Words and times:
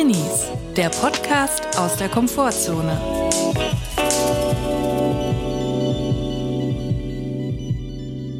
Drinnies, 0.00 0.46
der 0.78 0.88
Podcast 0.88 1.78
aus 1.78 1.96
der 1.96 2.08
Komfortzone. 2.08 2.98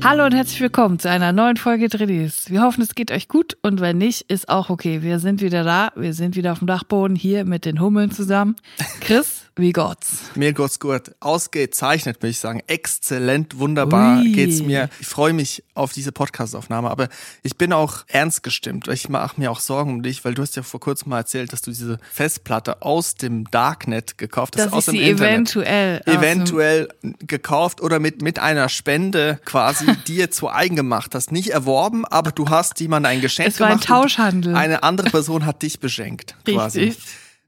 Hallo 0.03 0.25
und 0.25 0.35
herzlich 0.35 0.63
willkommen 0.63 0.99
zu 0.99 1.11
einer 1.11 1.33
neuen 1.33 1.59
Folge 1.59 1.91
Drinnies. 1.91 2.49
Wir 2.49 2.63
hoffen, 2.63 2.81
es 2.81 2.95
geht 2.95 3.13
euch 3.13 3.29
gut 3.29 3.59
und 3.61 3.83
wenn 3.83 3.99
nicht, 3.99 4.23
ist 4.31 4.49
auch 4.49 4.71
okay. 4.71 5.03
Wir 5.03 5.19
sind 5.19 5.43
wieder 5.43 5.63
da, 5.63 5.93
wir 5.97 6.15
sind 6.15 6.35
wieder 6.35 6.53
auf 6.53 6.61
dem 6.61 6.67
Dachboden 6.67 7.15
hier 7.15 7.45
mit 7.45 7.67
den 7.67 7.79
Hummeln 7.79 8.11
zusammen. 8.11 8.57
Chris, 9.03 9.50
wie 9.57 9.73
Gott's? 9.73 10.19
Mir 10.35 10.53
geht's 10.53 10.79
gut. 10.81 11.13
Ausgezeichnet, 11.21 12.17
würde 12.19 12.29
ich 12.31 12.39
sagen. 12.39 12.63
Exzellent, 12.67 13.59
wunderbar 13.59 14.21
Ui. 14.21 14.33
geht's 14.33 14.61
mir. 14.63 14.89
Ich 15.01 15.07
freue 15.07 15.33
mich 15.33 15.63
auf 15.75 15.93
diese 15.93 16.13
Podcastaufnahme, 16.13 16.91
aber 16.91 17.09
ich 17.43 17.57
bin 17.57 17.73
auch 17.73 18.05
ernst 18.09 18.43
gestimmt. 18.43 18.89
Ich 18.89 19.09
mache 19.09 19.41
mir 19.41 19.51
auch 19.51 19.61
Sorgen 19.61 19.91
um 19.95 20.03
dich, 20.03 20.25
weil 20.25 20.35
du 20.35 20.43
hast 20.43 20.57
ja 20.57 20.63
vor 20.63 20.81
kurzem 20.81 21.11
mal 21.11 21.19
erzählt, 21.19 21.53
dass 21.53 21.63
du 21.63 21.71
diese 21.71 21.99
Festplatte 22.13 22.83
aus 22.83 23.15
dem 23.15 23.51
Darknet 23.51 24.19
gekauft 24.19 24.57
hast, 24.57 24.67
Dass 24.67 24.73
aus 24.73 24.89
ich 24.89 24.95
dem 24.95 25.03
sie 25.03 25.11
Internet. 25.11 25.33
eventuell. 25.35 26.03
Eventuell 26.07 26.89
gekauft 27.27 27.81
oder 27.81 27.99
mit, 27.99 28.23
mit 28.23 28.39
einer 28.39 28.69
Spende 28.69 29.41
quasi 29.45 29.87
dir 30.07 30.31
zu 30.31 30.49
eigen 30.51 30.77
gemacht 30.77 31.15
hast. 31.15 31.33
Nicht 31.33 31.51
erworben, 31.51 32.05
aber 32.07 32.33
du 32.33 32.49
hast 32.49 32.81
jemandem 32.81 33.11
ein 33.13 33.21
Geschenk 33.21 33.49
Es 33.49 33.61
war 33.61 33.67
ein 33.69 33.73
gemacht. 33.75 33.89
Tauschhandel. 33.89 34.55
Eine 34.55 34.83
andere 34.83 35.11
Person 35.11 35.45
hat 35.47 35.63
dich 35.63 35.81
beschenkt. 35.81 36.35
Quasi. 36.45 36.95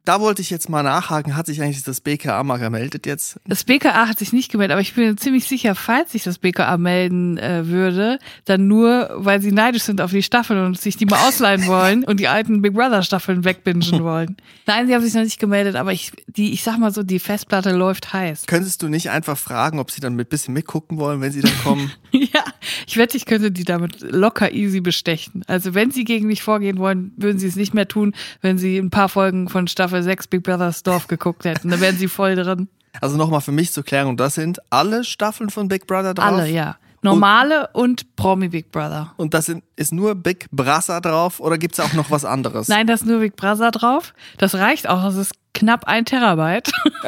Da 0.05 0.21
wollte 0.21 0.43
ich 0.43 0.51
jetzt 0.51 0.69
mal 0.69 0.83
nachhaken. 0.83 1.37
Hat 1.37 1.47
sich 1.47 1.63
eigentlich 1.63 1.85
das 1.85 2.01
BKA 2.01 2.43
mal 2.43 2.57
gemeldet 2.57 3.07
jetzt? 3.07 3.39
Das 3.47 3.63
BKA 3.63 4.09
hat 4.09 4.19
sich 4.19 4.33
nicht 4.33 4.51
gemeldet, 4.51 4.73
aber 4.73 4.81
ich 4.81 4.95
bin 4.95 5.17
ziemlich 5.17 5.45
sicher, 5.45 5.77
falls 5.77 6.11
sich 6.11 6.25
das 6.25 6.39
BKA 6.39 6.77
melden 6.77 7.39
äh, 7.39 7.69
würde, 7.69 8.19
dann 8.45 8.67
nur, 8.67 9.11
weil 9.15 9.41
sie 9.41 9.53
neidisch 9.53 9.85
sind 9.85 10.01
auf 10.01 10.11
die 10.11 10.25
Staffeln 10.25 10.65
und 10.65 10.81
sich 10.81 10.97
die 10.97 11.07
mal 11.07 11.25
ausleihen 11.29 11.67
wollen 11.67 12.03
und 12.03 12.19
die 12.19 12.27
alten 12.27 12.63
Big 12.63 12.75
Brother 12.75 13.05
Staffeln 13.05 13.45
wegbingen 13.45 14.03
wollen. 14.03 14.37
Nein, 14.67 14.89
sie 14.89 14.95
haben 14.95 15.03
sich 15.03 15.15
noch 15.15 15.23
nicht 15.23 15.39
gemeldet, 15.39 15.77
aber 15.77 15.93
ich, 15.93 16.11
die, 16.27 16.53
ich 16.53 16.65
sag 16.65 16.79
mal 16.79 16.93
so, 16.93 17.05
die 17.05 17.21
Festplatte 17.21 17.71
läuft 17.71 18.13
heiß. 18.13 18.47
Könntest 18.47 18.83
du 18.83 18.89
nicht 18.89 19.11
einfach 19.11 19.39
fragen, 19.39 19.79
ob 19.79 19.93
sie 19.93 20.01
dann 20.01 20.17
mit 20.17 20.31
bisschen 20.31 20.53
mitgucken 20.53 20.99
wollen, 20.99 21.21
wenn 21.21 21.31
sie 21.31 21.43
dann 21.43 21.59
kommen? 21.63 21.93
Ja, 22.15 22.45
ich 22.87 22.99
wette, 22.99 23.17
ich 23.17 23.25
könnte 23.25 23.51
die 23.51 23.65
damit 23.65 24.01
locker 24.01 24.53
easy 24.53 24.81
bestechen. 24.81 25.45
Also 25.47 25.73
wenn 25.73 25.91
sie 25.91 26.05
gegen 26.05 26.27
mich 26.27 26.43
vorgehen 26.43 26.77
wollen, 26.79 27.13
würden 27.17 27.39
sie 27.39 27.47
es 27.47 27.57
nicht 27.57 27.73
mehr 27.73 27.89
tun, 27.89 28.15
wenn 28.43 28.59
sie 28.59 28.77
ein 28.77 28.91
paar 28.91 29.09
Folgen 29.09 29.49
von 29.49 29.67
Staffel 29.67 29.92
6 30.01 30.29
Big 30.29 30.45
Brothers 30.45 30.83
Dorf 30.85 31.09
geguckt 31.09 31.45
hätten. 31.45 31.69
Da 31.71 31.81
wären 31.81 31.97
sie 31.99 32.09
voll 32.09 32.37
drin. 32.37 32.69
Also 33.01 33.17
nochmal 33.17 33.41
für 33.41 33.53
mich 33.53 33.73
zur 33.73 33.85
Klärung, 33.85 34.17
das 34.17 34.35
sind 34.37 34.61
alle 34.71 35.03
Staffeln 35.05 35.51
von 35.51 35.67
Big 35.69 35.87
Brother 35.87 36.15
drauf? 36.15 36.27
Alle, 36.27 36.49
ja. 36.49 36.77
Normale 37.05 37.69
und, 37.73 38.15
Promi 38.15 38.49
Big 38.49 38.71
Brother. 38.71 39.13
Und 39.17 39.35
das 39.35 39.47
sind, 39.47 39.65
ist 39.75 39.93
nur 39.93 40.15
Big 40.15 40.47
Brother 40.53 41.01
drauf 41.01 41.41
oder 41.41 41.59
gibt's 41.59 41.81
auch 41.81 41.93
noch 41.95 42.13
was 42.13 42.25
anderes? 42.25 42.69
Nein, 42.69 42.87
da 42.87 42.95
ist 42.95 43.05
nur 43.05 43.19
Big 43.19 43.35
Brother 43.35 43.73
drauf. 43.73 44.15
Das 44.39 44.55
reicht 44.55 44.89
auch. 44.89 45.03
Das 45.03 45.17
ist 45.17 45.33
knapp 45.53 45.87
ein 45.89 46.05
Terabyte. 46.05 46.71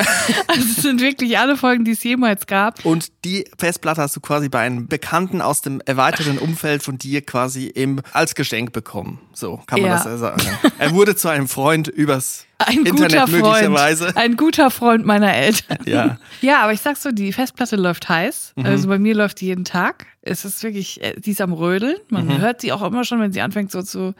also 0.48 0.60
es 0.62 0.76
sind 0.82 1.00
wirklich 1.00 1.38
alle 1.38 1.56
Folgen, 1.56 1.84
die 1.84 1.92
es 1.92 2.02
jemals 2.02 2.46
gab. 2.46 2.84
Und 2.84 3.12
die 3.24 3.44
Festplatte 3.56 4.02
hast 4.02 4.16
du 4.16 4.20
quasi 4.20 4.48
bei 4.48 4.60
einem 4.60 4.88
Bekannten 4.88 5.40
aus 5.40 5.62
dem 5.62 5.80
erweiterten 5.86 6.38
Umfeld 6.38 6.82
von 6.82 6.98
dir 6.98 7.22
quasi 7.22 7.66
im, 7.66 8.00
als 8.12 8.34
Geschenk 8.34 8.72
bekommen. 8.72 9.20
So 9.32 9.60
kann 9.66 9.80
man 9.80 9.90
Ja. 9.90 9.96
das 9.96 10.04
ja 10.06 10.16
sagen. 10.16 10.42
Er 10.78 10.92
wurde 10.92 11.14
zu 11.14 11.28
einem 11.28 11.46
Freund 11.46 11.86
übers 11.86 12.46
Ein 12.66 12.84
Internet 12.86 13.26
guter 13.26 13.26
Freund. 13.28 14.16
Ein 14.16 14.36
guter 14.36 14.70
Freund 14.70 15.04
meiner 15.06 15.32
Eltern. 15.34 15.78
Ja. 15.86 16.18
Ja, 16.40 16.58
aber 16.62 16.72
ich 16.72 16.80
sag's 16.80 17.02
so, 17.02 17.10
die 17.10 17.32
Festplatte 17.32 17.76
läuft 17.76 18.08
heiß. 18.08 18.52
Mhm. 18.56 18.66
Also 18.66 18.88
bei 18.88 18.98
mir 18.98 19.14
läuft 19.14 19.40
die 19.40 19.46
jeden 19.46 19.64
Tag. 19.64 20.06
Es 20.22 20.44
ist 20.44 20.62
wirklich, 20.62 21.02
äh, 21.02 21.14
die 21.18 21.30
ist 21.30 21.40
am 21.40 21.52
Rödeln. 21.52 21.96
Man 22.10 22.26
Mhm. 22.26 22.38
hört 22.40 22.60
sie 22.60 22.72
auch 22.72 22.82
immer 22.82 23.04
schon, 23.04 23.20
wenn 23.20 23.32
sie 23.32 23.40
anfängt 23.40 23.70
so 23.70 23.82
zu 23.82 24.14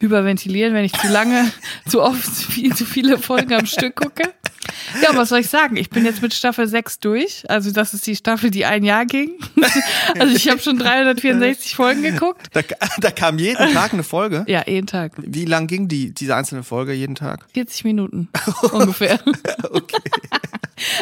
hyperventilieren, 0.00 0.74
wenn 0.74 0.84
ich 0.84 0.92
zu 0.92 1.08
lange, 1.08 1.50
zu 1.88 2.02
oft, 2.02 2.24
zu, 2.24 2.50
viel, 2.52 2.74
zu 2.74 2.84
viele 2.84 3.18
Folgen 3.18 3.52
am 3.54 3.66
Stück 3.66 3.96
gucke. 3.96 4.22
Ja, 5.02 5.16
was 5.16 5.28
soll 5.28 5.40
ich 5.40 5.48
sagen? 5.48 5.76
Ich 5.76 5.90
bin 5.90 6.04
jetzt 6.04 6.22
mit 6.22 6.34
Staffel 6.34 6.66
6 6.66 7.00
durch. 7.00 7.44
Also 7.48 7.70
das 7.70 7.94
ist 7.94 8.06
die 8.06 8.16
Staffel, 8.16 8.50
die 8.50 8.64
ein 8.64 8.84
Jahr 8.84 9.06
ging. 9.06 9.32
Also 10.18 10.34
ich 10.34 10.48
habe 10.48 10.60
schon 10.60 10.78
364 10.78 11.74
Folgen 11.74 12.02
geguckt. 12.02 12.46
Da, 12.52 12.62
da 12.98 13.10
kam 13.10 13.38
jeden 13.38 13.72
Tag 13.72 13.92
eine 13.92 14.02
Folge. 14.02 14.44
Ja, 14.46 14.62
jeden 14.66 14.86
Tag. 14.86 15.12
Wie 15.16 15.44
lang 15.44 15.66
ging 15.66 15.88
die, 15.88 16.12
diese 16.14 16.34
einzelne 16.34 16.62
Folge 16.62 16.92
jeden 16.92 17.14
Tag? 17.14 17.44
40 17.52 17.84
Minuten 17.84 18.28
ungefähr. 18.72 19.18
Okay. 19.70 19.98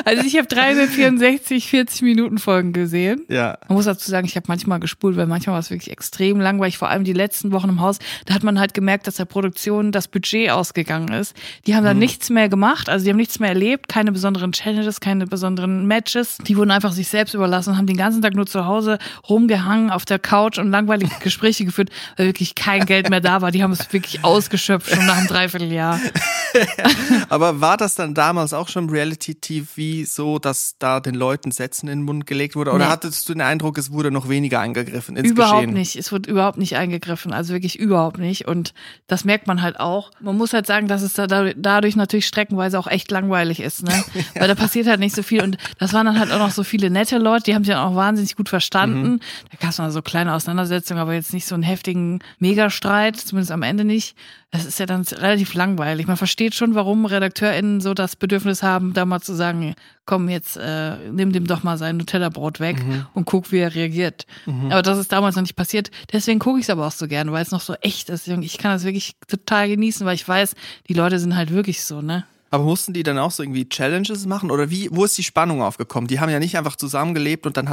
Also 0.05 0.25
ich 0.25 0.37
habe 0.37 0.47
364 0.47 1.69
40 1.69 2.03
Minuten 2.03 2.39
Folgen 2.39 2.73
gesehen. 2.73 3.25
Ja. 3.29 3.59
Man 3.69 3.77
muss 3.77 3.87
dazu 3.87 4.09
sagen, 4.09 4.27
ich 4.27 4.37
habe 4.37 4.47
manchmal 4.49 4.79
gespult, 4.79 5.17
weil 5.17 5.27
manchmal 5.27 5.55
war 5.55 5.61
es 5.61 5.71
wirklich 5.71 5.91
extrem 5.91 6.41
langweilig. 6.41 6.79
Vor 6.79 6.89
allem 6.89 7.05
die 7.05 7.13
letzten 7.13 7.53
Wochen 7.53 7.69
im 7.69 7.81
Haus, 7.81 7.99
da 8.27 8.35
hat 8.35 8.45
man 8.45 8.59
halt 8.61 8.75
gemerkt, 8.75 9.07
dass 9.07 9.17
der 9.17 9.25
Produktion 9.25 9.91
das 9.91 10.09
Budget 10.09 10.51
ausgegangen 10.51 11.13
ist. 11.13 11.35
Die 11.67 11.75
haben 11.75 11.85
dann 11.85 11.99
nichts 11.99 12.31
mehr 12.31 12.49
gemacht, 12.49 12.89
also 12.89 13.05
die 13.05 13.11
haben 13.11 13.17
nichts 13.17 13.41
mehr 13.41 13.54
erlebt, 13.55 13.89
keine 13.89 14.11
besonderen 14.13 14.53
Challenges, 14.53 15.01
keine 15.01 15.27
besonderen 15.27 15.87
Matches. 15.87 16.39
Die 16.47 16.57
wurden 16.57 16.71
einfach 16.73 16.93
sich 16.93 17.09
selbst 17.09 17.35
überlassen 17.35 17.71
und 17.71 17.77
haben 17.79 17.87
den 17.87 17.97
ganzen 17.97 18.21
Tag 18.21 18.35
nur 18.35 18.47
zu 18.47 18.67
Hause 18.67 18.99
rumgehangen 19.29 19.91
auf 19.91 20.05
der 20.05 20.19
Couch 20.19 20.59
und 20.59 20.71
langweilige 20.71 21.15
Gespräche 21.21 21.65
geführt, 21.69 21.91
weil 22.17 22.27
wirklich 22.27 22.55
kein 22.55 22.85
Geld 22.87 23.09
mehr 23.11 23.21
da 23.21 23.41
war. 23.43 23.51
Die 23.53 23.63
haben 23.63 23.73
es 23.73 23.93
wirklich 23.93 24.25
ausgeschöpft 24.25 24.91
schon 24.95 25.07
nach 25.07 25.17
einem 25.17 25.29
Dreivierteljahr. 25.29 26.01
Aber 27.29 27.61
war 27.61 27.77
das 27.77 27.95
dann 27.95 28.15
damals 28.15 28.53
auch 28.53 28.69
schon 28.69 28.89
Reality-TV 28.91 30.07
so, 30.07 30.39
dass 30.39 30.77
da 30.79 31.01
den 31.01 31.15
Leuten 31.15 31.51
Sätzen 31.51 31.89
in 31.89 32.01
den 32.01 32.05
Mund 32.05 32.27
gelegt 32.27 32.57
wurde? 32.57 32.71
Oder 32.73 32.87
Nee. 32.87 32.91
hattest 32.91 33.29
du 33.29 33.33
den 33.35 33.41
Eindruck, 33.41 33.79
es 33.79 33.91
wurde 33.93 34.11
noch 34.11 34.29
weniger 34.29 34.61
eingegriffen 34.61 35.17
ins 35.17 35.31
Überhaupt 35.31 35.61
Geschehen? 35.61 35.75
nicht. 35.75 35.97
Es 35.97 36.13
wird 36.13 36.27
überhaupt 36.27 36.59
nicht 36.59 36.77
eingegriffen. 36.77 37.33
Also 37.33 37.53
wirklich 37.53 37.79
überhaupt 37.79 38.19
nicht. 38.19 38.47
Und 38.47 38.75
das 39.07 39.25
merkt 39.25 39.47
man 39.47 39.63
halt 39.63 39.79
auch. 39.81 40.11
Man 40.21 40.37
muss 40.37 40.53
halt 40.53 40.67
sagen, 40.67 40.89
dass 40.89 41.03
es 41.03 41.15
da 41.15 41.27
dadurch 41.27 41.97
natürlich 41.97 42.27
streckenweise 42.27 42.79
auch 42.79 42.87
echt 42.87 43.11
langweilig 43.11 43.44
ist, 43.61 43.83
ne? 43.83 43.93
Weil 44.39 44.49
da 44.49 44.55
passiert 44.55 44.87
halt 44.87 45.01
nicht 45.01 45.15
so 45.15 45.23
viel. 45.23 45.43
Und 45.43 45.57
das 45.79 45.93
waren 45.93 46.07
dann 46.07 46.19
halt 46.19 46.33
auch 46.33 46.39
noch 46.39 46.51
so 46.51 46.65
viele 46.65 46.91
nette 46.91 47.19
Leute, 47.19 47.45
die 47.45 47.55
haben 47.55 47.65
sich 47.65 47.75
dann 47.75 47.85
auch 47.87 47.97
wahnsinnig 47.97 48.37
gut 48.37 48.49
verstanden. 48.49 49.21
Da 49.51 49.59
gab 49.61 49.71
es 49.71 49.79
mal 49.79 49.91
so 49.91 50.03
kleine 50.03 50.35
Auseinandersetzungen, 50.35 51.01
aber 51.01 51.15
jetzt 51.15 51.33
nicht 51.33 51.47
so 51.47 51.55
einen 51.55 51.65
heftigen 51.65 52.21
Megastreit, 52.39 53.17
zumindest 53.17 53.53
am 53.53 53.63
Ende 53.63 53.85
nicht. 53.85 54.17
Das 54.51 54.65
ist 54.65 54.79
ja 54.79 54.87
dann 54.87 55.03
relativ 55.03 55.55
langweilig. 55.55 56.07
Man 56.07 56.17
versteht 56.17 56.55
schon, 56.55 56.77
warum 56.77 57.07
RedakteurInnen 57.07 57.81
so 57.81 57.93
das 57.93 58.15
Bedürfnis 58.15 58.63
haben, 58.63 58.93
da 58.93 59.05
mal 59.05 59.21
zu 59.21 59.35
sagen, 59.35 59.75
komm, 60.07 60.29
jetzt 60.29 60.57
äh, 60.57 60.97
nimm 61.11 61.33
dem 61.33 61.47
doch 61.49 61.65
mal 61.65 61.77
sein 61.77 61.97
Nutella-Brot 61.97 62.61
weg 62.61 62.77
und 63.15 63.25
guck, 63.25 63.51
wie 63.51 63.59
er 63.59 63.75
reagiert. 63.75 64.27
Aber 64.71 64.83
das 64.83 64.99
ist 64.99 65.11
damals 65.11 65.35
noch 65.35 65.43
nicht 65.43 65.57
passiert. 65.57 65.91
Deswegen 66.13 66.39
gucke 66.39 66.61
ich 66.61 66.67
es 66.67 66.71
aber 66.71 66.87
auch 66.87 66.93
so 66.93 67.09
gerne, 67.09 67.33
weil 67.33 67.43
es 67.43 67.51
noch 67.51 67.61
so 67.63 67.75
echt 67.81 68.11
ist. 68.11 68.29
Ich 68.29 68.59
kann 68.59 68.71
das 68.71 68.85
wirklich 68.85 69.17
total 69.27 69.69
genießen, 69.69 70.07
weil 70.07 70.15
ich 70.15 70.29
weiß, 70.29 70.55
die 70.89 70.95
Leute 70.95 71.19
sind 71.19 71.35
halt 71.35 71.51
wirklich 71.51 71.83
so, 71.83 72.01
ne? 72.01 72.25
Aber 72.55 72.63
mussten 72.63 72.93
die 72.93 73.03
dann 73.03 73.19
auch 73.19 73.33
so 73.33 73.43
irgendwie 73.43 73.69
Challenges 73.69 74.27
machen? 74.27 74.53
Oder 74.53 74.71
wie, 74.71 74.89
wo 74.93 75.05
ist 75.05 75.19
die 75.19 75.25
Spannung 75.25 75.61
aufgekommen? 75.61 76.07
Die 76.07 76.21
haben 76.21 76.31
ja 76.31 76.39
nicht 76.39 76.57
einfach 76.57 76.77
zusammengelebt 76.77 77.47
und 77.47 77.57
dann 77.57 77.69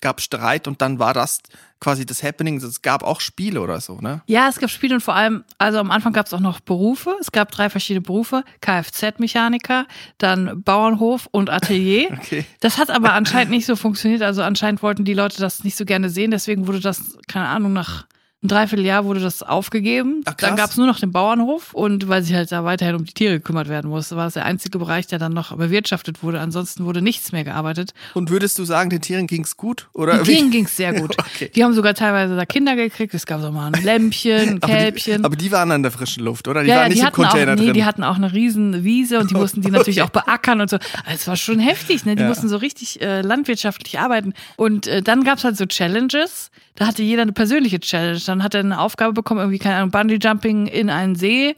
gab 0.00 0.20
Streit 0.20 0.66
und 0.66 0.82
dann 0.82 0.98
war 0.98 1.14
das 1.14 1.38
quasi 1.78 2.04
das 2.04 2.24
Happening. 2.24 2.56
Es 2.56 2.82
gab 2.82 3.04
auch 3.04 3.20
Spiele 3.20 3.60
oder 3.60 3.80
so, 3.80 4.00
ne? 4.00 4.22
Ja, 4.26 4.48
es 4.48 4.58
gab 4.58 4.70
Spiele 4.70 4.96
und 4.96 5.02
vor 5.02 5.14
allem, 5.14 5.44
also 5.58 5.78
am 5.78 5.92
Anfang 5.92 6.12
gab 6.12 6.26
es 6.26 6.34
auch 6.34 6.40
noch 6.40 6.58
Berufe. 6.58 7.14
Es 7.20 7.30
gab 7.30 7.52
drei 7.52 7.70
verschiedene 7.70 8.00
Berufe: 8.00 8.42
Kfz-Mechaniker, 8.60 9.86
dann 10.18 10.64
Bauernhof 10.64 11.28
und 11.30 11.48
Atelier. 11.48 12.08
Okay. 12.24 12.44
Das 12.58 12.78
hat 12.78 12.90
aber 12.90 13.12
anscheinend 13.12 13.50
nicht 13.50 13.66
so 13.66 13.76
funktioniert. 13.76 14.22
Also 14.22 14.42
anscheinend 14.42 14.82
wollten 14.82 15.04
die 15.04 15.14
Leute 15.14 15.38
das 15.38 15.62
nicht 15.62 15.76
so 15.76 15.84
gerne 15.84 16.10
sehen. 16.10 16.32
Deswegen 16.32 16.66
wurde 16.66 16.80
das, 16.80 17.18
keine 17.28 17.46
Ahnung, 17.46 17.72
nach 17.72 18.06
einem 18.44 18.48
Dreivierteljahr 18.48 19.04
wurde 19.04 19.20
das 19.20 19.42
aufgegeben. 19.42 20.20
Ach, 20.26 20.34
dann 20.34 20.54
gab 20.56 20.70
es 20.70 20.76
nur 20.76 20.86
noch 20.86 21.00
den 21.00 21.10
Bauernhof 21.12 21.72
und 21.74 22.08
weil 22.08 22.22
sich 22.22 22.34
halt 22.34 22.52
da 22.52 22.64
weiterhin 22.64 22.94
um 22.94 23.04
die 23.04 23.12
Tiere 23.14 23.34
gekümmert 23.34 23.68
werden 23.68 23.90
musste, 23.90 24.16
war 24.16 24.24
das 24.26 24.34
der 24.34 24.44
einzige 24.44 24.78
Bereich, 24.78 25.06
der 25.06 25.18
dann 25.18 25.32
noch 25.32 25.56
bewirtschaftet 25.56 26.22
wurde. 26.22 26.40
Ansonsten 26.40 26.84
wurde 26.84 27.00
nichts 27.02 27.32
mehr 27.32 27.42
gearbeitet. 27.44 27.94
Und 28.12 28.30
würdest 28.30 28.58
du 28.58 28.64
sagen, 28.64 28.90
den 28.90 29.00
Tieren 29.00 29.26
ging's 29.26 29.56
gut? 29.56 29.88
Oder 29.94 30.18
Den 30.18 30.26
wie? 30.26 30.34
Tieren 30.34 30.50
ging's 30.50 30.76
sehr 30.76 30.92
gut. 30.92 31.16
Okay. 31.34 31.50
Die 31.54 31.64
haben 31.64 31.72
sogar 31.72 31.94
teilweise 31.94 32.36
da 32.36 32.44
Kinder 32.46 32.76
gekriegt. 32.76 33.12
Es 33.14 33.26
gab 33.26 33.40
so 33.40 33.50
mal 33.50 33.72
ein 33.72 33.82
Lämpchen, 33.82 34.32
ein 34.40 34.48
Aber 34.62 34.66
die, 34.68 34.72
Kälbchen. 34.78 35.24
aber 35.24 35.34
die 35.36 35.50
waren 35.50 35.72
an 35.72 35.82
der 35.82 35.90
frischen 35.90 36.22
Luft, 36.22 36.46
oder? 36.46 36.62
Die 36.62 36.68
ja, 36.68 36.76
waren 36.76 36.88
nicht 36.88 36.98
die 36.98 37.00
im 37.00 37.06
hatten 37.06 37.24
auch, 37.24 37.30
Container 37.30 37.56
nee, 37.56 37.64
drin. 37.64 37.74
die 37.74 37.84
hatten 37.84 38.04
auch 38.04 38.14
eine 38.16 38.32
riesen 38.32 38.84
Wiese 38.84 39.18
und 39.18 39.30
die 39.30 39.34
mussten 39.34 39.62
die 39.62 39.70
natürlich 39.72 40.02
auch 40.02 40.10
beackern 40.10 40.60
und 40.60 40.70
so. 40.70 40.76
Also 40.76 41.14
Es 41.14 41.26
war 41.26 41.36
schon 41.36 41.58
heftig, 41.58 42.04
ne? 42.04 42.14
Die 42.14 42.22
Ja. 42.22 42.28
mussten 42.28 42.48
so 42.48 42.58
richtig 42.58 43.00
äh, 43.02 43.22
landwirtschaftlich 43.22 43.98
arbeiten. 43.98 44.32
Und 44.56 44.86
äh, 44.86 45.02
dann 45.02 45.24
gab's 45.24 45.42
halt 45.44 45.56
so 45.56 45.66
Challenges. 45.66 46.50
Da 46.76 46.86
hatte 46.86 47.02
jeder 47.02 47.22
eine 47.22 47.32
persönliche 47.32 47.78
Challenge. 47.80 48.20
Dann 48.26 48.42
hat 48.42 48.54
er 48.54 48.60
eine 48.60 48.80
Aufgabe 48.80 49.12
bekommen, 49.12 49.40
irgendwie, 49.40 49.58
keine 49.58 49.76
Ahnung, 49.76 49.90
Bungee-Jumping 49.90 50.66
in 50.66 50.90
einen 50.90 51.14
See. 51.14 51.56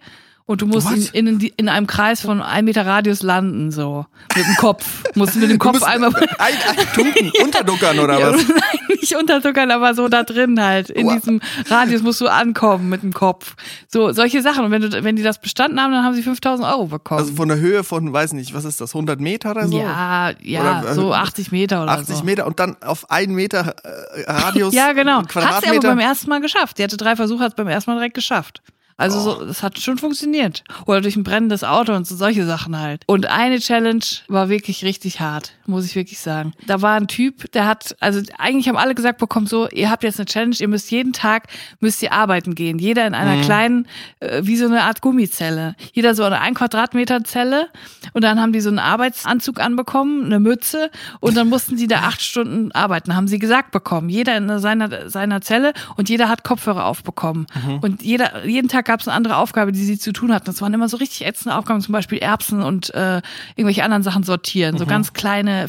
Und 0.49 0.63
du 0.63 0.67
musst 0.67 0.89
in, 1.13 1.27
in, 1.27 1.41
in 1.41 1.69
einem 1.69 1.89
Kreis 1.89 2.21
von 2.21 2.41
einem 2.41 2.67
Meter 2.67 2.87
Radius 2.87 3.23
landen, 3.25 3.73
so. 3.73 4.07
Mit 4.37 4.47
dem 4.47 4.55
Kopf. 4.55 5.03
Musst 5.17 5.35
mit 5.35 5.51
dem 5.51 5.59
Kopf 5.59 5.83
einmal. 5.83 6.15
ein, 6.15 6.55
ein 6.79 6.87
Tunken, 6.95 7.33
unterduckern 7.43 7.99
oder 7.99 8.17
Ja, 8.21 8.33
was? 8.33 8.47
Nein, 8.49 8.97
nicht 9.01 9.17
unterzuckern, 9.17 9.73
aber 9.73 9.95
so 9.97 10.07
da 10.07 10.23
drin 10.23 10.63
halt. 10.63 10.91
In 10.91 11.07
Wow. 11.07 11.15
diesem 11.17 11.41
Radius 11.69 12.03
musst 12.03 12.21
du 12.21 12.29
ankommen 12.29 12.89
mit 12.89 13.03
dem 13.03 13.13
Kopf. 13.13 13.57
So, 13.89 14.13
solche 14.13 14.41
Sachen. 14.41 14.65
Und 14.65 14.71
wenn, 14.71 14.83
du, 14.83 15.03
wenn 15.03 15.17
die 15.17 15.25
das 15.25 15.41
bestanden 15.41 15.81
haben, 15.81 15.91
dann 15.93 16.05
haben 16.05 16.15
sie 16.15 16.23
5000 16.23 16.69
Euro 16.69 16.87
bekommen. 16.87 17.19
Also 17.21 17.35
von 17.35 17.49
der 17.49 17.59
Höhe 17.59 17.83
von, 17.83 18.13
weiß 18.13 18.33
nicht, 18.35 18.55
was 18.55 18.65
ist 18.65 18.81
das, 18.81 18.95
100 18.95 19.21
Meter 19.21 19.51
oder 19.51 19.67
so? 19.67 19.77
ja, 19.77 20.31
ja, 20.41 20.81
Oder, 20.81 20.91
äh, 20.91 20.95
so 20.95 21.13
80 21.13 21.51
Meter 21.51 21.83
oder 21.83 21.91
80 21.91 22.17
so. 22.19 22.23
Meter 22.25 22.47
und 22.47 22.61
dann 22.61 22.77
auf 22.83 23.11
einen 23.11 23.35
Meter 23.35 23.75
äh, 23.83 24.31
Radius, 24.31 24.73
Ja, 24.77 24.93
genau. 24.93 25.23
Hat 25.27 25.65
sie 25.65 25.71
aber 25.71 25.81
beim 25.81 25.99
ersten 25.99 26.29
Mal 26.31 26.41
geschafft. 26.41 26.79
Die 26.79 26.85
hatte 26.85 26.97
drei 26.97 27.17
Versuche, 27.17 27.43
hat 27.43 27.51
es 27.51 27.57
beim 27.57 27.67
ersten 27.67 27.91
Mal 27.91 27.97
direkt 27.97 28.15
geschafft. 28.15 28.63
Also 28.99 29.21
so, 29.21 29.43
es 29.43 29.63
hat 29.63 29.79
schon 29.79 29.99
funktioniert. 29.99 30.65
Oder 30.87 31.03
durch 31.03 31.17
ein 31.17 31.23
brennendes 31.23 31.65
Auto 31.65 31.93
und 31.93 32.07
so 32.07 32.17
solche 32.17 32.47
Sachen 32.47 32.79
halt. 32.79 33.03
Und 33.07 33.27
eine 33.27 33.59
Challenge 33.59 34.05
war 34.29 34.49
wirklich 34.49 34.85
richtig 34.85 35.21
hart, 35.21 35.53
muss 35.67 35.85
ich 35.85 35.95
wirklich 35.97 36.19
sagen. 36.19 36.55
Da 36.67 36.81
war 36.81 36.97
ein 36.97 37.07
Typ, 37.07 37.53
der 37.53 37.67
hat, 37.67 37.95
also 38.01 38.21
eigentlich 38.39 38.69
haben 38.69 38.77
alle 38.77 38.95
gesagt 38.95 39.19
bekommen, 39.19 39.47
so, 39.47 39.69
ihr 39.69 39.91
habt 39.91 40.03
jetzt 40.03 40.19
eine 40.19 40.25
Challenge, 40.27 40.57
ihr 40.59 40.69
müsst 40.69 40.91
jeden 40.91 41.13
Tag, 41.13 41.49
müsst 41.81 42.03
ihr 42.03 42.13
arbeiten 42.13 42.55
gehen. 42.55 42.79
Jeder 42.79 43.07
in 43.07 43.15
einer 43.15 43.43
kleinen, 43.43 43.87
äh, 44.21 44.41
wie 44.45 44.57
so 44.57 44.65
eine 44.65 44.83
Art 44.85 45.03
Gummizelle. 45.03 45.77
Jeder 45.93 46.15
so 46.15 46.25
eine 46.25 46.41
ein 46.41 46.55
Quadratmeter 46.55 47.23
Zelle. 47.25 47.69
Und 48.15 48.23
dann 48.23 48.41
haben 48.41 48.53
die 48.53 48.61
so 48.61 48.71
einen 48.71 48.79
Arbeitsanzug 48.79 49.61
anbekommen, 49.61 50.25
eine 50.25 50.41
Mütze. 50.41 50.91
Und 51.21 51.37
dann 51.37 51.49
mussten 51.51 51.77
sie 51.77 51.87
da 51.87 52.01
acht 52.01 52.23
Stunden 52.23 52.73
arbeiten, 52.73 53.15
haben 53.15 53.29
sie 53.29 53.39
gesagt 53.39 53.73
bekommen. 53.73 54.09
Jeder 54.09 54.39
in 54.39 54.59
seiner, 54.59 55.11
seiner 55.11 55.43
Zelle 55.43 55.75
und 55.97 56.09
jeder 56.09 56.31
hat 56.31 56.45
Kopfhörer 56.45 56.87
aufbekommen. 56.87 57.47
Und 57.83 58.03
jeder, 58.03 58.47
jeden 58.47 58.69
Tag 58.69 58.86
gab 58.87 59.01
es 59.01 59.09
eine 59.09 59.15
andere 59.17 59.37
Aufgabe, 59.37 59.73
die 59.73 59.85
sie 59.85 59.99
zu 59.99 60.13
tun 60.13 60.33
hatten. 60.33 60.47
Das 60.47 60.63
waren 60.63 60.73
immer 60.73 60.89
so 60.89 60.97
richtig 60.97 61.27
ätzende 61.27 61.55
Aufgaben, 61.57 61.83
zum 61.83 61.93
Beispiel 61.93 62.19
Erbsen 62.19 62.63
und 62.63 62.95
äh, 62.95 63.21
irgendwelche 63.57 63.85
anderen 63.85 64.03
Sachen 64.03 64.23
sortieren. 64.23 64.79
So 64.79 64.87
ganz 64.87 65.13
kleine, 65.13 65.69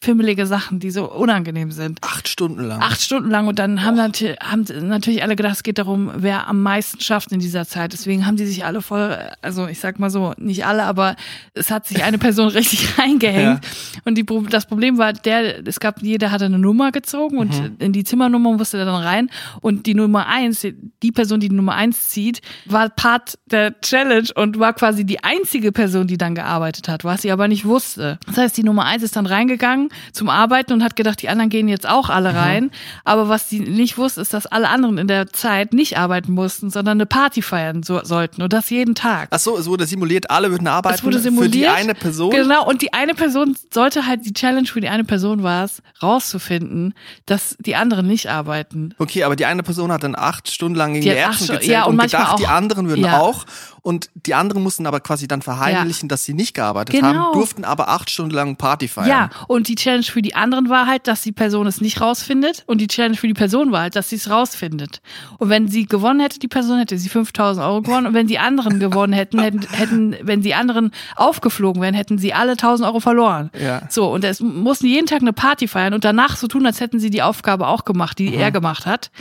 fimmelige 0.00 0.46
Sachen, 0.46 0.78
die 0.78 0.90
so 0.90 1.10
unangenehm 1.10 1.70
sind. 1.72 1.98
Acht 2.02 2.28
Stunden 2.28 2.60
lang. 2.62 2.82
Acht 2.82 3.00
Stunden 3.00 3.30
lang 3.30 3.46
und 3.48 3.58
dann 3.58 3.82
haben, 3.82 3.96
nat- 3.96 4.20
haben 4.40 4.66
natürlich 4.88 5.22
alle 5.22 5.36
gedacht, 5.36 5.54
es 5.54 5.62
geht 5.62 5.78
darum, 5.78 6.10
wer 6.16 6.46
am 6.48 6.62
meisten 6.62 7.00
schafft 7.00 7.32
in 7.32 7.40
dieser 7.40 7.66
Zeit. 7.66 7.92
Deswegen 7.94 8.26
haben 8.26 8.36
die 8.36 8.44
sich 8.46 8.64
alle 8.64 8.82
voll, 8.82 9.16
also 9.40 9.66
ich 9.66 9.80
sag 9.80 9.98
mal 9.98 10.10
so, 10.10 10.34
nicht 10.36 10.66
alle, 10.66 10.82
aber 10.84 11.16
es 11.54 11.70
hat 11.70 11.86
sich 11.86 12.04
eine 12.04 12.18
Person 12.18 12.48
richtig 12.56 12.98
reingehängt. 12.98 13.60
Und 14.04 14.16
die, 14.18 14.26
das 14.50 14.66
Problem 14.66 14.98
war, 14.98 15.12
der, 15.14 15.66
es 15.66 15.80
gab, 15.80 16.02
jeder 16.02 16.30
hatte 16.30 16.44
eine 16.44 16.58
Nummer 16.58 16.92
gezogen 16.92 17.38
und 17.38 17.46
Mhm. 17.46 17.76
in 17.78 17.92
die 17.92 18.04
Zimmernummer 18.04 18.52
musste 18.52 18.76
er 18.78 18.84
dann 18.84 19.02
rein. 19.02 19.30
Und 19.60 19.86
die 19.86 19.94
Nummer 19.94 20.26
eins, 20.26 20.66
die 21.02 21.12
Person, 21.12 21.40
die 21.40 21.48
die 21.48 21.54
Nummer 21.54 21.74
eins 21.74 22.08
zieht, 22.08 22.40
war 22.64 22.88
Part 22.88 23.38
der 23.46 23.78
Challenge 23.80 24.28
und 24.34 24.58
war 24.58 24.72
quasi 24.72 25.04
die 25.04 25.22
einzige 25.22 25.72
Person, 25.72 26.06
die 26.06 26.16
dann 26.18 26.34
gearbeitet 26.34 26.88
hat, 26.88 27.04
was 27.04 27.22
sie 27.22 27.30
aber 27.30 27.48
nicht 27.48 27.64
wusste. 27.64 28.18
Das 28.26 28.36
heißt, 28.38 28.56
die 28.56 28.62
Nummer 28.62 28.84
eins 28.86 29.02
ist 29.02 29.16
dann 29.16 29.26
reingegangen 29.26 29.90
zum 30.12 30.28
Arbeiten 30.28 30.72
und 30.72 30.82
hat 30.82 30.96
gedacht, 30.96 31.20
die 31.22 31.28
anderen 31.28 31.50
gehen 31.50 31.68
jetzt 31.68 31.88
auch 31.88 32.10
alle 32.10 32.32
Mhm. 32.32 32.36
rein. 32.38 32.70
Aber 33.04 33.28
was 33.28 33.50
sie 33.50 33.60
nicht 33.60 33.98
wusste, 33.98 34.20
ist, 34.20 34.32
dass 34.34 34.46
alle 34.46 34.68
anderen 34.68 34.98
in 34.98 35.06
der 35.08 35.28
Zeit 35.28 35.72
nicht 35.74 35.98
arbeiten 35.98 36.32
mussten, 36.32 36.70
sondern 36.70 36.96
eine 36.98 37.06
Party 37.06 37.42
feiern 37.42 37.82
so, 37.82 38.02
sollten. 38.04 38.42
Und 38.42 38.52
das 38.52 38.70
jeden 38.70 38.94
Tag. 38.94 39.28
Ach 39.30 39.38
so, 39.38 39.56
es 39.58 39.66
wurde 39.66 39.86
simuliert, 39.86 40.30
alle 40.30 40.50
würden 40.50 40.66
arbeiten 40.68 40.94
Es 40.96 41.04
wurde 41.04 41.18
simuliert. 41.18 41.52
für 41.52 41.58
die 41.58 41.68
eine 41.68 41.94
Person. 41.94 42.30
Genau, 42.30 42.66
und 42.68 42.82
die 42.82 42.92
eine 42.92 43.14
Person 43.14 43.56
sollte 43.72 44.06
halt, 44.06 44.24
die 44.24 44.32
Challenge 44.32 44.66
für 44.66 44.80
die 44.80 44.88
eine 44.88 45.04
Person 45.04 45.42
war 45.42 45.64
es, 45.64 45.82
rauszufinden, 46.02 46.94
dass 47.26 47.56
die 47.60 47.76
anderen 47.76 48.06
nicht 48.06 48.28
arbeiten. 48.30 48.94
Okay, 48.98 49.24
aber 49.24 49.36
die 49.36 49.44
eine 49.46 49.62
Person 49.62 49.92
hat 49.92 50.02
dann 50.02 50.14
acht 50.16 50.50
Stunden 50.50 50.76
lang 50.76 50.92
gegen 50.94 51.04
Die 51.04 51.10
die, 51.10 51.16
Stunden- 51.34 51.52
gezählt 51.52 51.70
ja, 51.72 51.84
und 51.84 51.94
und, 51.98 52.02
gedacht, 52.02 52.38
die 52.38 52.45
auch- 52.46 52.50
anderen 52.50 52.88
würden 52.88 53.04
ja. 53.04 53.20
auch. 53.20 53.44
Und 53.82 54.10
die 54.14 54.34
anderen 54.34 54.64
mussten 54.64 54.84
aber 54.84 54.98
quasi 54.98 55.28
dann 55.28 55.42
verheimlichen, 55.42 56.08
dass 56.08 56.24
sie 56.24 56.34
nicht 56.34 56.54
gearbeitet 56.54 56.96
Genau. 56.96 57.06
haben, 57.06 57.32
durften 57.34 57.64
aber 57.64 57.88
acht 57.88 58.10
Stunden 58.10 58.34
lang 58.34 58.56
Party 58.56 58.88
feiern. 58.88 59.08
Ja, 59.08 59.30
und 59.46 59.68
die 59.68 59.76
Challenge 59.76 60.02
für 60.02 60.22
die 60.22 60.34
anderen 60.34 60.68
war 60.68 60.88
halt, 60.88 61.06
dass 61.06 61.22
die 61.22 61.30
Person 61.30 61.68
es 61.68 61.80
nicht 61.80 62.00
rausfindet 62.00 62.64
und 62.66 62.80
die 62.80 62.88
Challenge 62.88 63.16
für 63.16 63.28
die 63.28 63.34
Person 63.34 63.70
war 63.70 63.82
halt, 63.82 63.94
dass 63.94 64.08
sie 64.08 64.16
es 64.16 64.28
rausfindet. 64.28 65.00
Und 65.38 65.50
wenn 65.50 65.68
sie 65.68 65.86
gewonnen 65.86 66.18
hätte, 66.18 66.40
die 66.40 66.48
Person 66.48 66.78
hätte 66.78 66.98
sie 66.98 67.08
5000 67.08 67.64
Euro 67.64 67.82
gewonnen 67.82 68.08
und 68.08 68.14
wenn 68.14 68.26
die 68.26 68.40
anderen 68.40 68.80
gewonnen 68.80 69.12
hätten, 69.12 69.38
hätten, 69.38 69.60
hätten, 69.70 70.16
wenn 70.20 70.42
die 70.42 70.54
anderen 70.56 70.90
aufgeflogen 71.14 71.80
wären, 71.80 71.94
hätten 71.94 72.18
sie 72.18 72.34
alle 72.34 72.52
1000 72.52 72.88
Euro 72.88 72.98
verloren. 72.98 73.50
Ja. 73.56 73.82
So, 73.88 74.12
und 74.12 74.24
es 74.24 74.40
mussten 74.40 74.86
jeden 74.88 75.06
Tag 75.06 75.20
eine 75.20 75.32
Party 75.32 75.68
feiern 75.68 75.94
und 75.94 76.04
danach 76.04 76.36
so 76.36 76.48
tun, 76.48 76.66
als 76.66 76.80
hätten 76.80 76.98
sie 76.98 77.10
die 77.10 77.22
Aufgabe 77.22 77.68
auch 77.68 77.84
gemacht, 77.84 78.18
die 78.18 78.34
er 78.34 78.50
gemacht 78.50 78.84
hat. 78.84 79.12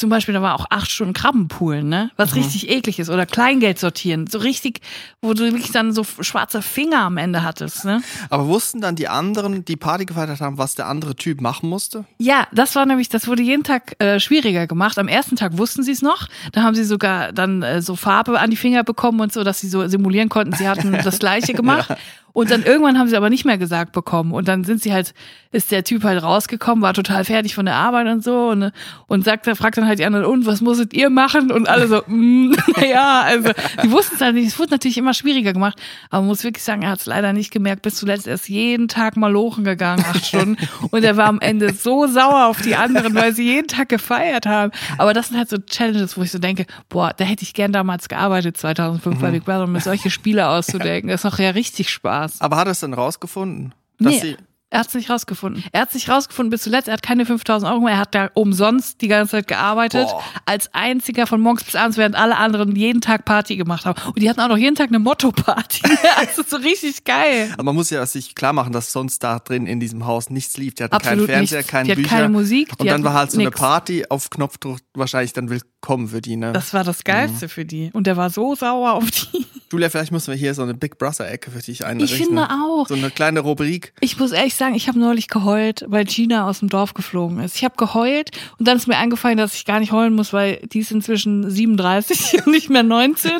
Zum 0.00 0.08
Beispiel, 0.08 0.32
da 0.32 0.40
war 0.40 0.54
auch 0.54 0.64
acht 0.70 0.90
Stunden 0.90 1.12
Krabbenpoolen, 1.12 1.86
ne? 1.86 2.10
Was 2.16 2.34
richtig 2.34 2.70
eklig 2.70 2.98
ist. 2.98 3.10
Oder 3.10 3.26
Kleingeld 3.26 3.78
sortieren. 3.78 4.26
So 4.26 4.38
richtig, 4.38 4.80
wo 5.20 5.34
du 5.34 5.42
wirklich 5.42 5.72
dann 5.72 5.92
so 5.92 6.04
schwarze 6.04 6.62
Finger 6.62 7.00
am 7.00 7.18
Ende 7.18 7.42
hattest, 7.42 7.84
ne? 7.84 8.02
Aber 8.30 8.46
wussten 8.46 8.80
dann 8.80 8.96
die 8.96 9.08
anderen, 9.08 9.62
die 9.62 9.76
Party 9.76 10.06
gefeiert 10.06 10.40
haben, 10.40 10.56
was 10.56 10.74
der 10.74 10.86
andere 10.86 11.16
Typ 11.16 11.42
machen 11.42 11.68
musste? 11.68 12.06
Ja, 12.16 12.46
das 12.50 12.74
war 12.76 12.86
nämlich, 12.86 13.10
das 13.10 13.28
wurde 13.28 13.42
jeden 13.42 13.62
Tag 13.62 13.94
äh, 14.02 14.18
schwieriger 14.20 14.66
gemacht. 14.66 14.98
Am 14.98 15.06
ersten 15.06 15.36
Tag 15.36 15.58
wussten 15.58 15.82
sie 15.82 15.92
es 15.92 16.00
noch. 16.00 16.28
Da 16.52 16.62
haben 16.62 16.74
sie 16.74 16.84
sogar 16.84 17.34
dann 17.34 17.62
äh, 17.62 17.82
so 17.82 17.94
Farbe 17.94 18.40
an 18.40 18.48
die 18.48 18.56
Finger 18.56 18.82
bekommen 18.84 19.20
und 19.20 19.34
so, 19.34 19.44
dass 19.44 19.60
sie 19.60 19.68
so 19.68 19.86
simulieren 19.86 20.30
konnten, 20.30 20.54
sie 20.54 20.66
hatten 20.66 20.92
das 21.04 21.18
Gleiche 21.18 21.52
gemacht. 21.52 21.94
Und 22.32 22.50
dann 22.50 22.62
irgendwann 22.62 22.98
haben 22.98 23.08
sie 23.08 23.16
aber 23.16 23.30
nicht 23.30 23.44
mehr 23.44 23.58
gesagt 23.58 23.92
bekommen. 23.92 24.32
Und 24.32 24.48
dann 24.48 24.64
sind 24.64 24.82
sie 24.82 24.92
halt, 24.92 25.14
ist 25.52 25.72
der 25.72 25.84
Typ 25.84 26.04
halt 26.04 26.22
rausgekommen, 26.22 26.82
war 26.82 26.94
total 26.94 27.24
fertig 27.24 27.54
von 27.54 27.66
der 27.66 27.74
Arbeit 27.74 28.06
und 28.06 28.22
so 28.22 28.48
und, 28.48 28.72
und 29.08 29.24
sagt, 29.24 29.46
fragt 29.56 29.78
dann 29.78 29.86
halt 29.86 29.98
die 29.98 30.04
anderen, 30.04 30.24
und 30.24 30.46
was 30.46 30.60
musstet 30.60 30.94
ihr 30.94 31.10
machen? 31.10 31.50
Und 31.50 31.68
alle 31.68 31.88
so, 31.88 32.02
mm, 32.06 32.54
ja, 32.90 33.22
also 33.22 33.50
die 33.82 33.90
wussten 33.90 34.14
es 34.14 34.20
halt 34.20 34.34
nicht. 34.34 34.48
Es 34.48 34.58
wurde 34.58 34.70
natürlich 34.70 34.98
immer 34.98 35.14
schwieriger 35.14 35.52
gemacht. 35.52 35.78
Aber 36.10 36.22
man 36.22 36.28
muss 36.28 36.44
wirklich 36.44 36.62
sagen, 36.62 36.82
er 36.82 36.90
hat 36.90 37.00
es 37.00 37.06
leider 37.06 37.32
nicht 37.32 37.50
gemerkt. 37.50 37.82
Bis 37.82 37.96
zuletzt 37.96 38.26
er 38.26 38.34
ist 38.34 38.48
jeden 38.48 38.88
Tag 38.88 39.16
mal 39.16 39.32
lochen 39.32 39.64
gegangen, 39.64 40.04
acht 40.08 40.26
Stunden. 40.26 40.56
Und 40.90 41.04
er 41.04 41.16
war 41.16 41.26
am 41.26 41.40
Ende 41.40 41.72
so 41.72 42.06
sauer 42.06 42.46
auf 42.46 42.62
die 42.62 42.76
anderen, 42.76 43.14
weil 43.14 43.34
sie 43.34 43.44
jeden 43.44 43.68
Tag 43.68 43.88
gefeiert 43.88 44.46
haben. 44.46 44.72
Aber 44.98 45.14
das 45.14 45.28
sind 45.28 45.38
halt 45.38 45.48
so 45.48 45.58
Challenges, 45.58 46.16
wo 46.16 46.22
ich 46.22 46.30
so 46.30 46.38
denke, 46.38 46.66
boah, 46.88 47.12
da 47.16 47.24
hätte 47.24 47.42
ich 47.42 47.54
gern 47.54 47.72
damals 47.72 48.08
gearbeitet, 48.08 48.56
2005 48.56 49.18
bei 49.20 49.30
Big 49.30 49.44
Brother, 49.44 49.64
um 49.64 49.72
mir 49.72 49.80
solche 49.80 50.10
Spiele 50.10 50.48
auszudenken. 50.48 51.08
Das 51.10 51.24
macht 51.24 51.40
ja 51.40 51.50
richtig 51.50 51.90
Spaß. 51.90 52.19
Aber 52.40 52.56
hat 52.56 52.66
er 52.68 52.72
es 52.72 52.80
dann 52.80 52.94
rausgefunden? 52.94 53.74
Dass 53.98 54.12
Nee. 54.14 54.20
sie, 54.20 54.36
Er 54.72 54.78
hat 54.80 54.86
es 54.86 54.94
nicht 54.94 55.10
rausgefunden. 55.10 55.64
Er 55.72 55.80
hat 55.80 55.90
sich 55.90 56.08
rausgefunden 56.08 56.50
bis 56.50 56.62
zuletzt. 56.62 56.86
Er 56.86 56.92
hat 56.94 57.02
keine 57.02 57.26
5000 57.26 57.68
Euro 57.72 57.80
mehr. 57.82 57.94
Er 57.94 57.98
hat 57.98 58.14
da 58.14 58.30
umsonst 58.34 59.00
die 59.00 59.08
ganze 59.08 59.32
Zeit 59.32 59.48
gearbeitet. 59.48 60.06
Boah. 60.06 60.22
Als 60.46 60.72
einziger 60.72 61.26
von 61.26 61.40
morgens 61.40 61.64
bis 61.64 61.74
abends, 61.74 61.96
während 61.96 62.14
alle 62.14 62.36
anderen 62.36 62.76
jeden 62.76 63.00
Tag 63.00 63.24
Party 63.24 63.56
gemacht 63.56 63.84
haben. 63.84 64.00
Und 64.06 64.20
die 64.20 64.30
hatten 64.30 64.38
auch 64.40 64.46
noch 64.46 64.56
jeden 64.56 64.76
Tag 64.76 64.90
eine 64.90 65.00
Motto-Party. 65.00 65.82
also 66.18 66.44
so 66.46 66.56
richtig 66.58 67.02
geil. 67.04 67.50
aber 67.54 67.64
man 67.64 67.74
muss 67.74 67.90
ja 67.90 68.06
sich 68.06 68.36
klar 68.36 68.52
machen, 68.52 68.72
dass 68.72 68.92
sonst 68.92 69.24
da 69.24 69.40
drin 69.40 69.66
in 69.66 69.80
diesem 69.80 70.06
Haus 70.06 70.30
nichts 70.30 70.56
lief. 70.56 70.74
Die 70.76 70.84
hatten 70.84 70.94
Absolut 70.94 71.26
keinen 71.26 71.34
Fernseher, 71.48 71.58
nichts. 71.58 71.70
keinen 71.72 71.86
Die 71.88 71.94
Bücher. 71.96 72.08
keine 72.08 72.28
Musik, 72.28 72.72
Und 72.78 72.86
dann 72.88 73.02
war 73.02 73.14
halt 73.14 73.32
so 73.32 73.38
eine 73.38 73.46
nix. 73.48 73.58
Party 73.58 74.04
auf 74.08 74.30
Knopfdruck 74.30 74.78
wahrscheinlich 74.94 75.32
dann 75.32 75.50
willkommen 75.50 76.06
für 76.06 76.20
die, 76.20 76.36
ne? 76.36 76.52
Das 76.52 76.72
war 76.74 76.84
das 76.84 77.02
Geilste 77.02 77.48
für 77.48 77.64
die. 77.64 77.90
Und 77.92 78.06
der 78.06 78.16
war 78.16 78.30
so 78.30 78.54
sauer 78.54 78.92
auf 78.92 79.10
die. 79.10 79.46
Julia, 79.72 79.88
vielleicht 79.88 80.10
müssen 80.10 80.32
wir 80.32 80.36
hier 80.36 80.52
so 80.54 80.62
eine 80.62 80.74
Big 80.74 80.98
Brother-Ecke 80.98 81.52
für 81.52 81.60
dich 81.60 81.86
einrichten. 81.86 82.20
Ich 82.20 82.26
finde 82.26 82.48
auch. 82.50 82.88
So 82.88 82.94
eine 82.94 83.10
kleine 83.10 83.38
Rubrik. 83.38 83.92
Ich 84.00 84.18
muss 84.18 84.32
ehrlich 84.32 84.56
sagen, 84.56 84.74
ich 84.74 84.88
habe 84.88 84.98
neulich 84.98 85.28
geheult, 85.28 85.84
weil 85.86 86.04
Gina 86.04 86.48
aus 86.48 86.58
dem 86.58 86.68
Dorf 86.68 86.92
geflogen 86.92 87.38
ist. 87.38 87.54
Ich 87.54 87.64
habe 87.64 87.76
geheult 87.76 88.30
und 88.58 88.66
dann 88.66 88.76
ist 88.76 88.88
mir 88.88 88.96
eingefallen, 88.96 89.38
dass 89.38 89.54
ich 89.54 89.64
gar 89.64 89.78
nicht 89.78 89.92
heulen 89.92 90.14
muss, 90.14 90.32
weil 90.32 90.56
die 90.72 90.80
ist 90.80 90.90
inzwischen 90.90 91.48
37 91.48 92.34
und 92.46 92.52
nicht 92.52 92.68
mehr 92.68 92.82
19. 92.82 93.30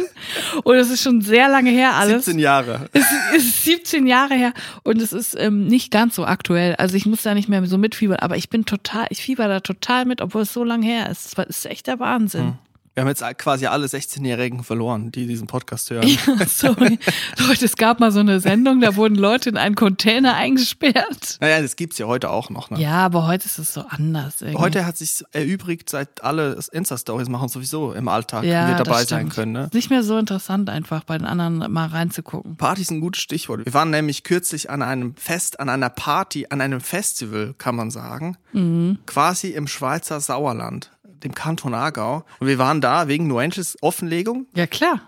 Und 0.62 0.76
es 0.76 0.90
ist 0.90 1.02
schon 1.02 1.20
sehr 1.20 1.49
lange 1.49 1.70
her 1.70 1.94
alles. 1.94 2.26
17 2.26 2.38
Jahre. 2.38 2.88
Es 2.92 3.06
ist 3.37 3.64
17 3.64 4.06
Jahre 4.06 4.34
her 4.34 4.52
und 4.84 5.02
es 5.02 5.12
ist 5.12 5.37
ähm, 5.37 5.66
nicht 5.66 5.90
ganz 5.90 6.14
so 6.14 6.25
aktuell. 6.25 6.76
Also 6.76 6.96
ich 6.96 7.06
muss 7.06 7.22
da 7.22 7.34
nicht 7.34 7.49
mehr 7.49 7.66
so 7.66 7.76
mitfiebern, 7.76 8.18
aber 8.18 8.37
ich 8.37 8.49
bin 8.49 8.64
total, 8.64 9.06
ich 9.10 9.20
fieber 9.20 9.49
da 9.49 9.58
total 9.58 10.04
mit, 10.04 10.20
obwohl 10.20 10.42
es 10.42 10.52
so 10.52 10.62
lange 10.62 10.87
her 10.87 11.10
ist. 11.10 11.37
Das 11.37 11.46
ist 11.46 11.66
echt 11.66 11.88
der 11.88 11.99
Wahnsinn. 11.99 12.54
Wir 13.00 13.04
haben 13.04 13.09
jetzt 13.09 13.38
quasi 13.38 13.64
alle 13.64 13.87
16-Jährigen 13.87 14.62
verloren, 14.62 15.11
die 15.11 15.26
diesen 15.26 15.47
Podcast 15.47 15.88
hören. 15.88 16.07
Ja, 16.07 16.19
sorry. 16.47 16.99
Leute, 17.38 17.64
es 17.64 17.76
gab 17.76 17.99
mal 17.99 18.12
so 18.12 18.21
eine 18.21 18.40
Sendung, 18.40 18.83
da 18.83 18.95
wurden 18.95 19.14
Leute 19.14 19.49
in 19.49 19.57
einen 19.57 19.75
Container 19.75 20.35
eingesperrt. 20.35 21.38
Naja, 21.40 21.62
das 21.62 21.76
gibt's 21.76 21.97
ja 21.97 22.07
heute 22.07 22.28
auch 22.28 22.50
noch. 22.50 22.69
Ne? 22.69 22.78
Ja, 22.78 23.07
aber 23.07 23.26
heute 23.26 23.47
ist 23.47 23.59
es 23.59 23.73
so 23.73 23.87
anders. 23.88 24.42
Irgendwie. 24.42 24.59
Heute 24.59 24.85
hat 24.85 24.99
sich 24.99 25.25
erübrigt, 25.33 25.88
seit 25.88 26.23
alle 26.23 26.59
Insta-Stories 26.73 27.30
machen 27.30 27.49
sowieso 27.49 27.95
im 27.95 28.07
Alltag 28.09 28.45
ja, 28.45 28.69
wir 28.69 28.75
dabei 28.75 29.02
sein 29.07 29.30
können. 29.30 29.52
Ne? 29.52 29.64
Ist 29.64 29.73
nicht 29.73 29.88
mehr 29.88 30.02
so 30.02 30.19
interessant, 30.19 30.69
einfach 30.69 31.04
bei 31.04 31.16
den 31.16 31.26
anderen 31.26 31.73
mal 31.73 31.87
reinzugucken. 31.87 32.57
Party 32.57 32.83
ist 32.83 32.90
ein 32.90 33.00
gutes 33.00 33.23
Stichwort. 33.23 33.64
Wir 33.64 33.73
waren 33.73 33.88
nämlich 33.88 34.25
kürzlich 34.25 34.69
an 34.69 34.83
einem 34.83 35.14
Fest, 35.14 35.59
an 35.59 35.71
einer 35.71 35.88
Party, 35.88 36.49
an 36.50 36.61
einem 36.61 36.83
Festival, 36.83 37.54
kann 37.57 37.76
man 37.76 37.90
sagen. 37.90 38.37
Mhm. 38.52 38.99
Quasi 39.07 39.49
im 39.49 39.69
Schweizer 39.69 40.21
Sauerland, 40.21 40.90
dem 41.24 41.34
Kanton 41.34 41.74
Aargau. 41.74 42.24
Und 42.38 42.46
wir 42.46 42.58
waren 42.58 42.80
da 42.80 43.08
wegen 43.08 43.26
No 43.26 43.38
Angels 43.38 43.76
Offenlegung, 43.82 44.46
Ja, 44.54 44.66
klar. 44.66 45.00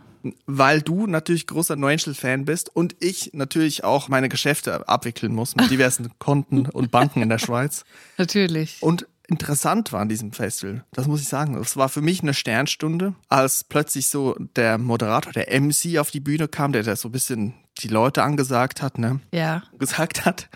weil 0.46 0.82
du 0.82 1.06
natürlich 1.06 1.46
großer 1.46 1.76
No 1.76 1.86
Angel-Fan 1.88 2.44
bist 2.44 2.74
und 2.74 2.94
ich 3.00 3.30
natürlich 3.34 3.84
auch 3.84 4.08
meine 4.08 4.28
Geschäfte 4.28 4.88
abwickeln 4.88 5.32
muss 5.34 5.56
mit 5.56 5.70
diversen 5.70 6.10
Konten 6.18 6.66
und 6.66 6.90
Banken 6.90 7.22
in 7.22 7.28
der 7.28 7.38
Schweiz. 7.38 7.84
Natürlich. 8.18 8.78
Und 8.80 9.06
interessant 9.28 9.92
war 9.92 10.00
an 10.00 10.08
diesem 10.08 10.32
Festival, 10.32 10.84
das 10.92 11.06
muss 11.06 11.20
ich 11.22 11.28
sagen. 11.28 11.56
Es 11.56 11.76
war 11.76 11.88
für 11.88 12.02
mich 12.02 12.22
eine 12.22 12.34
Sternstunde, 12.34 13.14
als 13.28 13.64
plötzlich 13.64 14.08
so 14.08 14.36
der 14.56 14.78
Moderator, 14.78 15.32
der 15.32 15.48
MC 15.60 15.98
auf 15.98 16.10
die 16.10 16.20
Bühne 16.20 16.48
kam, 16.48 16.72
der 16.72 16.82
da 16.82 16.94
so 16.96 17.08
ein 17.08 17.12
bisschen 17.12 17.54
die 17.78 17.88
Leute 17.88 18.22
angesagt 18.22 18.82
hat, 18.82 18.98
ne? 18.98 19.20
Ja. 19.32 19.62
Gesagt 19.78 20.24
hat, 20.26 20.48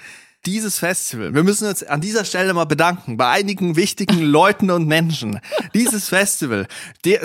dieses 0.45 0.78
Festival, 0.78 1.35
wir 1.35 1.43
müssen 1.43 1.66
uns 1.66 1.83
an 1.83 2.00
dieser 2.00 2.25
Stelle 2.25 2.55
mal 2.55 2.66
bedanken 2.66 3.16
bei 3.16 3.28
einigen 3.28 3.76
wichtigen 3.76 4.21
Leuten 4.21 4.71
und 4.71 4.87
Menschen. 4.87 5.40
Dieses 5.75 6.09
Festival, 6.09 6.66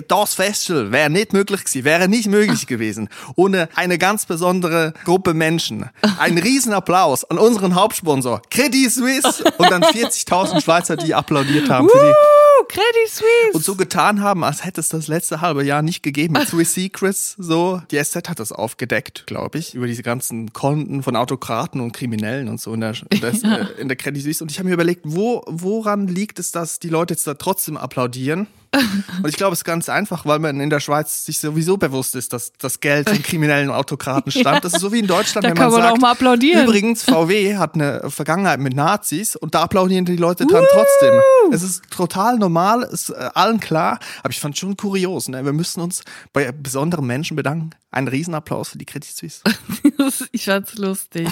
das 0.07 0.33
Festival 0.33 0.91
wäre 0.91 1.09
nicht 1.09 1.33
möglich 1.33 1.63
gewesen, 1.63 1.85
wäre 1.85 2.07
nicht 2.07 2.27
möglich 2.27 2.67
gewesen 2.67 3.09
ohne 3.35 3.69
eine 3.75 3.97
ganz 3.97 4.25
besondere 4.25 4.93
Gruppe 5.03 5.33
Menschen. 5.33 5.89
Ein 6.19 6.37
Riesenapplaus 6.37 7.23
an 7.25 7.37
unseren 7.37 7.75
Hauptsponsor 7.75 8.41
Credit 8.49 8.91
Suisse 8.91 9.43
und 9.57 9.69
dann 9.69 9.83
40.000 9.83 10.63
Schweizer, 10.63 10.97
die 10.97 11.13
applaudiert 11.13 11.69
haben 11.69 11.89
für 11.89 11.99
die 11.99 12.50
Credit 12.71 13.09
Suisse. 13.09 13.51
und 13.53 13.65
so 13.65 13.75
getan 13.75 14.21
haben, 14.21 14.45
als 14.45 14.63
hätte 14.63 14.79
es 14.79 14.87
das 14.87 15.09
letzte 15.09 15.41
halbe 15.41 15.61
Jahr 15.65 15.81
nicht 15.81 16.03
gegeben 16.03 16.35
mit 16.35 16.47
Swiss 16.47 16.73
Secrets. 16.73 17.35
So, 17.37 17.81
die 17.91 18.01
SZ 18.01 18.29
hat 18.29 18.39
das 18.39 18.53
aufgedeckt, 18.53 19.27
glaube 19.27 19.57
ich, 19.57 19.75
über 19.75 19.87
diese 19.87 20.03
ganzen 20.03 20.53
Konten 20.53 21.03
von 21.03 21.17
Autokraten 21.17 21.81
und 21.81 21.91
Kriminellen 21.91 22.47
und 22.47 22.61
so 22.61 22.73
in 22.73 22.79
der, 22.79 22.93
in 23.09 23.19
der, 23.19 23.33
äh, 23.43 23.81
in 23.81 23.89
der 23.89 23.97
Credit 23.97 24.23
Suisse. 24.23 24.41
Und 24.41 24.51
ich 24.51 24.59
habe 24.59 24.69
mir 24.69 24.75
überlegt, 24.75 25.01
wo, 25.03 25.43
woran 25.47 26.07
liegt 26.07 26.39
es, 26.39 26.53
dass 26.53 26.79
die 26.79 26.87
Leute 26.87 27.13
jetzt 27.13 27.27
da 27.27 27.33
trotzdem 27.33 27.75
applaudieren? 27.75 28.47
Und 28.73 29.27
ich 29.27 29.35
glaube, 29.35 29.53
es 29.53 29.59
ist 29.59 29.65
ganz 29.65 29.89
einfach, 29.89 30.25
weil 30.25 30.39
man 30.39 30.59
in 30.61 30.69
der 30.69 30.79
Schweiz 30.79 31.25
sich 31.25 31.39
sowieso 31.39 31.75
bewusst 31.77 32.15
ist, 32.15 32.31
dass 32.31 32.53
das 32.57 32.79
Geld 32.79 33.09
in 33.09 33.21
kriminellen 33.21 33.69
Autokraten 33.69 34.31
stammt. 34.31 34.63
Das 34.63 34.73
ist 34.73 34.79
so 34.79 34.93
wie 34.93 34.99
in 34.99 35.07
Deutschland, 35.07 35.43
Da 35.43 35.49
wenn 35.49 35.55
kann 35.57 35.71
man 35.71 35.79
man 35.81 35.87
auch 35.87 35.91
sagt, 35.91 36.01
mal 36.01 36.11
applaudieren. 36.11 36.63
übrigens, 36.63 37.03
VW 37.09 37.57
hat 37.57 37.75
eine 37.75 38.09
Vergangenheit 38.09 38.59
mit 38.61 38.73
Nazis 38.73 39.35
und 39.35 39.55
da 39.55 39.63
applaudieren 39.63 40.05
die 40.05 40.15
Leute 40.15 40.45
dran 40.45 40.63
trotzdem. 40.71 41.13
Es 41.51 41.63
ist 41.63 41.83
total 41.91 42.37
normal, 42.37 42.83
ist 42.83 43.09
äh, 43.09 43.29
allen 43.33 43.59
klar, 43.59 43.99
aber 44.23 44.29
ich 44.31 44.39
fand 44.39 44.57
schon 44.57 44.77
kurios. 44.77 45.27
Ne? 45.27 45.43
Wir 45.43 45.53
müssen 45.53 45.81
uns 45.81 46.03
bei 46.31 46.51
besonderen 46.53 47.05
Menschen 47.05 47.35
bedanken. 47.35 47.71
Ein 47.93 48.07
Riesenapplaus 48.07 48.69
für 48.69 48.77
die 48.77 48.85
Credit 48.85 49.09
Suisse. 49.13 49.41
ich 50.31 50.45
fand's 50.45 50.75
lustig. 50.75 51.27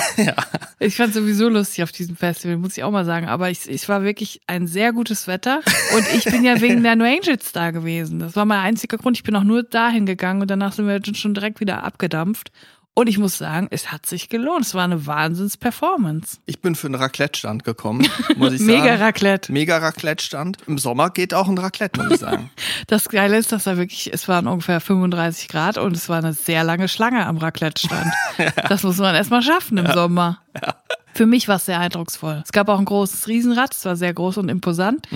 Ich 0.79 0.97
fand's 0.97 1.15
sowieso 1.15 1.47
lustig 1.47 1.83
auf 1.83 1.93
diesem 1.93 2.17
Festival, 2.17 2.57
muss 2.57 2.75
ich 2.75 2.83
auch 2.83 2.91
mal 2.91 3.05
sagen. 3.05 3.29
Aber 3.29 3.49
ich, 3.49 3.69
ich 3.69 3.87
war 3.87 4.03
wirklich 4.03 4.41
ein 4.45 4.67
sehr 4.67 4.91
gutes 4.91 5.25
Wetter 5.27 5.61
und 5.95 6.05
ich 6.15 6.25
bin 6.25 6.43
ja 6.43 6.59
wegen 6.59 6.83
der 6.83 6.97
No 6.97 7.05
Angels 7.05 7.28
da 7.37 7.71
gewesen. 7.71 8.19
Das 8.19 8.35
war 8.35 8.45
mein 8.45 8.59
einziger 8.59 8.97
Grund. 8.97 9.17
Ich 9.17 9.23
bin 9.23 9.35
auch 9.35 9.43
nur 9.43 9.63
dahin 9.63 10.05
gegangen 10.05 10.41
und 10.41 10.49
danach 10.49 10.73
sind 10.73 10.87
wir 10.87 10.99
schon 11.15 11.33
direkt 11.33 11.59
wieder 11.59 11.83
abgedampft. 11.83 12.51
Und 12.95 13.07
ich 13.07 13.17
muss 13.17 13.37
sagen, 13.37 13.67
es 13.71 13.93
hat 13.93 14.05
sich 14.05 14.27
gelohnt. 14.27 14.65
Es 14.65 14.73
war 14.73 14.83
eine 14.83 15.05
Wahnsinns-Performance. 15.05 16.39
Ich 16.45 16.59
bin 16.59 16.75
für 16.75 16.87
einen 16.87 16.95
Raclette-Stand 16.95 17.63
gekommen, 17.63 18.05
muss 18.35 18.51
ich 18.51 18.59
sagen. 18.65 18.71
Mega 18.71 18.95
Raclette. 18.95 19.53
Mega 19.53 19.77
Raclette-Stand. 19.77 20.57
Im 20.67 20.77
Sommer 20.77 21.09
geht 21.09 21.33
auch 21.33 21.47
ein 21.47 21.57
Raclette, 21.57 22.01
muss 22.01 22.13
ich 22.15 22.19
sagen. 22.19 22.49
Das 22.87 23.07
Geile 23.07 23.37
ist, 23.37 23.51
dass 23.51 23.65
da 23.65 23.77
wirklich, 23.77 24.11
es 24.11 24.27
waren 24.27 24.47
ungefähr 24.47 24.81
35 24.81 25.47
Grad 25.47 25.77
und 25.77 25.95
es 25.95 26.09
war 26.09 26.17
eine 26.17 26.33
sehr 26.33 26.63
lange 26.63 26.89
Schlange 26.89 27.25
am 27.25 27.37
Raclette-Stand. 27.37 28.11
Das 28.67 28.83
muss 28.83 28.97
man 28.97 29.15
erstmal 29.15 29.43
schaffen 29.43 29.77
im 29.77 29.91
Sommer. 29.93 30.39
Für 31.13 31.25
mich 31.25 31.47
war 31.47 31.55
es 31.57 31.65
sehr 31.67 31.79
eindrucksvoll. 31.79 32.41
Es 32.43 32.51
gab 32.51 32.67
auch 32.67 32.79
ein 32.79 32.85
großes 32.85 33.27
Riesenrad, 33.27 33.73
es 33.73 33.85
war 33.85 33.95
sehr 33.95 34.13
groß 34.13 34.37
und 34.39 34.49
imposant. 34.49 35.07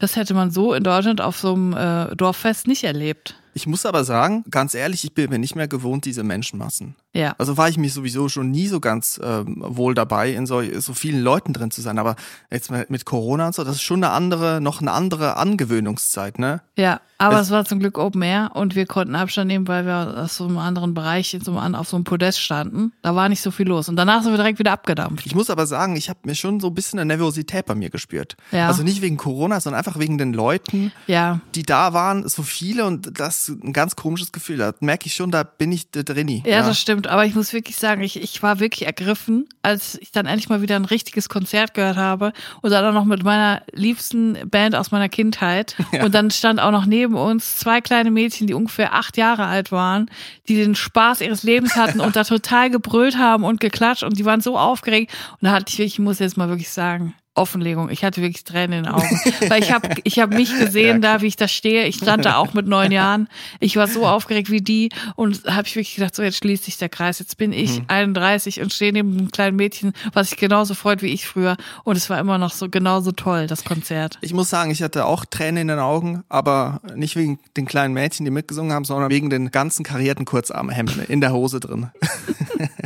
Das 0.00 0.16
hätte 0.16 0.34
man 0.34 0.50
so 0.50 0.74
in 0.74 0.82
Deutschland 0.82 1.20
auf 1.20 1.38
so 1.38 1.54
einem 1.54 1.74
äh, 1.74 2.16
Dorffest 2.16 2.66
nicht 2.66 2.84
erlebt. 2.84 3.36
Ich 3.52 3.66
muss 3.66 3.84
aber 3.84 4.04
sagen, 4.04 4.44
ganz 4.50 4.74
ehrlich, 4.74 5.04
ich 5.04 5.12
bin 5.12 5.28
mir 5.28 5.38
nicht 5.38 5.56
mehr 5.56 5.68
gewohnt, 5.68 6.04
diese 6.04 6.22
Menschenmassen. 6.22 6.96
Ja. 7.12 7.34
Also 7.36 7.56
war 7.56 7.68
ich 7.68 7.76
mir 7.76 7.90
sowieso 7.90 8.28
schon 8.28 8.50
nie 8.50 8.66
so 8.68 8.80
ganz 8.80 9.20
ähm, 9.22 9.56
wohl 9.58 9.94
dabei, 9.94 10.32
in 10.32 10.46
so, 10.46 10.62
so 10.80 10.94
vielen 10.94 11.20
Leuten 11.20 11.52
drin 11.52 11.70
zu 11.70 11.82
sein. 11.82 11.98
Aber 11.98 12.16
jetzt 12.50 12.70
mit 12.70 13.04
Corona 13.04 13.48
und 13.48 13.54
so, 13.54 13.62
das 13.62 13.76
ist 13.76 13.82
schon 13.82 14.02
eine 14.02 14.12
andere, 14.12 14.60
noch 14.60 14.80
eine 14.80 14.92
andere 14.92 15.36
Angewöhnungszeit, 15.36 16.38
ne? 16.38 16.62
Ja, 16.76 17.00
aber 17.20 17.36
Es- 17.40 17.46
es 17.46 17.50
war 17.52 17.64
zum 17.64 17.78
Glück 17.78 17.98
Open 17.98 18.22
Air 18.22 18.50
und 18.54 18.74
wir 18.74 18.86
konnten 18.86 19.14
Abstand 19.14 19.48
nehmen, 19.48 19.68
weil 19.68 19.86
wir 19.86 20.14
aus 20.16 20.36
so 20.36 20.44
einem 20.46 20.58
anderen 20.58 20.94
Bereich 20.94 21.32
in 21.34 21.42
so 21.42 21.56
einem, 21.58 21.74
auf 21.74 21.88
so 21.88 21.96
einem 21.96 22.04
Podest 22.04 22.40
standen. 22.40 22.92
Da 23.02 23.14
war 23.14 23.28
nicht 23.28 23.40
so 23.42 23.50
viel 23.50 23.68
los. 23.68 23.88
Und 23.88 23.96
danach 23.96 24.22
sind 24.22 24.32
wir 24.32 24.36
direkt 24.38 24.58
wieder 24.58 24.72
abgedampft. 24.72 25.26
Ich 25.26 25.34
muss 25.34 25.50
aber 25.50 25.66
sagen, 25.66 25.96
ich 25.96 26.08
habe 26.08 26.18
mir 26.24 26.34
schon 26.34 26.60
so 26.60 26.68
ein 26.68 26.74
bisschen 26.74 26.98
eine 26.98 27.06
Nervosität 27.16 27.66
bei 27.66 27.74
mir 27.74 27.90
gespürt. 27.90 28.36
Ja. 28.52 28.66
Also 28.68 28.82
nicht 28.82 29.02
wegen 29.02 29.16
Corona, 29.16 29.60
sondern 29.60 29.78
einfach 29.78 29.98
wegen 29.98 30.18
den 30.18 30.32
Leuten, 30.32 30.92
Ja, 31.06 31.40
die 31.54 31.62
da 31.62 31.92
waren, 31.92 32.28
so 32.28 32.42
viele 32.42 32.84
und 32.86 33.18
das 33.20 33.48
ist 33.48 33.62
ein 33.62 33.72
ganz 33.72 33.96
komisches 33.96 34.32
Gefühl. 34.32 34.56
Da 34.58 34.72
merke 34.80 35.06
ich 35.06 35.14
schon, 35.14 35.30
da 35.30 35.42
bin 35.42 35.72
ich 35.72 35.90
drin. 35.90 36.42
Ja, 36.44 36.62
das 36.62 36.78
stimmt. 36.78 37.06
Aber 37.06 37.24
ich 37.26 37.34
muss 37.34 37.52
wirklich 37.52 37.76
sagen, 37.76 38.02
ich, 38.02 38.20
ich 38.22 38.42
war 38.42 38.60
wirklich 38.60 38.86
ergriffen, 38.86 39.46
als 39.62 39.96
ich 40.00 40.12
dann 40.12 40.26
endlich 40.26 40.48
mal 40.48 40.62
wieder 40.62 40.76
ein 40.76 40.84
richtiges 40.84 41.28
Konzert 41.28 41.74
gehört 41.74 41.96
habe 41.96 42.32
und 42.62 42.70
dann 42.70 42.84
auch 42.84 42.92
noch 42.94 43.04
mit 43.04 43.22
meiner 43.24 43.62
liebsten 43.72 44.36
Band 44.48 44.74
aus 44.74 44.90
meiner 44.90 45.08
Kindheit. 45.08 45.76
Und 46.02 46.14
dann 46.14 46.30
stand 46.30 46.60
auch 46.60 46.70
noch 46.70 46.86
neben 46.86 47.09
uns 47.14 47.56
zwei 47.58 47.80
kleine 47.80 48.10
Mädchen, 48.10 48.46
die 48.46 48.54
ungefähr 48.54 48.94
acht 48.94 49.16
Jahre 49.16 49.46
alt 49.46 49.72
waren, 49.72 50.10
die 50.48 50.56
den 50.56 50.74
Spaß 50.74 51.20
ihres 51.20 51.42
Lebens 51.42 51.76
hatten 51.76 52.00
und 52.00 52.16
da 52.16 52.24
total 52.24 52.70
gebrüllt 52.70 53.18
haben 53.18 53.44
und 53.44 53.60
geklatscht 53.60 54.02
und 54.02 54.18
die 54.18 54.24
waren 54.24 54.40
so 54.40 54.58
aufgeregt. 54.58 55.12
Und 55.32 55.46
da 55.46 55.52
hatte 55.52 55.72
ich 55.72 55.80
ich 55.80 55.98
muss 55.98 56.18
jetzt 56.18 56.36
mal 56.36 56.48
wirklich 56.48 56.70
sagen, 56.70 57.14
Offenlegung. 57.40 57.90
Ich 57.90 58.04
hatte 58.04 58.20
wirklich 58.20 58.44
Tränen 58.44 58.80
in 58.80 58.84
den 58.84 58.92
Augen. 58.92 59.20
Weil 59.48 59.62
ich 59.62 59.72
habe 59.72 59.88
ich 60.04 60.18
hab 60.18 60.30
mich 60.30 60.56
gesehen 60.58 61.00
da, 61.00 61.22
wie 61.22 61.26
ich 61.26 61.36
da 61.36 61.48
stehe. 61.48 61.86
Ich 61.86 61.96
stand 61.96 62.24
da 62.24 62.36
auch 62.36 62.54
mit 62.54 62.68
neun 62.68 62.92
Jahren. 62.92 63.28
Ich 63.58 63.76
war 63.76 63.88
so 63.88 64.06
aufgeregt 64.06 64.50
wie 64.50 64.60
die 64.60 64.90
und 65.16 65.44
habe 65.44 65.66
ich 65.66 65.74
wirklich 65.74 65.94
gedacht, 65.94 66.14
so 66.14 66.22
jetzt 66.22 66.36
schließt 66.36 66.64
sich 66.64 66.76
der 66.76 66.88
Kreis. 66.88 67.18
Jetzt 67.18 67.38
bin 67.38 67.52
ich 67.52 67.82
31 67.88 68.60
und 68.60 68.72
stehe 68.72 68.92
neben 68.92 69.16
einem 69.16 69.30
kleinen 69.30 69.56
Mädchen, 69.56 69.92
was 70.12 70.30
sich 70.30 70.38
genauso 70.38 70.74
freut 70.74 71.02
wie 71.02 71.08
ich 71.08 71.26
früher. 71.26 71.56
Und 71.84 71.96
es 71.96 72.10
war 72.10 72.18
immer 72.18 72.38
noch 72.38 72.52
so 72.52 72.68
genauso 72.68 73.12
toll, 73.12 73.46
das 73.46 73.64
Konzert. 73.64 74.18
Ich 74.20 74.34
muss 74.34 74.50
sagen, 74.50 74.70
ich 74.70 74.82
hatte 74.82 75.06
auch 75.06 75.24
Tränen 75.24 75.62
in 75.62 75.68
den 75.68 75.78
Augen, 75.78 76.22
aber 76.28 76.80
nicht 76.94 77.16
wegen 77.16 77.38
den 77.56 77.66
kleinen 77.66 77.94
Mädchen, 77.94 78.24
die 78.24 78.30
mitgesungen 78.30 78.72
haben, 78.72 78.84
sondern 78.84 79.10
wegen 79.10 79.30
den 79.30 79.50
ganzen 79.50 79.84
karierten 79.84 80.24
Kurzarmhemden 80.24 81.04
in 81.04 81.20
der 81.20 81.32
Hose 81.32 81.60
drin. 81.60 81.90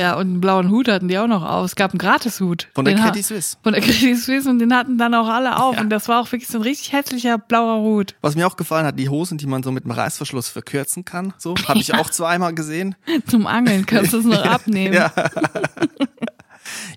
Ja, 0.00 0.14
und 0.14 0.28
einen 0.28 0.40
blauen 0.40 0.70
Hut 0.70 0.88
hatten 0.88 1.08
die 1.08 1.18
auch 1.18 1.26
noch 1.26 1.44
auf. 1.44 1.66
Es 1.66 1.76
gab 1.76 1.90
einen 1.90 1.98
Gratishut. 1.98 2.68
Von 2.74 2.86
der 2.86 2.94
Credit 2.94 3.22
Suisse. 3.22 3.58
Von 3.62 3.74
der 3.74 3.82
Credit 3.82 4.16
Suisse 4.16 4.48
und 4.48 4.58
den 4.58 4.74
hatten 4.74 4.96
dann 4.96 5.14
auch 5.14 5.28
alle 5.28 5.58
auf. 5.58 5.78
Und 5.78 5.90
das 5.90 6.08
war 6.08 6.22
auch 6.22 6.32
wirklich 6.32 6.48
so 6.48 6.56
ein 6.56 6.62
richtig 6.62 6.94
hässlicher 6.94 7.36
blauer 7.36 7.82
Hut. 7.82 8.14
Was 8.22 8.34
mir 8.34 8.46
auch 8.46 8.56
gefallen 8.56 8.86
hat, 8.86 8.98
die 8.98 9.10
Hosen, 9.10 9.36
die 9.36 9.46
man 9.46 9.62
so 9.62 9.70
mit 9.70 9.84
dem 9.84 9.90
Reißverschluss 9.90 10.48
verkürzen 10.48 11.04
kann. 11.04 11.34
So, 11.36 11.54
habe 11.68 11.80
ich 11.80 11.92
auch 11.92 12.08
zweimal 12.08 12.54
gesehen. 12.54 12.94
Zum 13.26 13.46
Angeln 13.46 13.84
kannst 13.84 14.14
du 14.14 14.20
es 14.20 14.24
noch 14.24 14.42
abnehmen. 14.44 14.94
Ja. 14.94 15.12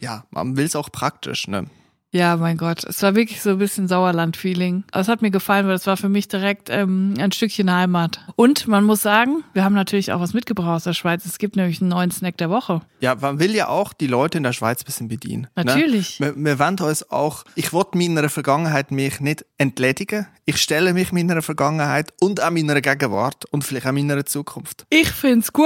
Ja, 0.01 0.25
man 0.29 0.55
will 0.55 0.65
es 0.65 0.75
auch 0.75 0.91
praktisch, 0.91 1.47
ne? 1.47 1.65
Ja, 2.13 2.37
mein 2.37 2.57
Gott, 2.57 2.83
es 2.83 3.01
war 3.01 3.15
wirklich 3.15 3.41
so 3.41 3.49
ein 3.49 3.57
bisschen 3.57 3.87
Sauerland-Feeling. 3.87 4.83
Aber 4.91 5.01
es 5.01 5.07
hat 5.07 5.23
mir 5.23 5.31
gefallen, 5.31 5.65
weil 5.65 5.73
es 5.73 5.87
war 5.87 5.97
für 5.97 6.09
mich 6.09 6.27
direkt 6.27 6.69
ähm, 6.69 7.15
ein 7.17 7.31
Stückchen 7.31 7.73
Heimat. 7.73 8.19
Und 8.35 8.67
man 8.67 8.83
muss 8.83 9.01
sagen, 9.01 9.43
wir 9.53 9.63
haben 9.63 9.73
natürlich 9.73 10.11
auch 10.11 10.19
was 10.19 10.35
mitgebracht 10.35 10.67
aus 10.67 10.83
der 10.83 10.93
Schweiz. 10.93 11.25
Es 11.25 11.39
gibt 11.39 11.55
nämlich 11.55 11.81
einen 11.81 11.89
neuen 11.89 12.11
Snack 12.11 12.37
der 12.37 12.51
Woche. 12.51 12.81
Ja, 12.99 13.15
man 13.15 13.39
will 13.39 13.55
ja 13.55 13.67
auch 13.67 13.93
die 13.93 14.05
Leute 14.05 14.37
in 14.37 14.43
der 14.43 14.53
Schweiz 14.53 14.81
ein 14.81 14.85
bisschen 14.85 15.07
bedienen. 15.07 15.47
Natürlich. 15.55 16.19
Ne? 16.19 16.35
Wir, 16.35 16.45
wir 16.45 16.59
wollen 16.59 16.79
uns 16.79 17.09
auch, 17.09 17.45
ich 17.55 17.73
will 17.73 17.83
meiner 17.95 18.29
Vergangenheit 18.29 18.91
mich 18.91 19.19
nicht 19.19 19.43
entledigen. 19.57 20.27
Ich 20.45 20.57
stelle 20.57 20.93
mich 20.93 21.11
meiner 21.11 21.41
Vergangenheit 21.41 22.13
und 22.21 22.43
auch 22.43 22.51
meiner 22.51 22.79
Gegenwart 22.79 23.45
und 23.45 23.63
vielleicht 23.63 23.87
auch 23.87 23.91
meiner 23.91 24.23
Zukunft. 24.23 24.85
Ich 24.91 25.09
find's 25.09 25.51
gut. 25.51 25.65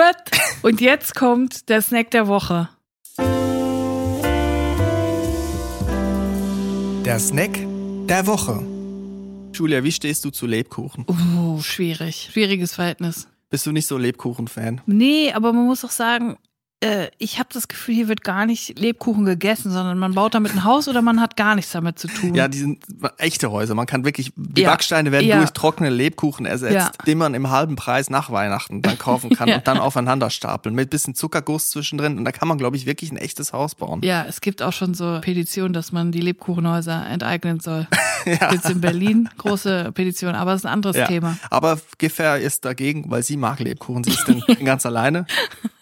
Und 0.61 0.79
jetzt 0.79 1.13
kommt 1.13 1.67
der 1.67 1.81
Snack 1.81 2.11
der 2.11 2.29
Woche. 2.29 2.69
Der 7.07 7.19
Snack 7.19 7.57
der 8.09 8.27
Woche. 8.27 8.61
Julia, 9.53 9.81
wie 9.81 9.93
stehst 9.93 10.25
du 10.25 10.29
zu 10.29 10.45
Lebkuchen? 10.45 11.05
Oh, 11.07 11.57
schwierig. 11.61 12.27
Schwieriges 12.33 12.75
Verhältnis. 12.75 13.29
Bist 13.49 13.65
du 13.65 13.71
nicht 13.71 13.87
so 13.87 13.97
Lebkuchen-Fan? 13.97 14.81
Nee, 14.87 15.31
aber 15.31 15.53
man 15.53 15.67
muss 15.67 15.85
auch 15.85 15.91
sagen, 15.91 16.35
äh, 16.81 17.07
ich 17.17 17.39
habe 17.39 17.49
das 17.51 17.67
Gefühl, 17.67 17.95
hier 17.95 18.07
wird 18.07 18.23
gar 18.23 18.45
nicht 18.45 18.77
Lebkuchen 18.77 19.25
gegessen, 19.25 19.71
sondern 19.71 19.97
man 19.97 20.13
baut 20.13 20.35
damit 20.35 20.53
ein 20.53 20.63
Haus 20.63 20.87
oder 20.87 21.01
man 21.01 21.19
hat 21.19 21.35
gar 21.35 21.55
nichts 21.55 21.71
damit 21.71 21.97
zu 21.97 22.07
tun. 22.07 22.35
Ja, 22.35 22.47
die 22.47 22.59
sind 22.59 22.83
echte 23.17 23.49
Häuser. 23.51 23.73
Man 23.73 23.87
kann 23.87 24.05
wirklich, 24.05 24.31
die 24.35 24.61
Ja. 24.61 24.69
Backsteine 24.69 25.11
werden 25.11 25.27
Ja. 25.27 25.37
durch 25.39 25.51
trockene 25.53 25.89
Lebkuchen 25.89 26.45
ersetzt, 26.45 26.73
Ja. 26.75 26.91
die 27.07 27.15
man 27.15 27.33
im 27.33 27.49
halben 27.49 27.75
Preis 27.75 28.09
nach 28.11 28.29
Weihnachten 28.29 28.81
dann 28.83 28.97
kaufen 28.99 29.31
kann 29.31 29.49
und 29.53 29.67
dann 29.67 29.79
aufeinander 29.79 30.29
stapeln 30.29 30.75
mit 30.75 30.89
bisschen 30.91 31.15
Zuckerguss 31.15 31.69
zwischendrin. 31.71 32.17
Und 32.19 32.25
da 32.25 32.31
kann 32.31 32.47
man, 32.47 32.57
glaube 32.59 32.77
ich, 32.77 32.85
wirklich 32.85 33.11
ein 33.11 33.17
echtes 33.17 33.53
Haus 33.53 33.73
bauen. 33.73 34.01
Ja, 34.03 34.25
es 34.27 34.41
gibt 34.41 34.61
auch 34.61 34.73
schon 34.73 34.93
so 34.93 35.19
Petitionen, 35.21 35.73
dass 35.73 35.91
man 35.91 36.11
die 36.11 36.21
Lebkuchenhäuser 36.21 37.07
enteignen 37.07 37.59
soll. 37.59 37.87
ja. 38.25 38.51
Jetzt 38.53 38.69
in 38.69 38.81
Berlin 38.81 39.29
große 39.37 39.91
Petition, 39.93 40.35
aber 40.35 40.51
das 40.51 40.61
ist 40.61 40.65
ein 40.65 40.73
anderes. 40.73 41.07
Thema. 41.07 41.37
Aber 41.49 41.79
Gefähr 41.97 42.37
ist 42.37 42.65
dagegen, 42.65 43.09
weil 43.09 43.23
sie 43.23 43.37
mag 43.37 43.59
Lebkuchen. 43.59 44.03
Sie 44.03 44.11
ist 44.11 44.27
dann 44.27 44.43
ganz 44.65 44.85
alleine. 44.85 45.25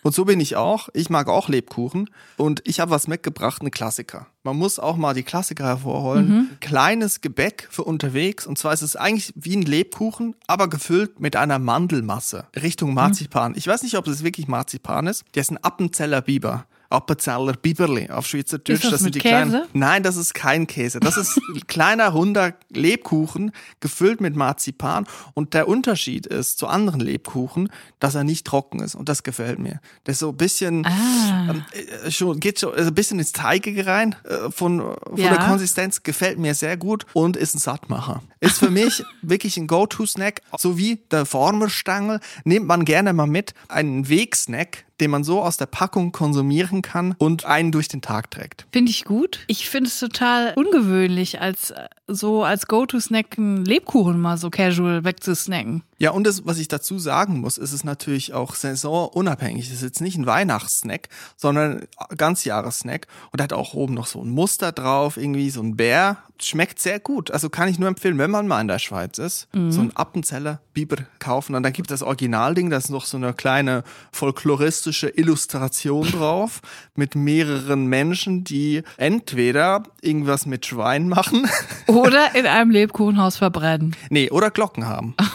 Und 0.05 0.13
so 0.13 0.23
bin 0.23 0.39
ich 0.39 0.55
auch. 0.55 0.89
Ich 0.93 1.09
mag 1.09 1.27
auch 1.27 1.49
Lebkuchen. 1.49 2.11
Und 2.37 2.61
ich 2.63 2.79
habe 2.79 2.91
was 2.91 3.07
mitgebracht, 3.07 3.63
einen 3.63 3.71
Klassiker. 3.71 4.27
Man 4.43 4.55
muss 4.55 4.77
auch 4.77 4.97
mal 4.97 5.15
die 5.15 5.23
Klassiker 5.23 5.65
hervorholen. 5.65 6.51
Kleines 6.61 7.21
Gebäck 7.21 7.67
für 7.71 7.83
unterwegs. 7.83 8.45
Und 8.45 8.59
zwar 8.59 8.71
ist 8.71 8.83
es 8.83 8.95
eigentlich 8.95 9.33
wie 9.35 9.57
ein 9.57 9.63
Lebkuchen, 9.63 10.35
aber 10.45 10.67
gefüllt 10.67 11.19
mit 11.19 11.35
einer 11.35 11.57
Mandelmasse 11.57 12.45
Richtung 12.55 12.93
Marzipan. 12.93 13.55
Ich 13.57 13.65
weiß 13.65 13.81
nicht, 13.81 13.97
ob 13.97 14.05
es 14.05 14.23
wirklich 14.23 14.47
Marzipan 14.47 15.07
ist. 15.07 15.25
Der 15.33 15.41
ist 15.41 15.49
ein 15.49 15.63
Appenzeller 15.63 16.21
Biber. 16.21 16.67
Appenzeller 16.89 17.53
Biberli 17.53 18.09
auf 18.09 18.27
Schweizerdeutsch. 18.27 18.83
Ist 18.83 18.91
das 18.91 18.99
sind 18.99 19.05
mit 19.05 19.15
die 19.15 19.19
kleinen. 19.19 19.51
Käse? 19.51 19.67
Nein, 19.73 20.03
das 20.03 20.15
ist 20.17 20.33
kein 20.33 20.67
Käse. 20.67 20.99
Das 20.99 21.17
ist 21.17 21.37
ein 21.53 21.61
kleiner 21.67 22.09
runder 22.09 22.53
Lebkuchen 22.69 23.51
gefüllt 23.79 24.21
mit 24.21 24.35
Marzipan. 24.35 25.05
Und 25.33 25.53
der 25.53 25.67
Unterschied 25.67 26.25
ist 26.27 26.57
zu 26.57 26.67
anderen 26.67 26.99
Lebkuchen, 26.99 27.69
dass 27.99 28.15
er 28.15 28.23
nicht 28.23 28.45
trocken 28.45 28.79
ist. 28.81 28.95
Und 28.95 29.09
das 29.09 29.23
gefällt 29.23 29.59
mir. 29.59 29.79
Der 30.05 30.11
ist 30.13 30.19
so 30.19 30.29
ein 30.29 30.37
bisschen, 30.37 30.85
Ah. 30.85 31.49
ähm, 31.51 31.65
äh, 32.05 32.11
schon, 32.11 32.39
geht 32.39 32.59
schon 32.59 32.73
also 32.73 32.89
ein 32.91 32.95
bisschen 32.95 33.19
ins 33.19 33.31
Teigige 33.31 33.85
rein 33.85 34.15
äh, 34.23 34.51
von, 34.51 34.79
von 34.79 34.95
Ja. 35.17 35.29
der 35.29 35.39
Konsistenz. 35.47 36.03
Gefällt 36.03 36.37
mir 36.39 36.53
sehr 36.53 36.77
gut 36.77 37.05
und 37.13 37.35
ist 37.37 37.55
ein 37.55 37.59
Sattmacher. 37.59 38.21
Ist 38.39 38.59
für 38.59 38.69
mich 38.69 39.03
wirklich 39.21 39.57
ein 39.57 39.67
Go-To-Snack. 39.67 40.41
So 40.57 40.77
wie 40.77 40.97
der 41.11 41.25
Formerstangel 41.25 42.19
nimmt 42.43 42.67
man 42.67 42.85
gerne 42.85 43.13
mal 43.13 43.27
mit. 43.27 43.53
Einen 43.67 44.07
Wegsnack, 44.09 44.85
den 45.01 45.11
man 45.11 45.23
so 45.23 45.41
aus 45.41 45.57
der 45.57 45.65
Packung 45.65 46.11
konsumieren 46.11 46.81
kann 46.81 47.15
und 47.17 47.45
einen 47.45 47.71
durch 47.71 47.87
den 47.87 48.01
Tag 48.01 48.31
trägt. 48.31 48.65
Finde 48.71 48.91
ich 48.91 49.03
gut. 49.03 49.39
Ich 49.47 49.69
finde 49.69 49.89
es 49.89 49.99
total 49.99 50.53
ungewöhnlich, 50.55 51.41
als 51.41 51.71
äh, 51.71 51.87
so 52.07 52.43
als 52.43 52.67
Go-To-Snack 52.67 53.37
einen 53.37 53.65
Lebkuchen 53.65 54.19
mal 54.19 54.37
so 54.37 54.49
casual 54.49 55.03
wegzusnacken. 55.03 55.83
Ja, 55.97 56.11
und 56.11 56.25
das, 56.25 56.45
was 56.45 56.57
ich 56.57 56.67
dazu 56.67 56.99
sagen 56.99 57.39
muss, 57.39 57.57
ist 57.57 57.71
es 57.71 57.83
natürlich 57.85 58.33
auch 58.33 58.55
saisonunabhängig. 58.55 59.67
Es 59.67 59.75
ist 59.75 59.81
jetzt 59.81 60.01
nicht 60.01 60.17
ein 60.17 60.25
Weihnachtssnack, 60.25 61.07
sondern 61.37 61.87
ein 61.97 62.17
Ganzjahressnack. 62.17 63.07
Und 63.31 63.41
hat 63.41 63.53
auch 63.53 63.73
oben 63.73 63.93
noch 63.93 64.07
so 64.07 64.21
ein 64.21 64.29
Muster 64.29 64.71
drauf, 64.71 65.15
irgendwie 65.15 65.49
so 65.49 65.61
ein 65.61 65.77
Bär. 65.77 66.17
Schmeckt 66.41 66.79
sehr 66.79 66.99
gut. 66.99 67.31
Also 67.31 67.49
kann 67.49 67.69
ich 67.69 67.79
nur 67.79 67.87
empfehlen, 67.87 68.17
wenn 68.17 68.29
man 68.29 68.45
mal 68.45 68.59
in 68.59 68.67
der 68.67 68.79
Schweiz 68.79 69.19
ist, 69.19 69.47
mhm. 69.53 69.71
so 69.71 69.81
ein 69.81 69.95
Appenzeller 69.95 70.59
Biber 70.73 70.97
kaufen. 71.19 71.55
Und 71.55 71.63
dann 71.63 71.71
gibt 71.71 71.89
es 71.89 72.01
das 72.01 72.05
Originalding, 72.05 72.69
da 72.69 72.77
ist 72.77 72.89
noch 72.89 73.05
so 73.05 73.15
eine 73.15 73.33
kleine 73.33 73.83
folkloristische 74.11 75.07
Illustration 75.07 76.11
drauf 76.11 76.61
mit 76.95 77.15
mehreren 77.15 77.85
Menschen, 77.85 78.43
die 78.43 78.83
entweder 78.97 79.83
irgendwas 80.01 80.45
mit 80.45 80.65
Schwein 80.65 81.07
machen. 81.07 81.49
Oder 81.87 82.35
in 82.35 82.45
einem 82.45 82.71
Lebkuchenhaus 82.71 83.37
verbrennen. 83.37 83.95
Nee, 84.09 84.29
oder 84.29 84.51
Glocken 84.51 84.85
haben. 84.87 85.15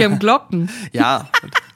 Die 0.00 0.04
haben 0.04 0.18
Glocken. 0.18 0.70
ja. 0.92 1.28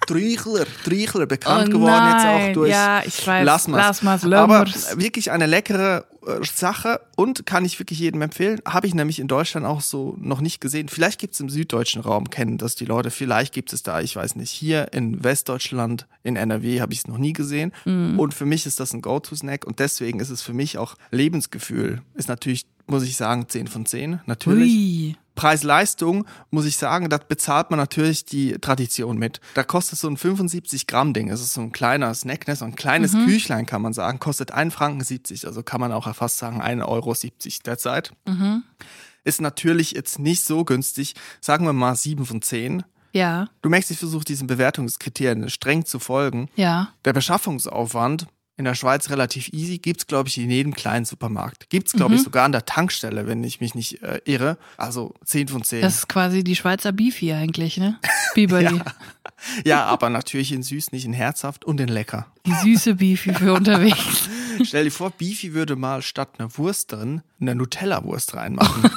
Träuchler, 0.07 0.67
Träuchler, 0.85 1.27
bekannt 1.27 1.69
oh 1.69 1.73
geworden 1.73 2.13
jetzt 2.13 2.27
auch 2.27 2.53
durch 2.53 2.71
ja, 2.71 3.03
ich 3.05 3.27
weiß, 3.27 3.45
Lasmas. 3.45 4.03
Lasmas 4.03 4.25
Aber 4.33 4.67
wirklich 4.95 5.33
eine 5.33 5.47
leckere 5.47 6.05
äh, 6.27 6.45
Sache 6.45 7.01
und 7.17 7.45
kann 7.45 7.65
ich 7.65 7.79
wirklich 7.79 7.99
jedem 7.99 8.23
empfehlen. 8.23 8.61
Habe 8.65 8.87
ich 8.87 8.95
nämlich 8.95 9.19
in 9.19 9.27
Deutschland 9.27 9.67
auch 9.67 9.81
so 9.81 10.17
noch 10.21 10.41
nicht 10.41 10.61
gesehen. 10.61 10.89
Vielleicht 10.89 11.19
gibt 11.19 11.35
es 11.35 11.41
im 11.41 11.51
süddeutschen 11.51 12.03
Raum, 12.03 12.31
kennen 12.31 12.57
das 12.57 12.77
die 12.77 12.85
Leute. 12.85 13.11
Vielleicht 13.11 13.53
gibt 13.53 13.73
es 13.73 13.83
da, 13.83 14.01
ich 14.01 14.15
weiß 14.15 14.37
nicht. 14.37 14.51
Hier 14.51 14.93
in 14.93 15.25
Westdeutschland, 15.25 16.07
in 16.23 16.37
NRW 16.37 16.81
habe 16.81 16.93
ich 16.93 17.01
es 17.01 17.09
noch 17.09 17.19
nie 17.19 17.33
gesehen. 17.33 17.73
Mm. 17.85 18.19
Und 18.19 18.33
für 18.33 18.47
mich 18.47 18.65
ist 18.65 18.79
das 18.79 18.93
ein 18.93 19.03
Go-To-Snack 19.03 19.67
und 19.67 19.81
deswegen 19.81 20.21
ist 20.21 20.31
es 20.31 20.41
für 20.41 20.53
mich 20.53 20.79
auch 20.79 20.95
Lebensgefühl. 21.11 22.03
Ist 22.15 22.29
natürlich, 22.29 22.67
muss 22.87 23.03
ich 23.03 23.17
sagen, 23.17 23.49
10 23.49 23.67
von 23.67 23.87
10. 23.87 24.21
Natürlich. 24.27 24.73
Ui. 24.73 25.17
Preis-Leistung, 25.37 26.27
muss 26.51 26.65
ich 26.65 26.77
sagen, 26.77 27.09
da 27.09 27.19
bezahlt 27.19 27.71
man 27.71 27.79
natürlich 27.79 28.25
die 28.25 28.59
Tradition 28.59 29.19
mit. 29.19 29.41
Da 29.55 29.63
kostet 29.63 30.01
so 30.01 30.09
ein 30.09 30.17
75 30.17 30.89
Gramm 30.89 31.13
Ding, 31.13 31.29
das 31.29 31.41
ist 31.41 31.55
so 31.55 31.61
ein 31.61 31.71
kleiner 31.71 32.13
Snack, 32.13 32.49
ne? 32.49 32.57
so 32.57 32.65
ein 32.65 32.75
kleines 32.75 33.13
mhm. 33.13 33.27
Küchlein 33.27 33.67
kann 33.67 33.83
man 33.83 33.93
sagen, 33.93 34.19
kostet 34.19 34.51
1 34.51 34.75
Franken 34.75 35.05
70, 35.05 35.47
also 35.47 35.63
kann 35.63 35.81
man 35.81 35.93
auch 35.93 36.13
fast 36.15 36.39
sagen 36.39 36.61
1,70 36.61 36.85
Euro 36.89 37.15
derzeit. 37.65 38.13
Mhm. 38.27 38.65
Ist 39.23 39.41
natürlich 39.41 39.93
jetzt 39.93 40.19
nicht 40.19 40.45
so 40.45 40.65
günstig, 40.65 41.15
sagen 41.41 41.67
wir 41.67 41.73
mal 41.73 41.95
7 41.95 42.27
von 42.27 42.43
10. 42.43 42.83
Ja. 43.13 43.49
Du 43.63 43.71
merkst, 43.71 43.91
ich 43.91 43.99
versuche 43.99 44.25
diesen 44.25 44.47
Bewertungskriterien 44.47 45.49
streng 45.49 45.85
zu 45.85 45.99
folgen. 45.99 46.49
Ja. 46.55 46.89
Der 47.05 47.13
Beschaffungsaufwand 47.13 48.27
in 48.57 48.65
der 48.65 48.75
Schweiz 48.75 49.11
relativ 49.11 49.53
easy. 49.53 49.79
Gibt's 49.79 50.07
glaube 50.07 50.29
ich, 50.29 50.39
in 50.39 50.51
jedem 50.51 50.75
kleinen 50.75 51.05
Supermarkt. 51.05 51.69
Gibt's 51.69 51.93
glaube 51.93 52.13
mhm. 52.13 52.17
ich, 52.19 52.25
sogar 52.25 52.45
an 52.45 52.53
der 52.53 52.65
Tankstelle, 52.65 53.27
wenn 53.27 53.45
ich 53.45 53.61
mich 53.61 53.75
nicht 53.75 54.03
äh, 54.03 54.21
irre. 54.25 54.57
Also 54.77 55.15
10 55.25 55.49
von 55.49 55.63
10. 55.63 55.83
Das 55.83 55.97
ist 55.97 56.09
quasi 56.09 56.43
die 56.43 56.57
Schweizer 56.57 56.93
Beefy 56.93 57.33
eigentlich, 57.33 57.77
ne? 57.77 57.99
Biberly. 58.35 58.77
ja. 58.77 58.85
ja, 59.65 59.85
aber 59.85 60.11
natürlich 60.11 60.53
in 60.53 60.63
süß, 60.63 60.93
nicht 60.93 61.05
in 61.05 61.13
herzhaft 61.13 61.65
und 61.65 61.81
in 61.81 61.89
lecker. 61.89 62.27
Die 62.47 62.55
süße 62.55 62.95
Beefy 62.95 63.35
für 63.35 63.53
unterwegs. 63.53 64.29
Stell 64.65 64.85
dir 64.85 64.91
vor, 64.91 65.11
Beefy 65.11 65.53
würde 65.53 65.77
mal 65.77 66.03
statt 66.03 66.31
einer 66.39 66.57
Wurst 66.57 66.93
drin 66.93 67.23
eine 67.41 67.55
Nutella-Wurst 67.55 68.35
reinmachen. 68.35 68.91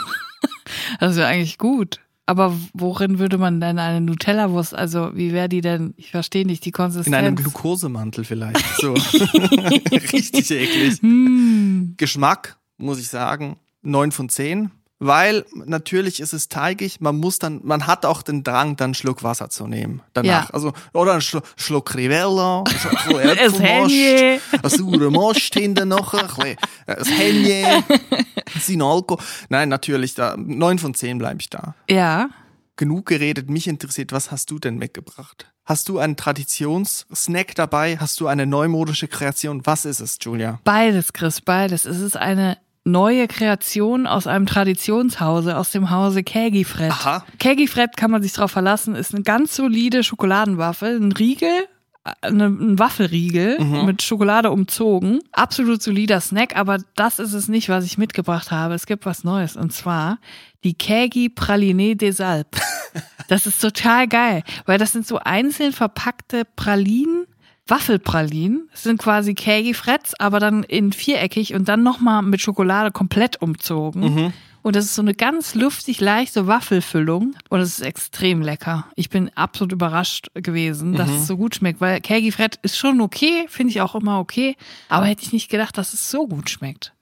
das 0.99 1.17
wäre 1.17 1.27
eigentlich 1.27 1.57
gut. 1.57 1.99
Aber 2.29 2.55
worin 2.75 3.17
würde 3.17 3.39
man 3.39 3.59
denn 3.59 3.79
eine 3.79 4.01
Nutella-Wurst, 4.01 4.75
also 4.75 5.09
wie 5.15 5.33
wäre 5.33 5.50
die 5.50 5.62
denn, 5.62 5.95
ich 5.98 6.12
verstehe 6.12 6.45
nicht, 6.45 6.63
die 6.63 6.69
Konsistenz. 6.69 7.07
In 7.07 7.15
einem 7.15 7.36
Glukosemantel 7.36 8.24
vielleicht, 8.24 8.63
so. 8.77 8.93
Richtig 10.13 10.51
eklig. 10.51 11.01
Hm. 11.01 11.95
Geschmack, 11.98 12.59
muss 12.77 13.00
ich 13.00 13.09
sagen, 13.09 13.57
neun 13.81 14.12
von 14.12 14.29
zehn 14.29 14.69
weil 15.00 15.46
natürlich 15.53 16.20
ist 16.20 16.34
es 16.34 16.50
teigig, 16.50 17.00
man 17.00 17.18
muss 17.18 17.39
dann, 17.39 17.62
man 17.63 17.88
hat 17.88 18.06
auch 18.06 18.22
den 18.22 18.44
Drang, 18.44 18.75
dann 18.75 18.88
einen 18.88 18.94
Schluck 18.94 19.24
Wasser 19.24 19.50
zu 19.50 19.65
nehmen 19.65 20.01
danach. 20.13 20.50
Ja. 20.50 20.53
Also, 20.53 20.74
oder 20.94 21.13
einen 21.13 21.22
Schluck, 21.22 21.46
Schluck 21.56 21.96
Rivella, 21.96 22.66
so 23.07 23.18
Äpfelmost, 23.18 23.94
ein 24.62 24.70
saurer 24.70 25.09
Most 25.09 25.53
hinten 25.53 25.90
noch, 25.90 26.14
ein 26.14 26.57
ein 26.85 27.05
Henje, 27.05 27.83
Sinalco. 28.59 29.20
Nein, 29.48 29.70
natürlich, 29.70 30.16
da, 30.16 30.35
neun 30.38 30.79
von 30.79 30.94
zehn 30.94 31.18
bleibe 31.18 31.40
ich 31.40 31.50
da. 31.50 31.75
Ja. 31.90 32.29
Genug 32.75 33.07
geredet, 33.07 33.50
mich 33.50 33.68
interessiert, 33.68 34.12
was 34.12 34.31
hast 34.31 34.51
du 34.51 34.59
denn 34.59 34.77
mitgebracht? 34.77 35.51
Hast 35.66 35.88
du 35.88 36.00
einen 36.00 36.18
Traditionssnack 36.18 37.53
dabei? 37.55 37.98
Hast 37.98 38.20
du 38.20 38.27
eine 38.27 38.46
neumodische 38.46 39.07
Kreation? 39.07 39.66
Was 39.66 39.85
ist 39.85 40.00
es, 40.00 40.18
Julia? 40.20 40.59
Beides, 40.64 41.14
Chris, 41.14 41.42
beides. 41.42 41.85
Es 41.85 42.00
ist 42.00 42.18
eine 42.18 42.57
neue 42.91 43.27
Kreation 43.27 44.07
aus 44.07 44.27
einem 44.27 44.45
Traditionshause, 44.45 45.57
aus 45.57 45.71
dem 45.71 45.89
Hause 45.89 46.23
Kägifred. 46.23 46.91
Aha. 46.91 47.25
Kägifred 47.37 47.97
kann 47.97 48.11
man 48.11 48.21
sich 48.21 48.33
drauf 48.33 48.51
verlassen, 48.51 48.95
ist 48.95 49.13
eine 49.13 49.23
ganz 49.23 49.55
solide 49.55 50.03
Schokoladenwaffel, 50.03 50.99
ein 50.99 51.11
Riegel, 51.11 51.67
eine, 52.21 52.45
ein 52.45 52.79
Waffelriegel 52.79 53.59
mhm. 53.59 53.85
mit 53.85 54.01
Schokolade 54.01 54.51
umzogen. 54.51 55.19
Absolut 55.31 55.81
solider 55.81 56.21
Snack, 56.21 56.55
aber 56.55 56.79
das 56.95 57.19
ist 57.19 57.33
es 57.33 57.47
nicht, 57.47 57.69
was 57.69 57.85
ich 57.85 57.97
mitgebracht 57.97 58.51
habe. 58.51 58.73
Es 58.73 58.85
gibt 58.85 59.05
was 59.05 59.23
Neues 59.23 59.55
und 59.55 59.73
zwar 59.73 60.19
die 60.63 60.73
Kägi 60.73 61.29
Praline 61.29 61.95
des 61.95 62.21
Alpes. 62.21 62.61
Das 63.27 63.45
ist 63.45 63.61
total 63.61 64.07
geil, 64.07 64.41
weil 64.65 64.79
das 64.79 64.91
sind 64.91 65.05
so 65.05 65.19
einzeln 65.19 65.71
verpackte 65.71 66.45
Pralinen 66.55 67.19
Waffelpralinen. 67.70 68.70
Das 68.72 68.84
sind 68.84 69.00
quasi 69.00 69.34
Kegi 69.34 69.74
Fretz, 69.74 70.14
aber 70.20 70.40
dann 70.40 70.64
in 70.64 70.92
viereckig 70.92 71.53
und 71.53 71.68
dann 71.68 71.84
nochmal 71.84 72.22
mit 72.22 72.42
Schokolade 72.42 72.92
komplett 72.92 73.42
umzogen. 73.42 74.01
Mhm. 74.01 74.34
Und 74.62 74.75
das 74.75 74.86
ist 74.86 74.96
so 74.96 75.01
eine 75.01 75.14
ganz 75.14 75.55
luftig 75.55 76.01
leichte 76.01 76.48
Waffelfüllung 76.48 77.36
und 77.50 77.60
es 77.62 77.79
ist 77.79 77.86
extrem 77.86 78.42
lecker. 78.42 78.88
Ich 78.96 79.10
bin 79.10 79.32
absolut 79.36 79.72
überrascht 79.72 80.29
gewesen, 80.34 80.96
dass 80.96 81.10
mhm. 81.10 81.16
es 81.16 81.27
so 81.27 81.38
gut 81.38 81.55
schmeckt, 81.55 81.79
weil 81.79 82.01
Kegi 82.01 82.32
Fred 82.32 82.60
ist 82.62 82.77
schon 82.77 83.00
okay, 83.00 83.46
finde 83.48 83.72
ich 83.72 83.82
auch 83.82 83.96
immer 83.96 84.20
okay, 84.20 84.58
aber 84.90 85.05
hätte 85.05 85.24
ich 85.24 85.32
nicht 85.32 85.50
gedacht, 85.50 85.77
dass 85.77 85.94
es 85.94 86.12
so 86.12 86.27
gut 86.27 86.50
schmeckt. 86.50 86.94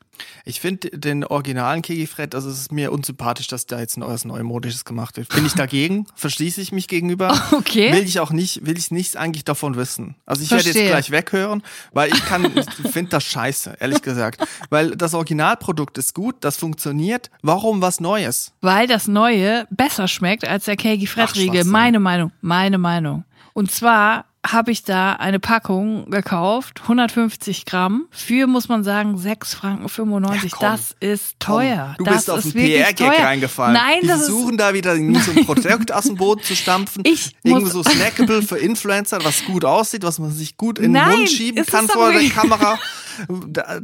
Ich 0.45 0.59
finde 0.61 0.89
den 0.91 1.23
originalen 1.23 1.81
Kegifred, 1.81 2.35
also 2.35 2.49
es 2.49 2.59
ist 2.59 2.71
mir 2.71 2.91
unsympathisch, 2.91 3.47
dass 3.47 3.65
da 3.65 3.79
jetzt 3.79 3.97
ein 3.97 4.01
neues 4.01 4.25
Neumodisches 4.25 4.85
gemacht 4.85 5.17
wird. 5.17 5.29
Bin 5.29 5.45
ich 5.45 5.53
dagegen, 5.55 6.07
verschließe 6.15 6.61
ich 6.61 6.71
mich 6.71 6.87
gegenüber. 6.87 7.35
Okay. 7.57 7.91
Will 7.91 8.03
ich 8.03 8.19
auch 8.19 8.31
nicht, 8.31 8.65
will 8.65 8.77
ich 8.77 8.91
nichts 8.91 9.15
eigentlich 9.15 9.43
davon 9.43 9.75
wissen. 9.77 10.15
Also 10.25 10.43
ich 10.43 10.49
Verstehe. 10.49 10.73
werde 10.73 10.79
jetzt 10.79 11.09
gleich 11.09 11.11
weghören, 11.11 11.63
weil 11.91 12.11
ich 12.11 12.23
kann, 12.25 12.45
ich 12.55 12.91
finde 12.91 13.11
das 13.11 13.23
scheiße, 13.23 13.77
ehrlich 13.79 14.01
gesagt. 14.01 14.45
Weil 14.69 14.95
das 14.95 15.13
Originalprodukt 15.13 15.97
ist 15.97 16.13
gut, 16.13 16.35
das 16.41 16.57
funktioniert. 16.57 17.29
Warum 17.41 17.81
was 17.81 17.99
Neues? 17.99 18.53
Weil 18.61 18.87
das 18.87 19.07
Neue 19.07 19.67
besser 19.69 20.07
schmeckt 20.07 20.45
als 20.45 20.65
der 20.65 20.75
Kegifred-Riegel. 20.75 21.63
Meine 21.63 21.99
Meinung, 21.99 22.31
meine 22.41 22.77
Meinung. 22.77 23.23
Und 23.53 23.71
zwar 23.71 24.25
habe 24.51 24.71
ich 24.71 24.83
da 24.83 25.13
eine 25.13 25.39
Packung 25.39 26.09
gekauft, 26.09 26.81
150 26.83 27.65
Gramm, 27.65 28.07
für, 28.11 28.47
muss 28.47 28.69
man 28.69 28.83
sagen, 28.83 29.17
6 29.17 29.53
Franken 29.53 29.89
95. 29.89 30.51
Ja, 30.53 30.71
das 30.71 30.95
ist 30.99 31.39
teuer. 31.39 31.95
Komm, 31.97 32.05
du 32.05 32.11
das 32.11 32.25
bist 32.25 32.29
auf 32.29 32.41
den 32.41 32.53
PR-Gag 32.53 33.19
reingefallen. 33.19 33.73
Nein, 33.73 33.99
Die 34.01 34.07
das 34.07 34.19
versuchen 34.19 34.51
ist 34.51 34.59
da 34.59 34.73
wieder 34.73 34.95
so 34.95 35.31
ein 35.31 35.45
Produkt 35.45 35.91
aus 35.91 36.05
dem 36.05 36.15
Boden 36.15 36.41
zu 36.43 36.55
stampfen. 36.55 37.03
Ich 37.05 37.35
Irgendwo 37.43 37.69
so 37.69 37.83
snackable 37.83 38.41
für 38.41 38.57
Influencer, 38.57 39.23
was 39.23 39.45
gut 39.45 39.65
aussieht, 39.65 40.03
was 40.03 40.19
man 40.19 40.31
sich 40.31 40.57
gut 40.57 40.79
in 40.79 40.85
den 40.85 40.91
Nein, 40.93 41.17
Mund 41.19 41.29
schieben 41.29 41.65
kann 41.65 41.87
vor 41.87 42.11
der 42.11 42.29
Kamera. 42.29 42.77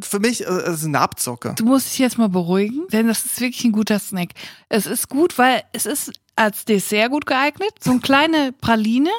Für 0.01 0.19
mich 0.19 0.45
äh, 0.45 0.45
ist 0.45 0.81
es 0.81 0.85
eine 0.85 0.99
Abzocke. 0.99 1.55
Du 1.57 1.65
musst 1.65 1.91
dich 1.91 1.97
jetzt 1.97 2.19
mal 2.19 2.29
beruhigen, 2.29 2.83
denn 2.91 3.07
das 3.07 3.25
ist 3.25 3.41
wirklich 3.41 3.63
ein 3.63 3.71
guter 3.71 3.97
Snack. 3.97 4.29
Es 4.69 4.85
ist 4.85 5.09
gut, 5.09 5.39
weil 5.39 5.63
es 5.73 5.87
ist 5.87 6.11
als 6.35 6.65
Dessert 6.65 7.09
gut 7.09 7.25
geeignet. 7.25 7.71
So 7.79 7.91
eine 7.91 7.99
kleine 7.99 8.51
Praline 8.51 9.09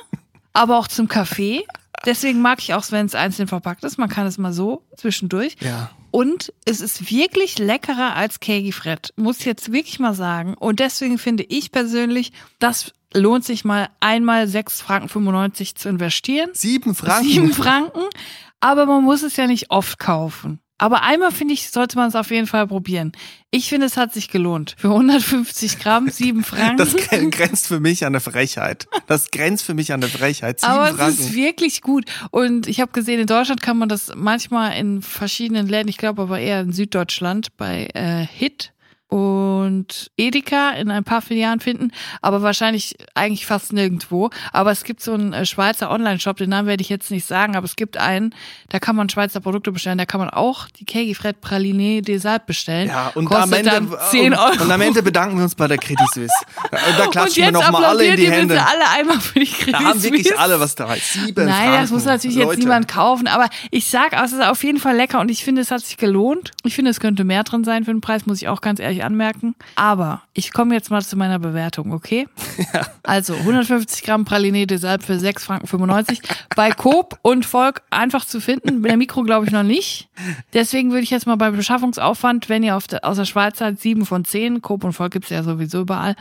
aber 0.54 0.78
auch 0.78 0.88
zum 0.88 1.08
Kaffee. 1.08 1.66
Deswegen 2.06 2.40
mag 2.40 2.60
ich 2.60 2.74
auch, 2.74 2.84
wenn 2.90 3.06
es 3.06 3.14
einzeln 3.14 3.48
verpackt 3.48 3.84
ist. 3.84 3.98
Man 3.98 4.08
kann 4.08 4.26
es 4.26 4.38
mal 4.38 4.52
so 4.52 4.82
zwischendurch. 4.96 5.56
Ja. 5.60 5.90
Und 6.10 6.52
es 6.64 6.80
ist 6.80 7.10
wirklich 7.10 7.58
leckerer 7.58 8.14
als 8.14 8.40
Kegi 8.40 8.72
Fred. 8.72 9.12
Muss 9.16 9.40
ich 9.40 9.46
jetzt 9.46 9.72
wirklich 9.72 9.98
mal 9.98 10.14
sagen. 10.14 10.54
Und 10.54 10.80
deswegen 10.80 11.18
finde 11.18 11.42
ich 11.42 11.72
persönlich, 11.72 12.32
das 12.58 12.92
lohnt 13.12 13.44
sich 13.44 13.64
mal 13.64 13.88
einmal 14.00 14.46
6 14.46 14.80
Franken 14.80 15.08
95 15.08 15.74
zu 15.74 15.88
investieren. 15.88 16.50
Sieben 16.52 16.94
Franken? 16.94 17.28
Sieben 17.28 17.52
Franken. 17.52 18.02
Aber 18.60 18.86
man 18.86 19.02
muss 19.02 19.22
es 19.22 19.36
ja 19.36 19.46
nicht 19.46 19.70
oft 19.70 19.98
kaufen. 19.98 20.60
Aber 20.76 21.02
einmal 21.02 21.30
finde 21.30 21.54
ich, 21.54 21.70
sollte 21.70 21.96
man 21.96 22.08
es 22.08 22.16
auf 22.16 22.30
jeden 22.30 22.48
Fall 22.48 22.66
probieren. 22.66 23.12
Ich 23.52 23.68
finde, 23.68 23.86
es 23.86 23.96
hat 23.96 24.12
sich 24.12 24.28
gelohnt. 24.28 24.74
Für 24.76 24.88
150 24.88 25.78
Gramm, 25.78 26.10
sieben 26.10 26.42
Franken. 26.44 26.76
Das 26.76 26.94
grenzt 26.96 27.68
für 27.68 27.78
mich 27.78 28.04
an 28.04 28.08
eine 28.08 28.20
Frechheit. 28.20 28.88
Das 29.06 29.30
grenzt 29.30 29.64
für 29.64 29.74
mich 29.74 29.92
an 29.92 30.02
eine 30.02 30.10
Frechheit. 30.10 30.60
Sieben 30.60 30.72
Aber 30.72 30.88
Franken. 30.88 31.12
es 31.12 31.20
ist 31.20 31.34
wirklich 31.34 31.80
gut. 31.80 32.06
Und 32.32 32.66
ich 32.66 32.80
habe 32.80 32.90
gesehen, 32.90 33.20
in 33.20 33.28
Deutschland 33.28 33.62
kann 33.62 33.78
man 33.78 33.88
das 33.88 34.12
manchmal 34.16 34.76
in 34.76 35.00
verschiedenen 35.00 35.68
Läden, 35.68 35.88
ich 35.88 35.96
glaube 35.96 36.22
aber 36.22 36.40
eher 36.40 36.60
in 36.60 36.72
Süddeutschland, 36.72 37.56
bei 37.56 37.86
äh, 37.94 38.26
Hit 38.26 38.73
und 39.08 40.10
Edeka 40.16 40.70
in 40.70 40.90
ein 40.90 41.04
paar 41.04 41.22
Filialen 41.22 41.60
finden, 41.60 41.92
aber 42.20 42.42
wahrscheinlich 42.42 42.96
eigentlich 43.14 43.46
fast 43.46 43.72
nirgendwo. 43.72 44.30
Aber 44.52 44.70
es 44.72 44.82
gibt 44.82 45.00
so 45.00 45.12
einen 45.12 45.32
äh, 45.32 45.46
Schweizer 45.46 45.90
Online-Shop, 45.90 46.36
den 46.36 46.50
Namen 46.50 46.66
werde 46.66 46.80
ich 46.82 46.88
jetzt 46.88 47.10
nicht 47.10 47.26
sagen, 47.26 47.54
aber 47.54 47.64
es 47.64 47.76
gibt 47.76 47.96
einen, 47.96 48.34
da 48.70 48.78
kann 48.80 48.96
man 48.96 49.08
Schweizer 49.08 49.40
Produkte 49.40 49.72
bestellen, 49.72 49.98
da 49.98 50.06
kann 50.06 50.20
man 50.20 50.30
auch 50.30 50.68
die 50.70 50.84
Kegi 50.84 51.14
Fred 51.14 51.40
Praline 51.40 52.02
des 52.02 52.26
Alpes 52.26 52.46
bestellen. 52.46 52.88
Ja, 52.88 53.12
und 53.14 53.26
Kostet 53.26 53.44
am, 53.44 53.52
Ende, 53.52 53.70
dann 53.70 53.94
10 54.10 54.34
Euro. 54.34 54.52
und, 54.52 54.60
und 54.62 54.70
am 54.70 54.80
Ende 54.80 55.02
bedanken 55.02 55.36
wir 55.36 55.44
uns 55.44 55.54
bei 55.54 55.68
der 55.68 55.78
Credit 55.78 56.08
Suisse. 56.12 56.32
Und 56.70 56.78
da 56.98 57.04
und 57.04 57.10
klatschen 57.12 57.36
wir 57.36 57.44
jetzt 57.44 57.52
nochmal 57.54 57.84
alle 57.84 58.04
in 58.06 58.16
die 58.16 58.30
Hände. 58.30 58.54
bitte 58.54 58.66
alle 58.66 58.88
einmal 58.98 59.20
für 59.20 59.38
die 59.38 59.46
Credit 59.46 59.74
Da 59.74 59.78
haben 59.80 60.02
wirklich 60.02 60.26
Suisse. 60.26 60.38
alle 60.38 60.58
was 60.60 60.74
dabei. 60.74 60.98
Sieben 60.98 61.44
Nein, 61.46 61.54
Franken. 61.54 61.80
das 61.82 61.90
muss 61.90 62.04
natürlich 62.04 62.36
jetzt 62.36 62.46
Leute. 62.46 62.60
niemand 62.60 62.88
kaufen, 62.88 63.28
aber 63.28 63.48
ich 63.70 63.88
sag, 63.88 64.12
es 64.12 64.32
ist 64.32 64.42
auf 64.42 64.64
jeden 64.64 64.78
Fall 64.78 64.96
lecker 64.96 65.20
und 65.20 65.30
ich 65.30 65.44
finde, 65.44 65.60
es 65.62 65.70
hat 65.70 65.82
sich 65.84 65.96
gelohnt. 65.96 66.52
Ich 66.64 66.74
finde, 66.74 66.90
es 66.90 67.00
könnte 67.00 67.24
mehr 67.24 67.44
drin 67.44 67.64
sein 67.64 67.84
für 67.84 67.92
den 67.92 68.00
Preis, 68.00 68.26
muss 68.26 68.42
ich 68.42 68.48
auch 68.48 68.60
ganz 68.60 68.80
ehrlich 68.80 68.93
anmerken. 69.02 69.54
Aber 69.76 70.22
ich 70.32 70.52
komme 70.52 70.74
jetzt 70.74 70.90
mal 70.90 71.02
zu 71.02 71.16
meiner 71.16 71.38
Bewertung, 71.38 71.92
okay? 71.92 72.28
Also 73.02 73.34
150 73.34 74.02
Gramm 74.02 74.24
Praline 74.24 74.66
des 74.66 74.84
Alpes 74.84 75.06
für 75.06 75.18
6 75.18 75.44
Franken 75.44 75.66
95. 75.66 76.22
Bei 76.56 76.70
Coop 76.70 77.18
und 77.22 77.44
Volk 77.44 77.82
einfach 77.90 78.24
zu 78.24 78.40
finden. 78.40 78.82
Bei 78.82 78.88
der 78.88 78.96
Mikro 78.96 79.22
glaube 79.22 79.46
ich 79.46 79.52
noch 79.52 79.62
nicht. 79.62 80.08
Deswegen 80.54 80.90
würde 80.90 81.02
ich 81.02 81.10
jetzt 81.10 81.26
mal 81.26 81.36
beim 81.36 81.54
Beschaffungsaufwand, 81.54 82.48
wenn 82.48 82.62
ihr 82.62 82.76
auf 82.76 82.86
der, 82.86 83.04
aus 83.04 83.16
der 83.16 83.26
Schweiz 83.26 83.58
seid, 83.58 83.78
7 83.78 84.06
von 84.06 84.24
10. 84.24 84.62
Coop 84.62 84.84
und 84.84 84.92
Volk 84.92 85.12
gibt's 85.12 85.30
ja 85.30 85.42
sowieso 85.42 85.82
überall. 85.82 86.16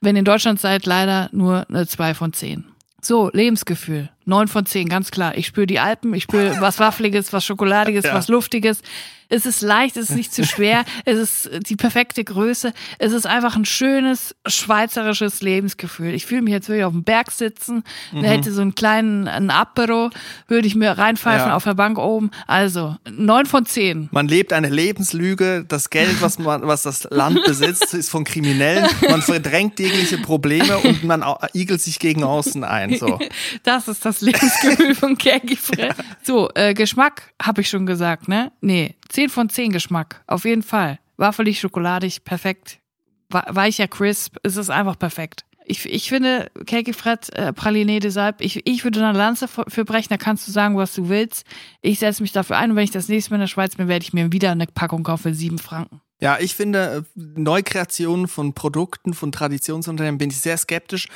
Wenn 0.00 0.16
ihr 0.16 0.20
in 0.20 0.24
Deutschland 0.24 0.60
seid, 0.60 0.84
leider 0.84 1.28
nur 1.32 1.66
eine 1.68 1.86
2 1.86 2.14
von 2.14 2.32
10. 2.32 2.64
So, 3.00 3.30
Lebensgefühl. 3.32 4.10
9 4.26 4.48
von 4.48 4.66
10, 4.66 4.88
ganz 4.88 5.10
klar. 5.10 5.36
Ich 5.38 5.46
spüre 5.46 5.66
die 5.66 5.78
Alpen, 5.80 6.12
ich 6.14 6.24
spüre 6.24 6.56
was 6.60 6.78
Waffeliges, 6.78 7.32
was 7.32 7.44
Schokoladiges, 7.44 8.04
Ja. 8.04 8.14
was 8.14 8.28
Luftiges. 8.28 8.80
Es 9.28 9.44
ist 9.44 9.60
leicht, 9.60 9.96
es 9.96 10.10
ist 10.10 10.16
nicht 10.16 10.32
zu 10.32 10.44
schwer, 10.44 10.84
es 11.04 11.18
ist 11.18 11.68
die 11.68 11.74
perfekte 11.74 12.22
Größe. 12.22 12.72
Es 13.00 13.12
ist 13.12 13.26
einfach 13.26 13.56
ein 13.56 13.64
schönes 13.64 14.36
schweizerisches 14.46 15.42
Lebensgefühl. 15.42 16.14
Ich 16.14 16.26
fühle 16.26 16.42
mich 16.42 16.52
jetzt 16.52 16.68
wirklich 16.68 16.84
auf 16.84 16.92
dem 16.92 17.02
Berg 17.02 17.30
sitzen, 17.32 17.82
Mhm. 18.12 18.22
hätte 18.22 18.52
so 18.52 18.60
einen 18.62 18.74
kleinen 18.76 19.26
einen 19.26 19.50
Apero, 19.50 20.10
würde 20.46 20.68
ich 20.68 20.74
mir 20.76 20.92
reinpfeifen 20.92 21.48
Ja. 21.48 21.56
auf 21.56 21.64
der 21.64 21.74
Bank 21.74 21.98
oben. 21.98 22.30
Also, 22.46 22.96
9 23.10 23.46
von 23.46 23.66
10. 23.66 24.08
Man 24.12 24.28
lebt 24.28 24.52
eine 24.52 24.68
Lebenslüge. 24.68 25.64
Das 25.66 25.90
Geld, 25.90 26.20
was 26.22 26.38
man, 26.38 26.66
was 26.66 26.82
das 26.82 27.08
Land 27.10 27.42
besitzt, 27.44 27.94
ist 27.94 28.10
von 28.10 28.22
Kriminellen. 28.24 28.86
Man 29.08 29.22
verdrängt 29.22 29.78
jegliche 29.80 30.18
Probleme 30.18 30.78
und 30.78 31.02
man 31.04 31.24
igelt 31.52 31.80
sich 31.80 31.98
gegen 31.98 32.22
außen 32.22 32.62
ein. 32.64 32.96
So. 32.98 33.18
Das 33.64 33.88
ist 33.88 34.04
das 34.04 34.15
Lebensgefühl 34.20 34.94
von 34.96 35.16
Kegi 35.16 35.56
Fred. 35.56 35.94
So, 36.22 36.50
äh, 36.54 36.74
Geschmack 36.74 37.32
habe 37.42 37.60
ich 37.60 37.68
schon 37.68 37.86
gesagt, 37.86 38.28
ne? 38.28 38.52
Nee, 38.60 38.94
10 39.08 39.28
von 39.28 39.48
10 39.48 39.72
Geschmack, 39.72 40.22
auf 40.26 40.44
jeden 40.44 40.62
Fall. 40.62 40.98
Waffelig, 41.16 41.60
schokoladig, 41.60 42.24
perfekt. 42.24 42.78
Weicher, 43.28 43.88
crisp, 43.88 44.36
es 44.42 44.56
ist 44.56 44.70
einfach 44.70 44.98
perfekt. 44.98 45.44
Ich, 45.68 45.84
ich 45.84 46.08
finde, 46.08 46.48
Kegi 46.64 46.92
Fred, 46.92 47.34
äh, 47.34 47.52
Praline 47.52 47.98
deshalb, 47.98 48.40
ich, 48.40 48.64
ich 48.66 48.84
würde 48.84 49.04
eine 49.04 49.18
Lanze 49.18 49.48
für 49.48 49.84
brechen, 49.84 50.10
da 50.10 50.16
kannst 50.16 50.46
du 50.46 50.52
sagen, 50.52 50.76
was 50.76 50.94
du 50.94 51.08
willst. 51.08 51.44
Ich 51.82 51.98
setze 51.98 52.22
mich 52.22 52.30
dafür 52.30 52.56
ein 52.56 52.70
und 52.70 52.76
wenn 52.76 52.84
ich 52.84 52.92
das 52.92 53.08
nächste 53.08 53.32
Mal 53.32 53.36
in 53.36 53.40
der 53.40 53.46
Schweiz 53.48 53.74
bin, 53.74 53.88
werde 53.88 54.04
ich 54.04 54.12
mir 54.12 54.30
wieder 54.30 54.52
eine 54.52 54.66
Packung 54.66 55.02
kaufen 55.02 55.24
für 55.24 55.34
7 55.34 55.58
Franken. 55.58 56.00
Ja, 56.20 56.38
ich 56.40 56.54
finde, 56.54 57.04
äh, 57.16 57.20
Neukreationen 57.34 58.28
von 58.28 58.54
Produkten, 58.54 59.12
von 59.12 59.32
Traditionsunternehmen 59.32 60.18
bin 60.18 60.30
ich 60.30 60.40
sehr 60.40 60.56
skeptisch. 60.56 61.08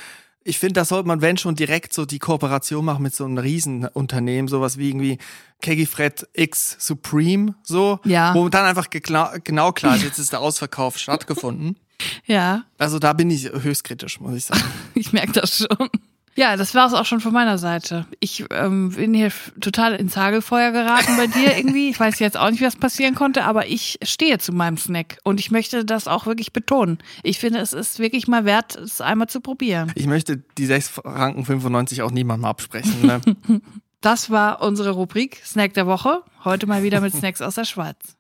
Ich 0.43 0.59
finde, 0.59 0.75
da 0.75 0.85
sollte 0.87 1.07
man, 1.07 1.21
wenn 1.21 1.37
schon, 1.37 1.55
direkt 1.55 1.93
so 1.93 2.07
die 2.07 2.19
Kooperation 2.19 2.85
machen 2.85 3.03
mit 3.03 3.15
so 3.15 3.25
einem 3.27 3.37
Riesenunternehmen, 3.39 4.49
sowas 4.49 4.79
wie 4.79 4.89
irgendwie 4.89 5.19
Kegi 5.61 5.85
Fred 5.87 6.27
X 6.33 6.77
Supreme, 6.79 7.55
so, 7.63 8.01
Ja. 8.05 8.35
wo 8.35 8.49
dann 8.49 8.65
einfach 8.65 8.89
genau 8.91 9.73
klar 9.73 9.97
ist, 9.97 10.03
jetzt 10.05 10.19
ist 10.19 10.33
der 10.33 10.41
Ausverkauf 10.41 10.99
stattgefunden. 10.99 11.77
Ja, 12.25 12.65
Also 12.79 12.99
da 12.99 13.13
bin 13.13 13.31
ich 13.31 13.51
höchst 13.53 13.85
kritisch, 13.85 14.21
muss 14.21 14.35
ich 14.35 14.47
sagen. 14.47 14.63
Ich 14.95 15.13
merke 15.13 15.33
das 15.33 15.59
schon. 15.59 15.89
Ja, 16.37 16.57
das 16.57 16.75
war 16.75 16.87
es 16.87 16.95
auch 16.95 17.05
schon 17.05 17.21
von 17.21 17.33
meiner 17.33 17.59
Seite. 17.59 18.07
Ich 18.21 18.45
ähm, 18.51 18.91
bin 18.91 19.15
hier 19.15 19.33
total 19.61 19.95
ins 19.97 20.17
Hagelfeuer 20.17 20.71
geraten 20.71 21.17
bei 21.17 21.27
dir 21.27 21.57
irgendwie. 21.57 21.91
Ich 21.91 21.99
weiß 21.99 22.19
jetzt 22.21 22.37
auch 22.37 22.51
nicht, 22.51 22.63
was 22.63 22.77
passieren 22.77 23.15
konnte, 23.15 23.45
aber 23.45 23.67
ich 23.67 23.99
stehe 24.03 24.39
zu 24.39 24.53
meinem 24.53 24.79
Snack 24.79 25.19
und 25.25 25.41
ich 25.41 25.51
möchte 25.51 25.85
das 25.85 26.07
auch 26.07 26.27
wirklich 26.27 26.53
betonen. 26.53 26.99
Ich 27.25 27.39
finde, 27.39 27.59
es 27.59 27.73
ist 27.73 27.99
wirklich 27.99 28.29
mal 28.29 28.45
wert, 28.45 28.77
es 28.77 29.01
einmal 29.01 29.29
zu 29.29 29.41
probieren. 29.41 29.93
Ich 29.97 30.07
möchte 30.07 30.43
die 30.57 30.67
6 30.67 30.89
Franken 30.89 31.45
95 31.45 32.03
auch 32.03 32.11
niemandem 32.11 32.45
absprechen. 32.45 33.07
Ne? 33.07 33.21
Das 34.03 34.31
war 34.31 34.63
unsere 34.63 34.93
Rubrik 34.93 35.43
Snack 35.45 35.75
der 35.75 35.87
Woche. 35.87 36.23
Heute 36.43 36.67
mal 36.67 36.83
wieder 36.83 37.03
mit 37.03 37.15
Snacks 37.15 37.43
aus 37.43 37.57
der 37.57 37.67
Schweiz. 37.67 38.17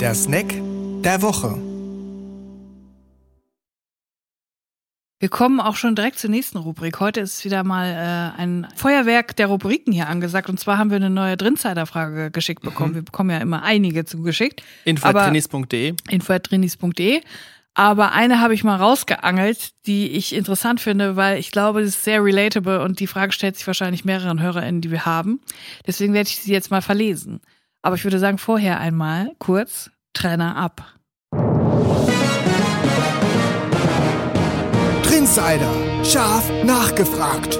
Der 0.00 0.14
Snack 0.14 0.54
der 1.02 1.20
Woche. 1.20 1.67
Wir 5.20 5.28
kommen 5.28 5.58
auch 5.58 5.74
schon 5.74 5.96
direkt 5.96 6.20
zur 6.20 6.30
nächsten 6.30 6.58
Rubrik. 6.58 7.00
Heute 7.00 7.20
ist 7.20 7.44
wieder 7.44 7.64
mal 7.64 7.88
äh, 8.36 8.40
ein 8.40 8.68
Feuerwerk 8.76 9.34
der 9.34 9.48
Rubriken 9.48 9.92
hier 9.92 10.06
angesagt. 10.06 10.48
Und 10.48 10.60
zwar 10.60 10.78
haben 10.78 10.90
wir 10.90 10.96
eine 10.96 11.10
neue 11.10 11.36
Drinsider-Frage 11.36 12.30
geschickt 12.30 12.62
bekommen. 12.62 12.94
Wir 12.94 13.02
bekommen 13.02 13.30
ja 13.30 13.38
immer 13.38 13.64
einige 13.64 14.04
zugeschickt. 14.04 14.62
Info.tennis.de 14.84 15.94
info.trinis.de. 16.08 17.20
Aber 17.74 18.12
eine 18.12 18.40
habe 18.40 18.54
ich 18.54 18.62
mal 18.62 18.76
rausgeangelt, 18.76 19.86
die 19.86 20.08
ich 20.12 20.34
interessant 20.34 20.80
finde, 20.80 21.16
weil 21.16 21.38
ich 21.38 21.50
glaube, 21.50 21.80
das 21.80 21.90
ist 21.90 22.04
sehr 22.04 22.22
relatable 22.22 22.80
und 22.82 23.00
die 23.00 23.06
Frage 23.08 23.32
stellt 23.32 23.56
sich 23.56 23.66
wahrscheinlich 23.66 24.04
mehreren 24.04 24.40
HörerInnen, 24.40 24.80
die 24.80 24.92
wir 24.92 25.04
haben. 25.04 25.40
Deswegen 25.84 26.14
werde 26.14 26.28
ich 26.28 26.38
sie 26.38 26.52
jetzt 26.52 26.70
mal 26.70 26.82
verlesen. 26.82 27.40
Aber 27.82 27.96
ich 27.96 28.04
würde 28.04 28.20
sagen, 28.20 28.38
vorher 28.38 28.78
einmal 28.78 29.32
kurz 29.38 29.90
Trainer 30.12 30.56
ab. 30.56 30.97
Trinsider. 35.28 36.04
Scharf 36.06 36.50
nachgefragt. 36.64 37.56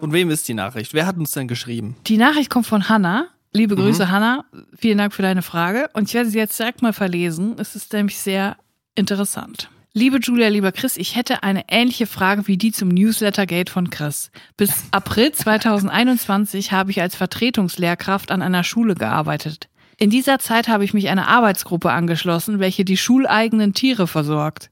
Von 0.00 0.10
wem 0.10 0.30
ist 0.30 0.48
die 0.48 0.54
Nachricht? 0.54 0.94
Wer 0.94 1.04
hat 1.04 1.18
uns 1.18 1.32
denn 1.32 1.48
geschrieben? 1.48 1.96
Die 2.06 2.16
Nachricht 2.16 2.48
kommt 2.48 2.66
von 2.66 2.88
Hanna. 2.88 3.26
Liebe 3.52 3.76
Grüße, 3.76 4.10
Hanna. 4.10 4.46
Vielen 4.74 4.96
Dank 4.96 5.12
für 5.12 5.20
deine 5.20 5.42
Frage. 5.42 5.90
Und 5.92 6.08
ich 6.08 6.14
werde 6.14 6.30
sie 6.30 6.38
jetzt 6.38 6.58
direkt 6.58 6.80
mal 6.80 6.94
verlesen. 6.94 7.56
Es 7.58 7.76
ist 7.76 7.92
nämlich 7.92 8.16
sehr 8.16 8.56
interessant. 8.94 9.68
Liebe 9.92 10.18
Julia, 10.22 10.48
lieber 10.48 10.72
Chris, 10.72 10.96
ich 10.96 11.14
hätte 11.14 11.42
eine 11.42 11.64
ähnliche 11.68 12.06
Frage 12.06 12.46
wie 12.46 12.56
die 12.56 12.72
zum 12.72 12.88
Newslettergate 12.88 13.70
von 13.70 13.90
Chris. 13.90 14.30
Bis 14.56 14.84
April 14.92 15.32
2021 15.32 16.72
habe 16.72 16.90
ich 16.90 17.02
als 17.02 17.16
Vertretungslehrkraft 17.16 18.30
an 18.30 18.40
einer 18.40 18.64
Schule 18.64 18.94
gearbeitet. 18.94 19.68
In 19.98 20.08
dieser 20.08 20.38
Zeit 20.38 20.68
habe 20.68 20.86
ich 20.86 20.94
mich 20.94 21.10
einer 21.10 21.28
Arbeitsgruppe 21.28 21.90
angeschlossen, 21.90 22.60
welche 22.60 22.86
die 22.86 22.96
schuleigenen 22.96 23.74
Tiere 23.74 24.06
versorgt. 24.06 24.70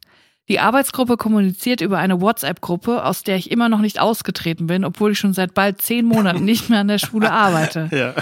Die 0.49 0.61
Arbeitsgruppe 0.61 1.19
kommuniziert 1.19 1.83
über 1.83 1.99
eine 1.99 2.23
WhatsApp-Gruppe, 2.23 3.05
aus 3.05 3.23
der 3.23 3.37
ich 3.37 3.51
immer 3.51 3.69
noch 3.69 3.81
nicht 3.81 4.01
ausgetreten 4.01 4.67
bin, 4.67 4.83
obwohl 4.83 5.13
ich 5.13 5.19
schon 5.19 5.35
seit 5.35 5.53
bald 5.53 5.83
zehn 5.83 6.07
Monaten 6.07 6.43
nicht 6.45 6.71
mehr 6.71 6.81
an 6.81 6.89
der 6.89 6.99
Schule 6.99 7.31
arbeite. 7.31 7.91
Ja. 7.99 8.15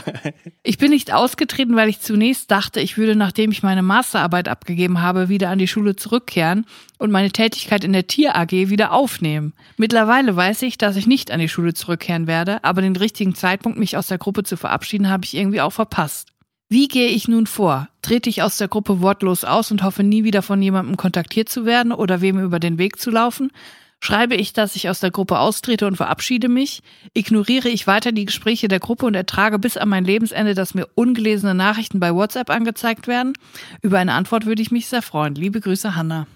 Ich 0.62 0.78
bin 0.78 0.90
nicht 0.90 1.12
ausgetreten, 1.12 1.76
weil 1.76 1.88
ich 1.88 2.00
zunächst 2.00 2.50
dachte, 2.50 2.80
ich 2.80 2.96
würde, 2.96 3.14
nachdem 3.14 3.50
ich 3.50 3.62
meine 3.62 3.82
Masterarbeit 3.82 4.48
abgegeben 4.48 5.02
habe, 5.02 5.28
wieder 5.28 5.50
an 5.50 5.58
die 5.58 5.68
Schule 5.68 5.96
zurückkehren 5.96 6.64
und 6.98 7.10
meine 7.10 7.30
Tätigkeit 7.30 7.84
in 7.84 7.92
der 7.92 8.06
Tier 8.06 8.36
AG 8.36 8.52
wieder 8.52 8.92
aufnehmen. 8.92 9.52
Mittlerweile 9.76 10.34
weiß 10.34 10.62
ich, 10.62 10.78
dass 10.78 10.96
ich 10.96 11.06
nicht 11.06 11.30
an 11.30 11.40
die 11.40 11.48
Schule 11.48 11.74
zurückkehren 11.74 12.26
werde, 12.26 12.64
aber 12.64 12.80
den 12.80 12.96
richtigen 12.96 13.34
Zeitpunkt, 13.34 13.78
mich 13.78 13.96
aus 13.96 14.06
der 14.06 14.18
Gruppe 14.18 14.44
zu 14.44 14.56
verabschieden, 14.56 15.10
habe 15.10 15.24
ich 15.24 15.36
irgendwie 15.36 15.60
auch 15.60 15.72
verpasst. 15.72 16.32
Wie 16.68 16.88
gehe 16.88 17.08
ich 17.08 17.28
nun 17.28 17.46
vor? 17.46 17.88
Trete 18.02 18.28
ich 18.28 18.42
aus 18.42 18.58
der 18.58 18.66
Gruppe 18.66 19.00
wortlos 19.00 19.44
aus 19.44 19.70
und 19.70 19.84
hoffe 19.84 20.02
nie 20.02 20.24
wieder 20.24 20.42
von 20.42 20.60
jemandem 20.60 20.96
kontaktiert 20.96 21.48
zu 21.48 21.64
werden 21.64 21.92
oder 21.92 22.20
wem 22.20 22.40
über 22.40 22.58
den 22.58 22.76
Weg 22.76 22.98
zu 22.98 23.10
laufen? 23.10 23.52
Schreibe 24.00 24.34
ich, 24.34 24.52
dass 24.52 24.76
ich 24.76 24.88
aus 24.88 25.00
der 25.00 25.12
Gruppe 25.12 25.38
austrete 25.38 25.86
und 25.86 25.96
verabschiede 25.96 26.48
mich? 26.48 26.82
Ignoriere 27.14 27.68
ich 27.68 27.86
weiter 27.86 28.10
die 28.10 28.24
Gespräche 28.24 28.66
der 28.66 28.80
Gruppe 28.80 29.06
und 29.06 29.14
ertrage 29.14 29.58
bis 29.60 29.76
an 29.76 29.88
mein 29.88 30.04
Lebensende, 30.04 30.54
dass 30.54 30.74
mir 30.74 30.88
ungelesene 30.96 31.54
Nachrichten 31.54 32.00
bei 32.00 32.12
WhatsApp 32.12 32.50
angezeigt 32.50 33.06
werden? 33.06 33.34
Über 33.80 33.98
eine 33.98 34.12
Antwort 34.12 34.44
würde 34.44 34.60
ich 34.60 34.72
mich 34.72 34.88
sehr 34.88 35.02
freuen. 35.02 35.36
Liebe 35.36 35.60
Grüße, 35.60 35.94
Hanna. 35.94 36.26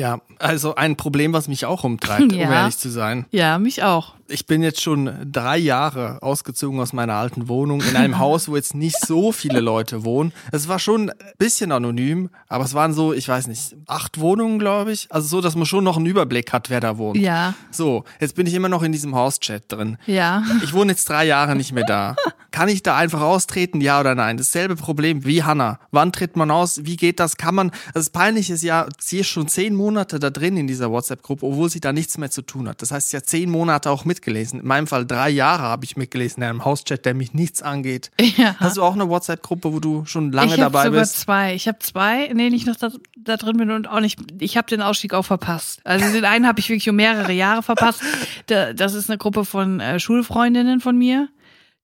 Ja, 0.00 0.20
also 0.38 0.74
ein 0.76 0.96
Problem, 0.96 1.32
was 1.34 1.46
mich 1.46 1.66
auch 1.66 1.84
umtreibt, 1.84 2.22
um 2.32 2.38
Ja. 2.38 2.50
ehrlich 2.52 2.78
zu 2.78 2.88
sein. 2.90 3.26
Ja, 3.30 3.58
mich 3.58 3.82
auch. 3.82 4.14
Ich 4.32 4.46
bin 4.46 4.62
jetzt 4.62 4.80
schon 4.80 5.10
drei 5.30 5.58
Jahre 5.58 6.22
ausgezogen 6.22 6.78
aus 6.78 6.92
meiner 6.92 7.14
alten 7.14 7.48
Wohnung 7.48 7.82
in 7.82 7.96
einem 7.96 8.18
Haus, 8.20 8.48
wo 8.48 8.54
jetzt 8.54 8.76
nicht 8.76 8.96
so 9.04 9.32
viele 9.32 9.58
Leute 9.58 10.04
wohnen. 10.04 10.32
Es 10.52 10.68
war 10.68 10.78
schon 10.78 11.10
ein 11.10 11.16
bisschen 11.36 11.72
anonym, 11.72 12.30
aber 12.48 12.64
es 12.64 12.72
waren 12.74 12.92
so, 12.94 13.12
ich 13.12 13.26
weiß 13.28 13.48
nicht, 13.48 13.74
acht 13.88 14.20
Wohnungen, 14.20 14.60
glaube 14.60 14.92
ich. 14.92 15.08
Also 15.10 15.26
so, 15.26 15.40
dass 15.40 15.56
man 15.56 15.66
schon 15.66 15.82
noch 15.82 15.96
einen 15.96 16.06
Überblick 16.06 16.52
hat, 16.52 16.70
wer 16.70 16.78
da 16.80 16.96
wohnt. 16.96 17.18
Ja, 17.18 17.54
So, 17.72 18.04
jetzt 18.20 18.36
bin 18.36 18.46
ich 18.46 18.54
immer 18.54 18.68
noch 18.68 18.84
in 18.84 18.92
diesem 18.92 19.14
Hauschat 19.16 19.64
drin. 19.68 19.98
ja. 20.06 20.42
Ich 20.62 20.72
wohne 20.74 20.92
jetzt 20.92 21.08
drei 21.08 21.24
Jahre 21.26 21.56
nicht 21.56 21.72
mehr 21.72 21.84
da. 21.84 22.14
Kann 22.52 22.68
ich 22.68 22.82
da 22.84 22.96
einfach 22.96 23.20
austreten, 23.22 23.80
ja 23.80 23.98
oder 23.98 24.14
nein? 24.14 24.36
Dasselbe 24.36 24.76
Problem 24.76 25.24
wie 25.24 25.42
Hanna. 25.42 25.80
Wann 25.90 26.12
tritt 26.12 26.36
man 26.36 26.50
aus? 26.52 26.80
Wie 26.84 26.96
geht 26.96 27.18
das? 27.18 27.36
Kann 27.36 27.54
man, 27.56 27.70
das 27.94 28.10
Peinliche 28.10 28.52
ist 28.54 28.62
ja, 28.62 28.86
sie 28.98 29.18
ist 29.20 29.28
schon 29.28 29.48
zehn 29.48 29.74
Monate 29.74 29.89
Monate 29.90 30.18
da 30.20 30.30
drin 30.30 30.56
in 30.56 30.66
dieser 30.66 30.90
WhatsApp-Gruppe, 30.90 31.44
obwohl 31.44 31.68
sie 31.68 31.80
da 31.80 31.92
nichts 31.92 32.16
mehr 32.16 32.30
zu 32.30 32.42
tun 32.42 32.68
hat. 32.68 32.80
Das 32.80 32.92
heißt, 32.92 33.10
sie 33.10 33.16
hat 33.16 33.26
zehn 33.26 33.50
Monate 33.50 33.90
auch 33.90 34.04
mitgelesen. 34.04 34.60
In 34.60 34.66
meinem 34.66 34.86
Fall 34.86 35.04
drei 35.04 35.30
Jahre 35.30 35.64
habe 35.64 35.84
ich 35.84 35.96
mitgelesen 35.96 36.42
in 36.42 36.48
einem 36.48 36.64
Hauschat, 36.64 37.04
der 37.04 37.14
mich 37.14 37.34
nichts 37.34 37.62
angeht. 37.62 38.10
Ja. 38.36 38.54
Hast 38.58 38.76
du 38.76 38.82
auch 38.82 38.94
eine 38.94 39.08
WhatsApp-Gruppe, 39.08 39.72
wo 39.72 39.80
du 39.80 40.04
schon 40.06 40.30
lange 40.32 40.54
ich 40.54 40.60
habe 40.60 40.72
dabei 40.72 40.84
sogar 40.84 41.00
bist? 41.00 41.16
zwei. 41.20 41.54
Ich 41.54 41.66
habe 41.66 41.78
zwei, 41.80 42.24
in 42.24 42.38
denen 42.38 42.54
ich 42.54 42.64
noch 42.64 42.76
da, 42.76 42.90
da 43.18 43.36
drin 43.36 43.56
bin 43.56 43.70
und 43.72 43.88
auch 43.88 44.00
nicht. 44.00 44.18
Ich 44.38 44.56
habe 44.56 44.68
den 44.68 44.80
Ausstieg 44.82 45.12
auch 45.14 45.24
verpasst. 45.24 45.80
Also 45.84 46.10
den 46.12 46.24
einen 46.24 46.46
habe 46.46 46.60
ich 46.60 46.68
wirklich 46.68 46.88
um 46.88 46.96
mehrere 46.96 47.32
Jahre 47.32 47.62
verpasst. 47.62 48.02
Da, 48.46 48.72
das 48.72 48.94
ist 48.94 49.10
eine 49.10 49.18
Gruppe 49.18 49.44
von 49.44 49.80
äh, 49.80 49.98
Schulfreundinnen 50.00 50.80
von 50.80 50.96
mir, 50.96 51.28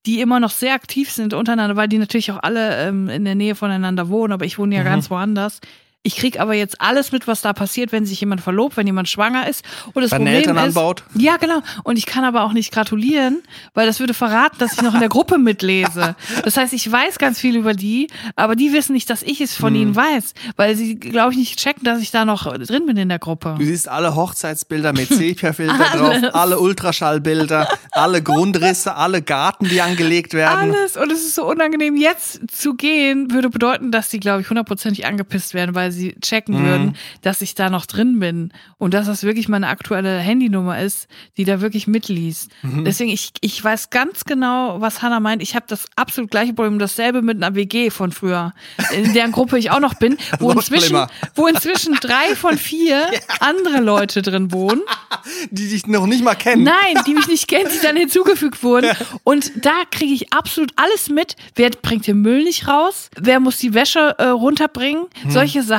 die 0.07 0.21
immer 0.21 0.41
noch 0.41 0.51
sehr 0.51 0.73
aktiv 0.75 1.11
sind 1.11 1.35
untereinander, 1.35 1.77
weil 1.77 1.89
die 1.89 1.99
natürlich 1.99 2.31
auch 2.31 2.43
alle 2.43 2.77
ähm, 2.87 3.09
in 3.09 3.25
der 3.25 3.35
Nähe 3.35 3.55
voneinander 3.55 4.09
wohnen. 4.09 4.33
Aber 4.33 4.45
ich 4.45 4.59
wohne 4.59 4.75
Mhm. 4.77 4.79
ja 4.79 4.83
ganz 4.85 5.11
woanders. 5.11 5.61
Ich 6.07 6.15
krieg 6.15 6.39
aber 6.39 6.55
jetzt 6.55 6.81
alles 6.81 7.11
mit, 7.11 7.27
was 7.27 7.41
da 7.41 7.53
passiert, 7.53 7.91
wenn 7.91 8.07
sich 8.07 8.21
jemand 8.21 8.41
verlobt, 8.41 8.77
wenn 8.77 8.87
jemand 8.87 9.09
schwanger 9.09 9.49
ist. 9.49 9.65
Und 9.93 10.03
das 10.03 10.13
Wenn 10.13 10.19
Problem 10.19 10.35
Eltern 10.37 10.57
ist, 10.59 10.63
anbaut? 10.77 11.03
ja, 11.17 11.37
genau. 11.37 11.61
Und 11.83 11.97
ich 11.99 12.07
kann 12.07 12.23
aber 12.25 12.45
auch 12.45 12.53
nicht 12.53 12.71
gratulieren, 12.73 13.43
weil 13.75 13.87
das 13.89 13.99
würde 13.99 14.15
verraten, 14.15 14.57
dass 14.59 14.75
ich 14.75 14.83
noch 14.83 14.95
in 14.95 15.01
der 15.01 15.09
Gruppe 15.09 15.37
mitlese. 15.37 16.15
Das 16.45 16.57
heißt, 16.57 16.73
ich 16.75 16.91
weiß 16.91 17.19
ganz 17.19 17.41
viel 17.41 17.57
über 17.57 17.75
die, 17.75 18.07
aber 18.37 18.55
die 18.55 18.73
wissen 18.73 18.93
nicht, 18.93 19.11
dass 19.11 19.23
ich 19.25 19.41
es 19.41 19.57
von 19.57 19.75
Hm. 19.75 19.83
ihnen 19.83 19.97
weiß, 19.97 20.35
weil 20.55 20.77
sie, 20.77 20.95
glaube 20.95 21.33
ich, 21.33 21.39
nicht 21.39 21.59
checken, 21.59 21.83
dass 21.83 22.01
ich 22.01 22.13
da 22.13 22.25
noch 22.25 22.45
drin 22.57 22.87
bin 22.87 22.97
in 22.97 23.09
der 23.09 23.19
Gruppe. 23.19 23.57
Du 23.59 23.65
siehst 23.65 23.89
alle 23.89 24.15
Hochzeitsbilder 24.15 24.93
mit 24.93 25.09
Sepia-Filter 25.13 25.77
drauf, 25.93 26.35
alle 26.35 26.61
Ultraschallbilder, 26.61 27.69
alle 27.91 28.23
Grundrisse, 28.23 28.95
alle 28.95 29.23
Garten, 29.23 29.69
die 29.69 29.81
angelegt 29.81 30.35
werden. 30.35 30.73
Alles. 30.75 30.97
Und 30.97 31.11
es 31.11 31.21
ist 31.21 31.35
so 31.35 31.47
unangenehm. 31.49 31.97
Jetzt 31.97 32.41
zu 32.57 32.75
gehen, 32.75 33.31
würde 33.33 33.51
bedeuten, 33.51 33.91
dass 33.91 34.09
die, 34.09 34.21
glaube 34.21 34.43
ich, 34.43 34.49
hundertprozentig 34.51 35.05
angepisst 35.07 35.55
werden, 35.55 35.75
weil 35.75 35.93
sie 35.97 36.15
checken 36.21 36.61
Mhm. 36.61 36.67
würden, 36.67 36.97
dass 37.23 37.41
ich 37.43 37.55
da 37.55 37.71
noch 37.71 37.87
drin 37.87 38.21
bin. 38.21 38.53
Und 38.79 38.95
dass 38.95 39.07
das 39.07 39.23
wirklich 39.25 39.49
meine 39.49 39.69
aktuelle 39.69 40.19
Handynummer 40.19 40.81
ist, 40.81 41.09
die 41.37 41.45
da 41.45 41.61
wirklich 41.61 41.87
mitliest. 41.87 42.51
Mhm. 42.63 42.85
Deswegen, 42.85 43.11
ich, 43.11 43.33
ich 43.41 43.63
weiß 43.63 43.91
ganz 43.91 44.25
genau, 44.25 44.81
was 44.81 45.03
Hannah 45.03 45.21
meint. 45.21 45.43
Ich 45.43 45.55
habe 45.57 45.67
das 45.69 45.87
absolut 45.97 46.31
gleiche 46.31 46.53
Problem, 46.53 46.79
dasselbe 46.79 47.23
mit 47.23 47.43
einer 47.43 47.55
WG 47.57 47.91
von 47.91 48.13
früher, 48.13 48.53
in 48.95 49.13
deren 49.15 49.33
Gruppe 49.33 49.59
ich 49.59 49.71
auch 49.71 49.81
noch 49.81 49.95
bin, 49.95 50.17
wo 50.39 50.49
Noch 50.49 50.57
inzwischen, 50.57 50.87
schlimmer. 50.89 51.09
wo 51.35 51.47
inzwischen 51.47 51.95
drei 51.95 52.35
von 52.37 52.57
vier 52.59 53.07
andere 53.41 53.81
Leute 53.81 54.23
drin 54.23 54.53
wohnen. 54.53 54.83
Die 55.51 55.69
dich 55.69 55.87
noch 55.87 56.07
nicht 56.07 56.23
mal 56.23 56.35
kennen. 56.35 56.63
Nein, 56.65 57.03
die 57.07 57.15
mich 57.15 57.27
nicht 57.27 57.49
kennen, 57.49 57.69
die 57.75 57.81
dann 57.85 57.97
hinzugefügt 57.97 58.63
wurden. 58.63 58.91
Und 59.25 59.51
da 59.65 59.73
kriege 59.91 60.13
ich 60.13 60.33
absolut 60.33 60.71
alles 60.77 61.09
mit. 61.09 61.37
Wer 61.55 61.71
bringt 61.71 62.07
den 62.07 62.21
Müll 62.21 62.45
nicht 62.45 62.69
raus? 62.69 63.11
Wer 63.19 63.41
muss 63.41 63.59
die 63.59 63.75
Wäsche 63.75 64.15
äh, 64.19 64.27
runterbringen? 64.27 65.07
Solche 65.29 65.63
Sachen. 65.63 65.77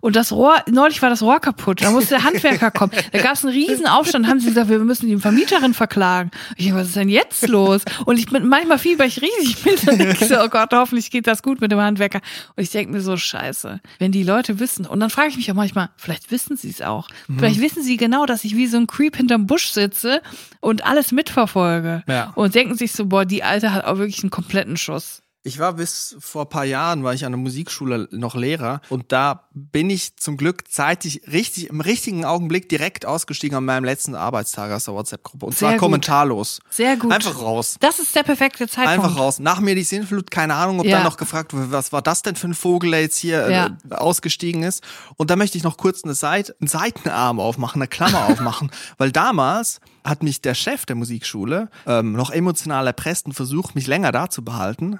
Und 0.00 0.16
das 0.16 0.32
Rohr, 0.32 0.56
neulich 0.70 1.02
war 1.02 1.10
das 1.10 1.22
Rohr 1.22 1.40
kaputt. 1.40 1.82
Da 1.82 1.90
musste 1.90 2.10
der 2.10 2.24
Handwerker 2.24 2.70
kommen. 2.70 2.92
Da 3.12 3.18
gab 3.20 3.34
es 3.34 3.44
einen 3.44 3.54
riesen 3.54 3.86
Aufstand. 3.86 4.26
Haben 4.26 4.40
sie 4.40 4.48
gesagt, 4.48 4.68
wir 4.68 4.78
müssen 4.78 5.08
die 5.08 5.16
Vermieterin 5.16 5.74
verklagen. 5.74 6.30
Ich 6.56 6.66
denke, 6.66 6.80
was 6.80 6.88
ist 6.88 6.96
denn 6.96 7.08
jetzt 7.08 7.46
los? 7.48 7.82
Und 8.04 8.18
ich 8.18 8.26
bin 8.26 8.46
manchmal 8.48 8.78
fieber 8.78 9.04
ich 9.04 9.20
riesig 9.20 9.64
mit. 9.64 9.86
Dann 9.86 9.98
denke 9.98 10.16
ich 10.20 10.28
so, 10.28 10.40
oh 10.40 10.48
Gott, 10.48 10.70
hoffentlich 10.72 11.10
geht 11.10 11.26
das 11.26 11.42
gut 11.42 11.60
mit 11.60 11.72
dem 11.72 11.80
Handwerker. 11.80 12.20
Und 12.56 12.62
ich 12.62 12.70
denke 12.70 12.92
mir 12.92 13.00
so, 13.00 13.16
scheiße, 13.16 13.80
wenn 13.98 14.12
die 14.12 14.22
Leute 14.22 14.58
wissen. 14.58 14.86
Und 14.86 15.00
dann 15.00 15.10
frage 15.10 15.28
ich 15.28 15.36
mich 15.36 15.50
auch 15.50 15.56
manchmal, 15.56 15.90
vielleicht 15.96 16.30
wissen 16.30 16.56
sie 16.56 16.70
es 16.70 16.82
auch. 16.82 17.08
Vielleicht 17.36 17.60
wissen 17.60 17.82
sie 17.82 17.96
genau, 17.96 18.26
dass 18.26 18.44
ich 18.44 18.56
wie 18.56 18.66
so 18.66 18.76
ein 18.76 18.86
Creep 18.86 19.16
hinterm 19.16 19.46
Busch 19.46 19.70
sitze 19.70 20.20
und 20.60 20.84
alles 20.84 21.12
mitverfolge. 21.12 22.02
Ja. 22.06 22.32
Und 22.34 22.54
denken 22.54 22.76
sich 22.76 22.92
so, 22.92 23.06
boah, 23.06 23.24
die 23.24 23.42
Alte 23.42 23.72
hat 23.72 23.84
auch 23.84 23.98
wirklich 23.98 24.22
einen 24.22 24.30
kompletten 24.30 24.76
Schuss. 24.76 25.22
Ich 25.42 25.58
war 25.58 25.72
bis 25.72 26.16
vor 26.20 26.42
ein 26.42 26.48
paar 26.50 26.66
Jahren, 26.66 27.02
war 27.02 27.14
ich 27.14 27.24
an 27.24 27.32
der 27.32 27.38
Musikschule 27.38 28.08
noch 28.10 28.34
Lehrer 28.34 28.82
und 28.90 29.10
da 29.10 29.48
bin 29.54 29.88
ich 29.88 30.16
zum 30.16 30.36
Glück 30.36 30.70
zeitig 30.70 31.22
richtig, 31.32 31.70
im 31.70 31.80
richtigen 31.80 32.26
Augenblick 32.26 32.68
direkt 32.68 33.06
ausgestiegen 33.06 33.56
an 33.56 33.64
meinem 33.64 33.84
letzten 33.84 34.14
Arbeitstag 34.14 34.70
aus 34.70 34.84
der 34.84 34.92
WhatsApp-Gruppe. 34.92 35.46
Und 35.46 35.52
Sehr 35.52 35.58
zwar 35.60 35.72
gut. 35.72 35.78
kommentarlos. 35.80 36.60
Sehr 36.68 36.98
gut. 36.98 37.10
Einfach 37.10 37.40
raus. 37.40 37.76
Das 37.80 37.98
ist 37.98 38.14
der 38.14 38.22
perfekte 38.22 38.68
Zeitpunkt. 38.68 39.02
Einfach 39.02 39.18
raus. 39.18 39.38
Nach 39.38 39.60
mir 39.60 39.74
die 39.74 39.82
Sinnflut, 39.82 40.30
keine 40.30 40.54
Ahnung, 40.56 40.80
ob 40.80 40.84
Ja. 40.86 40.96
dann 40.98 41.04
noch 41.04 41.16
gefragt 41.16 41.54
wurde, 41.54 41.72
was 41.72 41.90
war 41.90 42.02
das 42.02 42.20
denn 42.20 42.36
für 42.36 42.48
ein 42.48 42.54
Vogel, 42.54 42.90
der 42.90 43.00
jetzt 43.00 43.16
hier 43.16 43.50
Ja. 43.50 43.66
äh, 43.90 43.94
ausgestiegen 43.94 44.62
ist. 44.62 44.84
Und 45.16 45.30
da 45.30 45.36
möchte 45.36 45.56
ich 45.56 45.64
noch 45.64 45.78
kurz 45.78 46.04
eine 46.04 46.12
Seite, 46.14 46.54
einen 46.60 46.68
Seitenarm 46.68 47.40
aufmachen, 47.40 47.80
eine 47.80 47.88
Klammer 47.88 48.26
aufmachen, 48.26 48.70
weil 48.98 49.10
damals 49.10 49.80
hat 50.04 50.22
mich 50.22 50.42
der 50.42 50.54
Chef 50.54 50.84
der 50.84 50.96
Musikschule 50.96 51.70
ähm, 51.86 52.12
noch 52.12 52.30
emotional 52.30 52.86
erpresst 52.86 53.24
und 53.24 53.32
versucht, 53.32 53.74
mich 53.74 53.86
länger 53.86 54.12
da 54.12 54.28
zu 54.28 54.44
behalten. 54.44 54.98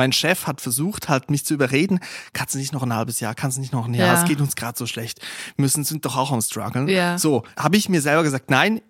Mein 0.00 0.12
Chef 0.12 0.46
hat 0.46 0.62
versucht, 0.62 1.10
halt 1.10 1.30
mich 1.30 1.44
zu 1.44 1.52
überreden, 1.52 2.00
kannst 2.32 2.54
du 2.54 2.58
nicht 2.58 2.72
noch 2.72 2.82
ein 2.82 2.94
halbes 2.94 3.20
Jahr, 3.20 3.34
kannst 3.34 3.58
du 3.58 3.60
nicht 3.60 3.74
noch 3.74 3.84
ein 3.86 3.92
Jahr, 3.92 4.14
Ja. 4.14 4.22
es 4.22 4.26
geht 4.26 4.40
uns 4.40 4.56
gerade 4.56 4.78
so 4.78 4.86
schlecht. 4.86 5.20
Wir 5.56 5.62
müssen 5.62 5.84
sind 5.84 6.06
doch 6.06 6.16
auch 6.16 6.32
am 6.32 6.40
struggeln. 6.40 6.88
Ja. 6.88 7.18
So, 7.18 7.42
habe 7.58 7.76
ich 7.76 7.90
mir 7.90 8.00
selber 8.00 8.22
gesagt, 8.22 8.48
nein, 8.50 8.80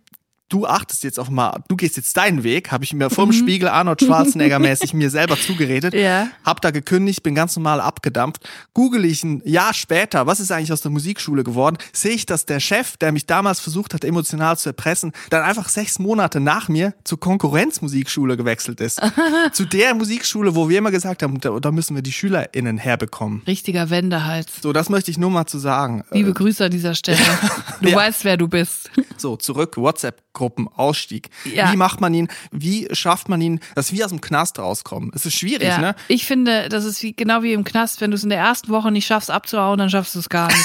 du 0.50 0.66
achtest 0.66 1.02
jetzt 1.04 1.18
auf 1.18 1.30
mal, 1.30 1.62
du 1.68 1.76
gehst 1.76 1.96
jetzt 1.96 2.14
deinen 2.16 2.42
Weg, 2.44 2.70
habe 2.70 2.84
ich 2.84 2.92
mir 2.92 3.06
Mhm. 3.06 3.10
vom 3.10 3.32
Spiegel 3.32 3.68
Arnold 3.68 4.02
Schwarzenegger 4.02 4.58
mäßig 4.58 4.92
mir 4.92 5.08
selber 5.10 5.38
zugeredet, 5.40 5.94
Ja. 5.94 6.28
hab 6.44 6.60
da 6.60 6.70
gekündigt, 6.70 7.22
bin 7.22 7.34
ganz 7.34 7.56
normal 7.56 7.80
abgedampft. 7.80 8.46
Google 8.74 9.04
ich 9.06 9.24
ein 9.24 9.40
Jahr 9.44 9.72
später, 9.72 10.26
was 10.26 10.40
ist 10.40 10.52
eigentlich 10.52 10.72
aus 10.72 10.82
der 10.82 10.90
Musikschule 10.90 11.42
geworden, 11.44 11.78
sehe 11.92 12.12
ich, 12.12 12.26
dass 12.26 12.44
der 12.46 12.60
Chef, 12.60 12.96
der 12.98 13.12
mich 13.12 13.26
damals 13.26 13.60
versucht 13.60 13.94
hat, 13.94 14.04
emotional 14.04 14.58
zu 14.58 14.68
erpressen, 14.68 15.12
dann 15.30 15.42
einfach 15.42 15.68
sechs 15.68 15.98
Monate 15.98 16.40
nach 16.40 16.68
mir 16.68 16.94
zur 17.04 17.18
Konkurrenzmusikschule 17.20 18.36
gewechselt 18.36 18.80
ist. 18.80 19.00
zu 19.52 19.64
der 19.64 19.94
Musikschule, 19.94 20.54
wo 20.54 20.68
wir 20.68 20.78
immer 20.78 20.90
gesagt 20.90 21.22
haben, 21.22 21.40
da, 21.40 21.58
da 21.60 21.70
müssen 21.70 21.94
wir 21.94 22.02
die 22.02 22.12
SchülerInnen 22.12 22.78
herbekommen. 22.78 23.42
Richtiger 23.46 23.90
Wendehals. 23.90 24.46
So, 24.62 24.72
das 24.72 24.88
möchte 24.88 25.10
ich 25.10 25.18
nur 25.18 25.30
mal 25.30 25.46
zu 25.46 25.58
sagen. 25.58 26.04
Liebe 26.10 26.32
Grüße 26.34 26.64
an 26.64 26.70
dieser 26.70 26.94
Stelle. 26.94 27.18
Du 27.80 27.88
Ja. 27.88 27.96
weißt, 27.96 28.24
wer 28.24 28.36
du 28.36 28.46
bist. 28.46 28.90
So, 29.16 29.36
zurück, 29.36 29.76
WhatsApp-Gruppen, 29.78 30.20
Ausstieg. 30.76 31.29
Ja. 31.44 31.72
Wie 31.72 31.76
macht 31.76 32.00
man 32.00 32.14
ihn, 32.14 32.29
wie 32.50 32.88
schafft 32.92 33.29
man 33.29 33.40
ihn, 33.40 33.61
dass 33.74 33.92
wir 33.92 34.05
aus 34.05 34.11
dem 34.11 34.20
Knast 34.20 34.59
rauskommen? 34.59 35.11
Es 35.14 35.26
ist 35.26 35.35
schwierig, 35.35 35.68
Ja. 35.68 35.79
ne? 35.79 35.94
Ich 36.09 36.26
finde, 36.26 36.68
das 36.68 36.85
ist 36.85 37.03
wie, 37.03 37.12
genau 37.14 37.42
wie 37.42 37.53
im 37.53 37.64
Knast, 37.64 38.00
wenn 38.00 38.11
du 38.11 38.16
es 38.16 38.24
in 38.24 38.31
der 38.31 38.38
ersten 38.38 38.68
Woche 38.68 38.90
nicht 38.90 39.07
schaffst 39.07 39.31
abzuhauen, 39.31 39.79
dann 39.79 39.90
schaffst 39.90 40.14
du 40.14 40.18
es 40.20 40.29
gar 40.29 40.48
nicht. 40.48 40.64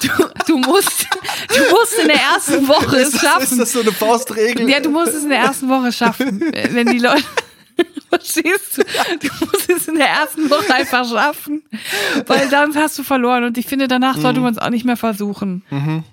du, 0.02 0.08
du 0.46 0.58
musst, 0.58 1.06
du 1.48 1.60
musst 1.70 1.98
in 2.02 2.08
der 2.08 2.20
ersten 2.20 2.68
Woche 2.68 2.96
es 2.96 3.08
Ist 3.08 3.14
das, 3.14 3.20
schaffen. 3.22 3.42
ist 3.44 3.58
das 3.58 3.72
so 3.72 3.80
eine 3.80 3.92
Faustregel? 3.92 4.68
Ja, 4.68 4.80
du 4.80 4.90
musst 4.90 5.12
es 5.14 5.22
in 5.24 5.30
der 5.30 5.38
ersten 5.40 5.68
Woche 5.68 5.92
schaffen. 5.92 6.40
Wenn 6.70 6.86
die 6.88 6.98
Leute. 6.98 7.22
Verstehst 8.08 8.78
du? 8.78 8.82
Du 9.20 9.28
musst 9.46 9.68
es 9.70 9.86
in 9.86 9.96
der 9.96 10.08
ersten 10.08 10.50
Woche 10.50 10.72
einfach 10.74 11.06
schaffen, 11.08 11.62
weil 12.26 12.48
dann 12.48 12.74
hast 12.76 12.98
du 12.98 13.02
verloren. 13.02 13.44
Und 13.44 13.58
ich 13.58 13.66
finde, 13.66 13.88
danach 13.88 14.16
Mhm. 14.16 14.20
sollte 14.22 14.40
man 14.40 14.52
es 14.52 14.58
auch 14.58 14.70
nicht 14.70 14.84
mehr 14.84 14.96
versuchen. 14.96 15.62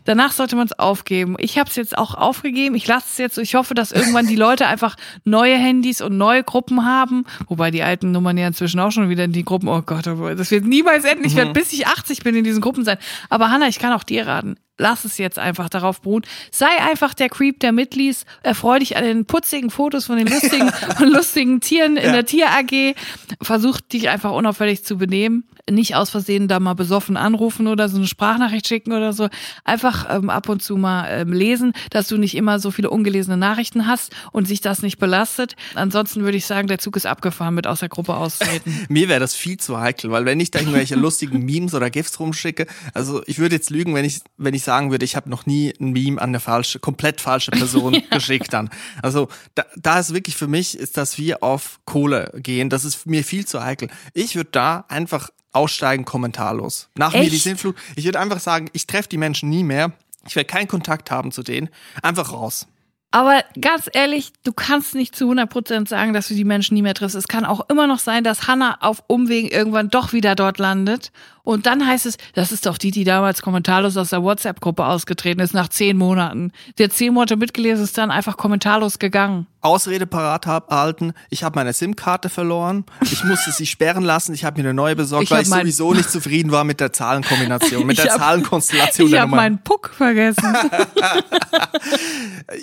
Danach 0.03 0.31
sollte 0.31 0.55
man 0.55 0.65
es 0.67 0.77
aufgeben. 0.77 1.35
Ich 1.39 1.57
habe 1.57 1.69
es 1.69 1.75
jetzt 1.75 1.97
auch 1.97 2.15
aufgegeben. 2.15 2.75
Ich 2.75 2.87
lasse 2.87 3.05
es 3.11 3.17
jetzt. 3.17 3.37
Ich 3.37 3.55
hoffe, 3.55 3.73
dass 3.73 3.91
irgendwann 3.91 4.27
die 4.27 4.35
Leute 4.35 4.67
einfach 4.67 4.95
neue 5.23 5.55
Handys 5.57 6.01
und 6.01 6.17
neue 6.17 6.43
Gruppen 6.43 6.85
haben. 6.85 7.25
Wobei 7.47 7.71
die 7.71 7.83
alten 7.83 8.11
Nummern 8.11 8.37
ja 8.37 8.47
inzwischen 8.47 8.79
auch 8.79 8.91
schon 8.91 9.09
wieder 9.09 9.23
in 9.23 9.31
die 9.31 9.45
Gruppen. 9.45 9.69
Oh 9.69 9.81
Gott, 9.81 10.07
oh 10.07 10.33
das 10.35 10.51
wird 10.51 10.65
niemals 10.65 11.03
enden. 11.05 11.25
Ich 11.25 11.35
werde 11.35 11.51
bis 11.53 11.71
ich 11.73 11.87
80 11.87 12.23
bin 12.23 12.35
in 12.35 12.43
diesen 12.43 12.61
Gruppen 12.61 12.83
sein. 12.83 12.97
Aber 13.29 13.49
Hanna, 13.51 13.67
ich 13.67 13.79
kann 13.79 13.93
auch 13.93 14.03
dir 14.03 14.27
raten 14.27 14.55
lass 14.77 15.05
es 15.05 15.17
jetzt 15.17 15.39
einfach 15.39 15.69
darauf 15.69 16.01
beruhen. 16.01 16.23
Sei 16.51 16.67
einfach 16.85 17.13
der 17.13 17.29
Creep, 17.29 17.61
der 17.61 17.71
mitliest. 17.71 18.25
Erfreu 18.43 18.79
dich 18.79 18.97
an 18.97 19.05
den 19.05 19.25
putzigen 19.25 19.69
Fotos 19.69 20.07
von 20.07 20.17
den 20.17 20.27
lustigen 20.27 20.69
und 20.99 21.13
lustigen 21.13 21.61
Tieren 21.61 21.95
in 21.95 22.07
Ja. 22.07 22.11
der 22.11 22.25
Tier 22.25 22.47
AG. 22.49 22.93
Versuch 23.41 23.79
dich 23.79 24.09
einfach 24.09 24.31
unauffällig 24.33 24.83
zu 24.83 24.97
benehmen. 24.97 25.44
Nicht 25.69 25.95
aus 25.95 26.11
Versehen 26.11 26.47
da 26.47 26.59
mal 26.59 26.75
besoffen 26.75 27.17
anrufen 27.17 27.67
oder 27.67 27.89
so 27.89 27.97
eine 27.97 28.05
Sprachnachricht 28.05 28.67
schicken 28.67 28.93
oder 28.93 29.13
so. 29.13 29.29
Einfach 29.63 30.05
ähm, 30.09 30.29
ab 30.29 30.47
und 30.47 30.61
zu 30.61 30.77
mal 30.77 31.07
ähm, 31.09 31.33
lesen, 31.33 31.73
dass 31.89 32.07
du 32.07 32.17
nicht 32.17 32.35
immer 32.35 32.59
so 32.59 32.69
viele 32.69 32.91
ungelesene 32.91 33.35
Nachrichten 33.35 33.87
hast 33.87 34.15
und 34.31 34.47
sich 34.47 34.61
das 34.61 34.83
nicht 34.83 34.99
belastet. 34.99 35.55
Ansonsten 35.73 36.23
würde 36.23 36.37
ich 36.37 36.45
sagen, 36.45 36.67
der 36.67 36.77
Zug 36.77 36.95
ist 36.97 37.07
abgefahren 37.07 37.55
mit 37.55 37.65
aus 37.65 37.79
der 37.79 37.89
Gruppe 37.89 38.15
austreten. 38.15 38.85
Mir 38.89 39.09
wäre 39.09 39.19
das 39.19 39.33
viel 39.33 39.57
zu 39.57 39.79
heikel, 39.79 40.11
weil 40.11 40.25
wenn 40.25 40.39
ich 40.39 40.51
da 40.51 40.59
irgendwelche 40.59 40.95
lustigen 40.95 41.43
Memes 41.45 41.73
oder 41.73 41.89
GIFs 41.89 42.19
rumschicke, 42.19 42.67
also 42.93 43.23
ich 43.25 43.39
würde 43.39 43.55
jetzt 43.55 43.71
lügen, 43.71 43.95
wenn 43.95 44.05
ich, 44.05 44.21
wenn 44.37 44.53
ich 44.53 44.63
sagen 44.63 44.91
würde, 44.91 45.05
ich 45.05 45.15
habe 45.15 45.29
noch 45.29 45.47
nie 45.47 45.73
ein 45.79 45.91
Meme 45.91 46.21
an 46.21 46.29
eine 46.29 46.39
falsche, 46.39 46.79
komplett 46.79 47.21
falsche 47.21 47.51
Person 47.51 48.03
geschickt 48.11 48.53
dann. 48.53 48.69
Also 49.01 49.29
da, 49.55 49.65
da 49.75 49.99
ist 49.99 50.13
wirklich 50.13 50.35
für 50.35 50.47
mich, 50.47 50.77
ist 50.77 50.97
das 50.97 51.17
wie 51.17 51.33
auf 51.35 51.79
Kohle 51.85 52.31
gehen, 52.35 52.69
das 52.69 52.85
ist 52.85 53.05
mir 53.05 53.23
viel 53.23 53.45
zu 53.45 53.63
heikel. 53.63 53.89
Ich 54.13 54.35
würde 54.35 54.49
da 54.51 54.85
einfach 54.89 55.29
aussteigen, 55.55 56.05
kommentarlos. 56.05 56.89
Nach 56.95 57.13
mir 57.13 57.21
die 57.21 57.35
Echt? 57.35 57.43
Sinnflut. 57.43 57.75
Ich 57.95 58.05
würde 58.05 58.19
einfach 58.19 58.39
sagen, 58.39 58.69
ich 58.73 58.87
treffe 58.87 59.09
die 59.09 59.17
Menschen 59.17 59.49
nie 59.49 59.63
mehr. 59.63 59.93
Ich 60.27 60.35
werde 60.35 60.47
keinen 60.47 60.67
Kontakt 60.67 61.11
haben 61.11 61.31
zu 61.31 61.43
denen. 61.43 61.69
Einfach 62.01 62.31
raus. 62.31 62.67
Aber 63.15 63.45
ganz 63.61 63.89
ehrlich, 63.93 64.33
du 64.43 64.51
kannst 64.51 64.93
nicht 64.93 65.15
zu 65.15 65.31
100% 65.31 65.87
sagen, 65.87 66.11
dass 66.11 66.27
du 66.27 66.33
die 66.33 66.43
Menschen 66.43 66.73
nie 66.73 66.81
mehr 66.81 66.95
triffst. 66.95 67.15
Es 67.15 67.29
kann 67.29 67.45
auch 67.45 67.69
immer 67.69 67.87
noch 67.87 67.99
sein, 67.99 68.25
dass 68.25 68.47
Hannah 68.47 68.77
auf 68.81 69.03
Umwegen 69.07 69.47
irgendwann 69.47 69.89
doch 69.89 70.11
wieder 70.11 70.35
dort 70.35 70.57
landet 70.57 71.13
Und 71.45 71.65
dann 71.65 71.87
heißt 71.87 72.07
es, 72.07 72.17
das 72.33 72.51
ist 72.51 72.65
doch 72.65 72.77
die, 72.77 72.91
die 72.91 73.05
damals 73.05 73.41
kommentarlos 73.41 73.95
aus 73.95 74.09
der 74.09 74.21
WhatsApp-Gruppe 74.21 74.85
ausgetreten 74.85 75.39
ist, 75.39 75.53
nach 75.53 75.69
zehn 75.69 75.95
Monaten. 75.95 76.51
Der 76.77 76.89
zehn 76.89 77.13
Monate 77.13 77.37
mitgelesen 77.37 77.85
ist 77.85 77.97
dann 77.97 78.11
einfach 78.11 78.35
kommentarlos 78.35 78.99
gegangen. 78.99 79.47
Ausrede 79.65 80.05
parat 80.07 80.45
hab- 80.47 80.71
halten. 80.71 81.13
Ich 81.29 81.43
habe 81.43 81.57
meine 81.59 81.73
SIM-Karte 81.73 82.29
verloren. 82.29 82.85
Ich 83.01 83.23
musste 83.23 83.51
sie 83.51 83.65
sperren 83.65 84.03
lassen. 84.03 84.33
Ich 84.33 84.45
habe 84.45 84.61
mir 84.61 84.67
eine 84.67 84.73
neue 84.73 84.95
besorgt, 84.95 85.23
Ich 85.25 85.31
weil 85.31 85.41
ich 85.41 85.49
sowieso 85.49 85.93
nicht 85.93 86.09
zufrieden 86.09 86.51
war 86.51 86.63
mit 86.63 86.79
der 86.79 86.93
Zahlenkombination, 86.93 87.85
mit 87.85 87.97
der 88.03 88.11
hab- 88.13 88.19
Zahlenkonstellation 88.19 89.07
Ich 89.09 89.19
habe 89.19 89.31
meinen 89.31 89.61
Puck 89.63 89.91
vergessen. 89.97 90.43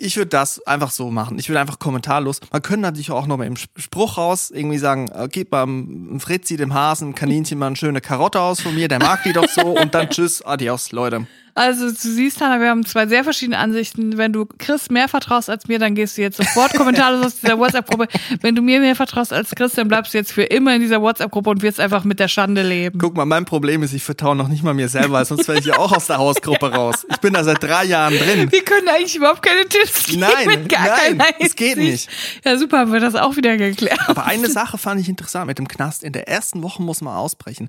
Ich 0.00 0.16
würde 0.16 0.28
das 0.28 0.64
einfach 0.66 0.90
so 0.90 1.10
machen. 1.10 1.38
Ich 1.38 1.48
würde 1.48 1.60
einfach 1.60 1.78
kommentarlos. 1.78 2.40
Man 2.50 2.62
könnte 2.62 2.82
natürlich 2.82 3.10
auch 3.10 3.26
noch 3.26 3.36
mal 3.36 3.46
im 3.46 3.56
Spruch 3.56 4.16
raus 4.18 4.50
irgendwie 4.50 4.78
sagen, 4.78 5.08
äh, 5.08 5.28
gib 5.30 5.52
mal 5.52 5.64
dem 5.66 6.20
Fritzi, 6.20 6.56
dem 6.56 6.72
Hasen, 6.74 7.08
dem 7.10 7.14
Kaninchen 7.14 7.58
mal 7.58 7.66
eine 7.68 7.76
schöne 7.76 8.00
Karotte 8.00 8.40
aus 8.40 8.60
von 8.60 8.74
mir, 8.74 8.88
der 8.88 8.98
mag 9.00 9.22
die 9.24 9.32
doch 9.32 9.48
so 9.48 9.62
und 9.78 9.94
dann 9.94 10.08
tschüss, 10.10 10.42
adios, 10.42 10.92
Leute. 10.92 11.26
Also 11.54 11.90
du 11.90 11.94
siehst, 11.94 12.40
Hanna, 12.40 12.60
wir 12.60 12.70
haben 12.70 12.86
zwei 12.86 13.06
sehr 13.06 13.24
verschiedene 13.24 13.58
Ansichten. 13.58 14.16
Wenn 14.16 14.32
du 14.32 14.46
Chris 14.58 14.88
mehr 14.88 15.06
vertraust 15.06 15.50
als 15.50 15.68
mir, 15.68 15.78
dann 15.78 15.94
gehst 15.94 16.16
du 16.16 16.22
jetzt 16.22 16.38
sofort 16.38 16.72
kommentarlos 16.74 17.26
aus 17.26 17.40
dieser 17.40 17.58
WhatsApp-Gruppe. 17.58 18.08
Wenn 18.40 18.54
du 18.54 18.62
mir 18.62 18.80
mehr 18.80 18.96
vertraust 18.96 19.34
als 19.34 19.50
Chris, 19.54 19.74
dann 19.74 19.88
bleibst 19.88 20.14
du 20.14 20.18
jetzt 20.18 20.32
für 20.32 20.44
immer 20.44 20.74
in 20.74 20.80
dieser 20.80 21.02
WhatsApp-Gruppe 21.02 21.50
und 21.50 21.62
wirst 21.62 21.78
einfach 21.78 22.04
mit 22.04 22.20
der 22.20 22.28
Schande 22.28 22.62
leben. 22.62 22.98
Guck 22.98 23.16
mal, 23.16 23.26
mein 23.26 23.44
Problem 23.44 23.82
ist, 23.82 23.92
ich 23.92 24.02
vertraue 24.02 24.34
noch 24.34 24.48
nicht 24.48 24.62
mal 24.62 24.72
mir 24.72 24.88
selber, 24.88 25.22
sonst 25.26 25.46
wäre 25.46 25.58
ich 25.58 25.66
ja 25.66 25.76
auch 25.78 25.92
aus 25.92 26.06
der 26.06 26.18
Hausgruppe 26.18 26.66
raus. 26.74 27.06
Ich 27.10 27.18
bin 27.18 27.34
da 27.34 27.44
seit 27.44 27.62
drei 27.62 27.84
Jahren 27.84 28.16
drin. 28.16 28.50
Wir 28.50 28.64
können 28.64 28.88
eigentlich 28.88 29.16
überhaupt 29.16 29.42
keine 29.42 29.68
Tipps 29.68 30.06
geben. 30.06 30.20
Nein, 30.20 30.68
nein, 31.16 31.34
es 31.38 31.54
geht 31.54 31.76
nicht. 31.76 32.08
Ja, 32.44 32.56
super, 32.56 32.78
haben 32.78 32.92
wir 32.94 33.00
das 33.00 33.14
auch 33.14 33.36
wieder 33.36 33.58
geklärt. 33.58 34.00
Aber 34.06 34.24
eine 34.24 34.48
Sache 34.48 34.78
fand 34.78 35.00
ich 35.02 35.08
interessant 35.08 35.46
mit 35.48 35.58
dem 35.58 35.68
Knast. 35.68 36.02
In 36.02 36.14
der 36.14 36.28
ersten 36.28 36.62
Woche 36.62 36.82
muss 36.82 37.02
man 37.02 37.14
ausbrechen. 37.14 37.68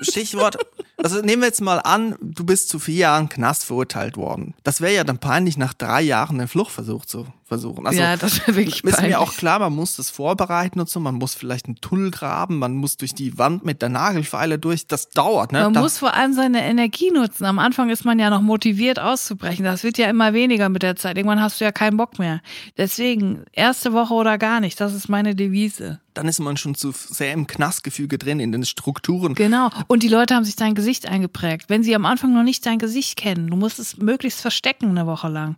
Stichwort, 0.00 0.56
also 0.96 1.20
nehmen 1.20 1.42
wir 1.42 1.48
jetzt 1.48 1.60
mal 1.60 1.78
an, 1.78 2.16
du 2.20 2.44
bist 2.44 2.68
zu 2.68 2.78
vier 2.78 2.96
Jahren 2.96 3.28
Knast 3.28 3.64
verurteilt 3.64 4.16
worden. 4.16 4.54
Das 4.62 4.80
wäre 4.80 4.94
ja 4.94 5.04
dann 5.04 5.18
peinlich, 5.18 5.56
nach 5.56 5.74
drei 5.74 6.02
Jahren 6.02 6.38
den 6.38 6.48
Fluchtversuch 6.48 7.04
zu 7.04 7.26
versuchen. 7.54 7.86
Also, 7.86 8.00
ja, 8.00 8.16
das 8.16 8.40
wäre 8.40 8.56
wirklich 8.56 8.76
ist 8.76 8.84
mir 8.84 8.92
peinlich. 8.92 9.16
auch 9.16 9.34
klar, 9.34 9.58
man 9.58 9.72
muss 9.74 9.96
das 9.96 10.10
vorbereiten 10.10 10.80
und 10.80 10.88
so, 10.88 11.00
man 11.00 11.14
muss 11.14 11.34
vielleicht 11.34 11.66
einen 11.66 11.76
Tunnel 11.76 12.10
graben, 12.10 12.58
man 12.58 12.74
muss 12.74 12.96
durch 12.96 13.14
die 13.14 13.38
Wand 13.38 13.64
mit 13.64 13.80
der 13.82 13.88
Nagelfeile 13.88 14.58
durch, 14.58 14.86
das 14.86 15.10
dauert, 15.10 15.52
ne? 15.52 15.60
Man 15.62 15.74
Da- 15.74 15.80
muss 15.80 15.98
vor 15.98 16.14
allem 16.14 16.32
seine 16.34 16.64
Energie 16.64 17.10
nutzen. 17.10 17.44
Am 17.44 17.58
Anfang 17.58 17.90
ist 17.90 18.04
man 18.04 18.18
ja 18.18 18.30
noch 18.30 18.42
motiviert 18.42 18.98
auszubrechen. 18.98 19.64
Das 19.64 19.84
wird 19.84 19.98
ja 19.98 20.08
immer 20.08 20.32
weniger 20.32 20.68
mit 20.68 20.82
der 20.82 20.96
Zeit. 20.96 21.16
Irgendwann 21.16 21.40
hast 21.40 21.60
du 21.60 21.64
ja 21.64 21.72
keinen 21.72 21.96
Bock 21.96 22.18
mehr. 22.18 22.40
Deswegen, 22.76 23.44
erste 23.52 23.92
Woche 23.92 24.14
oder 24.14 24.36
gar 24.38 24.60
nicht. 24.60 24.80
Das 24.80 24.92
ist 24.94 25.08
meine 25.08 25.34
Devise. 25.34 26.00
dann 26.14 26.28
ist 26.28 26.38
man 26.38 26.56
schon 26.56 26.74
zu 26.76 26.92
sehr 26.92 27.32
im 27.32 27.46
Knastgefüge 27.48 28.18
drin, 28.18 28.38
in 28.38 28.52
den 28.52 28.64
Strukturen. 28.64 29.34
Genau. 29.34 29.70
Und 29.88 30.02
die 30.04 30.08
Leute 30.08 30.34
haben 30.36 30.44
sich 30.44 30.54
dein 30.54 30.74
Gesicht 30.76 31.06
eingeprägt. 31.08 31.64
Wenn 31.68 31.82
sie 31.82 31.94
am 31.96 32.06
Anfang 32.06 32.32
noch 32.32 32.44
nicht 32.44 32.64
dein 32.66 32.78
Gesicht 32.78 33.16
kennen, 33.16 33.48
du 33.48 33.56
musst 33.56 33.78
es 33.80 33.96
möglichst 33.98 34.40
verstecken 34.40 34.90
eine 34.90 35.06
Woche 35.06 35.28
lang. 35.28 35.56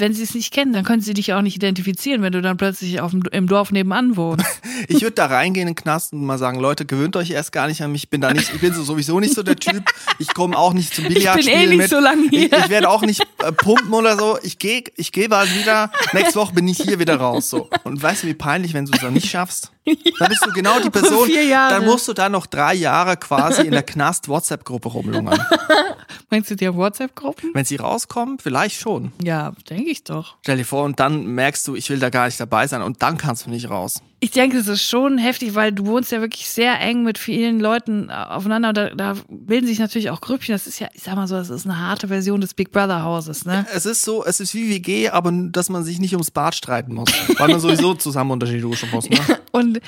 Wenn 0.00 0.14
sie 0.14 0.22
es 0.22 0.34
nicht 0.34 0.52
kennen, 0.52 0.72
dann 0.72 0.84
können 0.84 1.02
sie 1.02 1.14
dich 1.14 1.32
auch 1.32 1.42
nicht 1.42 1.56
identifizieren, 1.56 2.22
wenn 2.22 2.32
du 2.32 2.42
dann 2.42 2.56
plötzlich 2.56 3.00
auf 3.00 3.10
dem, 3.10 3.22
im 3.30 3.46
Dorf 3.46 3.70
nebenan 3.70 4.16
wohnst. 4.16 4.46
Ich 4.88 5.02
würde 5.02 5.12
da 5.12 5.26
reingehen 5.26 5.68
in 5.68 5.74
den 5.74 5.82
Knast 5.82 6.14
und 6.14 6.24
mal 6.24 6.38
sagen, 6.38 6.58
Leute, 6.58 6.86
gewöhnt 6.86 7.14
euch 7.14 7.30
erst 7.30 7.52
gar 7.52 7.66
nicht 7.66 7.82
an 7.82 7.92
mich. 7.92 8.04
Ich 8.04 8.10
bin 8.10 8.22
da 8.22 8.32
nicht, 8.32 8.50
ich 8.54 8.60
bin 8.60 8.72
so 8.72 8.82
sowieso 8.82 9.20
nicht 9.20 9.34
so 9.34 9.42
der 9.42 9.56
Typ. 9.56 9.84
Ich 10.18 10.32
komme 10.32 10.56
auch 10.56 10.72
nicht 10.72 10.94
zum 10.94 11.04
Billardspielen 11.04 11.60
eh 11.60 11.66
nicht 11.66 11.76
mit. 11.76 11.90
so 11.90 12.00
lange 12.00 12.28
hier. 12.30 12.46
Ich, 12.46 12.52
ich 12.52 12.68
werde 12.70 12.88
auch 12.88 13.02
nicht 13.02 13.20
äh, 13.44 13.52
pumpen 13.52 13.92
oder 13.92 14.18
so. 14.18 14.38
Ich 14.42 14.58
gehe, 14.58 14.84
ich 14.96 15.12
gehe 15.12 15.28
bald 15.28 15.54
wieder. 15.54 15.90
Nächste 16.14 16.36
Woche 16.36 16.54
bin 16.54 16.66
ich 16.66 16.78
hier 16.78 16.98
wieder 16.98 17.16
raus. 17.16 17.50
So. 17.50 17.68
Und 17.84 18.02
weißt 18.02 18.22
du, 18.22 18.28
wie 18.28 18.34
peinlich, 18.34 18.72
wenn 18.72 18.86
du 18.86 18.92
es 18.94 19.00
dann 19.00 19.12
nicht 19.12 19.30
schaffst? 19.30 19.70
Dann 20.18 20.28
bist 20.28 20.44
du 20.44 20.52
genau 20.52 20.80
die 20.80 20.90
Person. 21.00 21.26
Vier 21.26 21.44
Jahre. 21.44 21.74
Dann 21.74 21.84
musst 21.84 22.08
du 22.08 22.12
da 22.12 22.28
noch 22.28 22.46
drei 22.46 22.74
Jahre 22.74 23.16
quasi 23.16 23.62
in 23.62 23.72
der 23.72 23.82
Knast-WhatsApp-Gruppe 23.82 24.88
rumlungern. 24.88 25.40
Meinst 26.30 26.50
du 26.50 26.56
dir 26.56 26.74
WhatsApp-Gruppen? 26.74 27.50
Wenn 27.54 27.64
sie 27.64 27.76
rauskommen, 27.76 28.38
vielleicht 28.38 28.80
schon. 28.80 29.12
Ja, 29.22 29.52
denke 29.68 29.89
ich 29.89 29.89
doch. 29.98 30.36
Stell 30.42 30.56
dir 30.56 30.64
vor, 30.64 30.84
und 30.84 31.00
dann 31.00 31.26
merkst 31.26 31.66
du, 31.66 31.74
ich 31.74 31.90
will 31.90 31.98
da 31.98 32.10
gar 32.10 32.26
nicht 32.26 32.40
dabei 32.40 32.66
sein 32.66 32.82
und 32.82 33.02
dann 33.02 33.16
kannst 33.18 33.46
du 33.46 33.50
nicht 33.50 33.68
raus. 33.68 34.00
Ich 34.20 34.30
denke, 34.32 34.58
es 34.58 34.68
ist 34.68 34.82
schon 34.82 35.18
heftig, 35.18 35.54
weil 35.54 35.72
du 35.72 35.86
wohnst 35.86 36.12
ja 36.12 36.20
wirklich 36.20 36.46
sehr 36.48 36.78
eng 36.78 37.04
mit 37.04 37.16
vielen 37.16 37.58
Leuten 37.58 38.10
äh, 38.10 38.12
aufeinander. 38.12 38.68
Und 38.68 38.76
da, 38.76 38.90
da 38.94 39.16
bilden 39.28 39.66
sich 39.66 39.78
natürlich 39.78 40.10
auch 40.10 40.20
Grüppchen. 40.20 40.54
Das 40.54 40.66
ist 40.66 40.78
ja, 40.78 40.88
ich 40.92 41.02
sag 41.02 41.16
mal 41.16 41.26
so, 41.26 41.36
das 41.36 41.48
ist 41.48 41.64
eine 41.64 41.78
harte 41.78 42.08
Version 42.08 42.40
des 42.40 42.52
Big 42.52 42.70
Brother 42.70 43.02
Hauses, 43.02 43.46
ne? 43.46 43.66
Es 43.74 43.86
ist 43.86 44.02
so, 44.02 44.24
es 44.24 44.40
ist 44.40 44.54
wie 44.54 44.68
WG, 44.68 45.08
aber 45.08 45.32
dass 45.32 45.70
man 45.70 45.84
sich 45.84 45.98
nicht 45.98 46.12
ums 46.12 46.30
Bad 46.30 46.54
streiten 46.54 46.94
muss. 46.94 47.08
Weil 47.38 47.48
man 47.48 47.60
sowieso 47.60 47.94
zusammen 47.94 48.32
unter 48.32 48.46
die 48.46 48.60
Dusche 48.60 48.86
muss. 48.92 49.08
Ne? 49.08 49.18
Und 49.52 49.80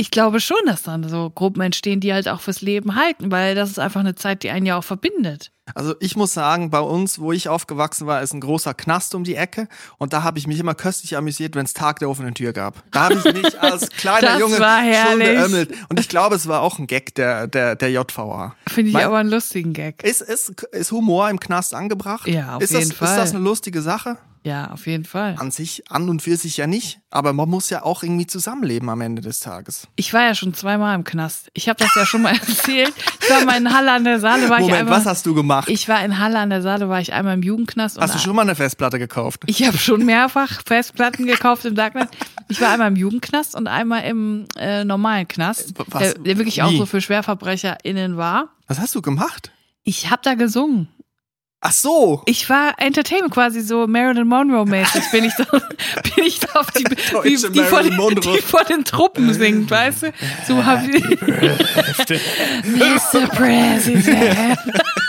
ich 0.00 0.12
glaube 0.12 0.38
schon, 0.38 0.56
dass 0.64 0.84
dann 0.84 1.06
so 1.08 1.28
Gruppen 1.28 1.60
entstehen, 1.60 1.98
die 2.00 2.12
halt 2.12 2.28
auch 2.28 2.40
fürs 2.40 2.60
Leben 2.60 2.94
halten, 2.94 3.32
weil 3.32 3.56
das 3.56 3.68
ist 3.70 3.80
einfach 3.80 4.00
eine 4.00 4.14
Zeit, 4.14 4.44
die 4.44 4.50
einen 4.50 4.64
ja 4.64 4.78
auch 4.78 4.84
verbindet. 4.84 5.50
Also 5.74 5.94
ich 6.00 6.16
muss 6.16 6.32
sagen, 6.32 6.70
bei 6.70 6.80
uns, 6.80 7.18
wo 7.18 7.32
ich 7.32 7.48
aufgewachsen 7.48 8.06
war, 8.06 8.22
ist 8.22 8.32
ein 8.32 8.40
großer 8.40 8.74
Knast 8.74 9.14
um 9.16 9.24
die 9.24 9.34
Ecke. 9.34 9.68
Und 9.98 10.12
da 10.12 10.22
habe 10.22 10.38
ich 10.38 10.46
mich 10.46 10.60
immer 10.60 10.74
köstlich 10.74 11.16
amüsiert, 11.16 11.56
wenn 11.56 11.64
es 11.64 11.74
Tag 11.74 11.98
der 11.98 12.08
offenen 12.08 12.34
Tür 12.34 12.52
gab. 12.52 12.82
Da 12.92 13.04
habe 13.04 13.14
ich 13.14 13.24
mich 13.34 13.60
als 13.60 13.90
kleiner 13.90 14.38
Junge 14.38 14.58
war 14.60 14.80
schon 14.84 15.18
beömmelt. 15.18 15.74
Und 15.88 16.00
ich 16.00 16.08
glaube, 16.08 16.36
es 16.36 16.46
war 16.46 16.62
auch 16.62 16.78
ein 16.78 16.86
Gag 16.86 17.14
der, 17.16 17.48
der, 17.48 17.74
der 17.74 17.90
JVA. 17.90 18.54
Finde 18.68 18.88
ich 18.88 18.94
Mein- 18.94 19.04
aber 19.04 19.18
einen 19.18 19.30
lustigen 19.30 19.72
Gag. 19.72 20.02
Ist, 20.04 20.22
ist, 20.22 20.62
ist 20.70 20.92
Humor 20.92 21.28
im 21.28 21.40
Knast 21.40 21.74
angebracht? 21.74 22.26
Ja, 22.28 22.56
auf 22.56 22.62
ist 22.62 22.72
jeden 22.72 22.88
das, 22.88 22.96
Fall. 22.96 23.08
Ist 23.08 23.16
das 23.16 23.34
eine 23.34 23.42
lustige 23.42 23.82
Sache? 23.82 24.16
Ja, 24.48 24.70
auf 24.70 24.86
jeden 24.86 25.04
Fall. 25.04 25.36
An 25.38 25.50
sich, 25.50 25.82
an 25.90 26.08
und 26.08 26.22
für 26.22 26.34
sich 26.38 26.56
ja 26.56 26.66
nicht. 26.66 27.00
Aber 27.10 27.34
man 27.34 27.50
muss 27.50 27.68
ja 27.68 27.82
auch 27.82 28.02
irgendwie 28.02 28.26
zusammenleben 28.26 28.88
am 28.88 29.02
Ende 29.02 29.20
des 29.20 29.40
Tages. 29.40 29.88
Ich 29.96 30.14
war 30.14 30.22
ja 30.22 30.34
schon 30.34 30.54
zweimal 30.54 30.94
im 30.94 31.04
Knast. 31.04 31.50
Ich 31.52 31.68
habe 31.68 31.78
das 31.78 31.94
ja 31.94 32.06
schon 32.06 32.22
mal 32.22 32.32
erzählt. 32.48 32.94
Ich 33.22 33.28
war 33.28 33.44
mal 33.44 33.58
in 33.58 33.74
Halle 33.74 33.92
an 33.92 34.04
der 34.04 34.20
Saale, 34.20 34.48
war 34.48 34.56
ich 34.56 34.62
Moment, 34.62 34.80
einmal. 34.80 34.98
was 35.00 35.04
hast 35.04 35.26
du 35.26 35.34
gemacht? 35.34 35.68
ich 35.68 35.86
war 35.86 36.02
in 36.02 36.18
Halle 36.18 36.38
an 36.38 36.48
der 36.48 36.62
Saale, 36.62 36.88
war 36.88 36.98
ich 36.98 37.12
einmal 37.12 37.34
im 37.34 37.42
Jugendknast. 37.42 37.98
und 37.98 38.02
Hast 38.02 38.14
du 38.14 38.18
schon 38.20 38.34
mal 38.34 38.40
eine 38.42 38.54
Festplatte 38.54 38.98
gekauft? 38.98 39.42
Ich 39.44 39.66
habe 39.66 39.76
schon 39.76 40.06
mehrfach 40.06 40.62
Festplatten 40.64 41.26
gekauft 41.26 41.66
im 41.66 41.74
Darknet. 41.74 42.08
Ich 42.48 42.58
war 42.62 42.70
einmal 42.70 42.88
im 42.88 42.96
Jugendknast 42.96 43.54
und 43.54 43.66
einmal 43.66 44.04
im 44.04 44.46
äh, 44.56 44.82
normalen 44.82 45.28
Knast, 45.28 45.74
Was? 45.88 46.00
der, 46.00 46.14
der 46.14 46.38
wirklich 46.38 46.62
auch 46.62 46.70
Wie? 46.70 46.78
so 46.78 46.86
für 46.86 47.02
SchwerverbrecherInnen 47.02 48.16
war. 48.16 48.48
Was 48.66 48.78
hast 48.78 48.94
du 48.94 49.02
gemacht? 49.02 49.52
Ich 49.84 50.10
habe 50.10 50.22
da 50.24 50.34
gesungen. 50.34 50.88
Ach 51.60 51.72
so. 51.72 52.22
Ich 52.26 52.48
war 52.48 52.74
Entertainment 52.78 53.34
quasi 53.34 53.62
so 53.62 53.88
Marilyn 53.88 54.28
Monroe-mäßig. 54.28 55.10
Bin 55.10 55.24
ich 55.24 55.34
da, 55.34 55.44
bin 56.14 56.24
ich 56.24 56.38
da 56.38 56.60
auf 56.60 56.70
die, 56.70 56.84
Deutsche 56.84 57.50
die, 57.50 57.60
vor 57.64 57.82
den, 57.82 58.20
die 58.20 58.40
vor 58.42 58.62
den 58.64 58.84
Truppen 58.84 59.34
singt, 59.34 59.68
weißt 59.68 60.04
du? 60.04 60.12
So 60.46 60.64
hab 60.64 60.86
ich. 60.88 61.02
Mr. 62.62 63.26
President. 63.28 64.58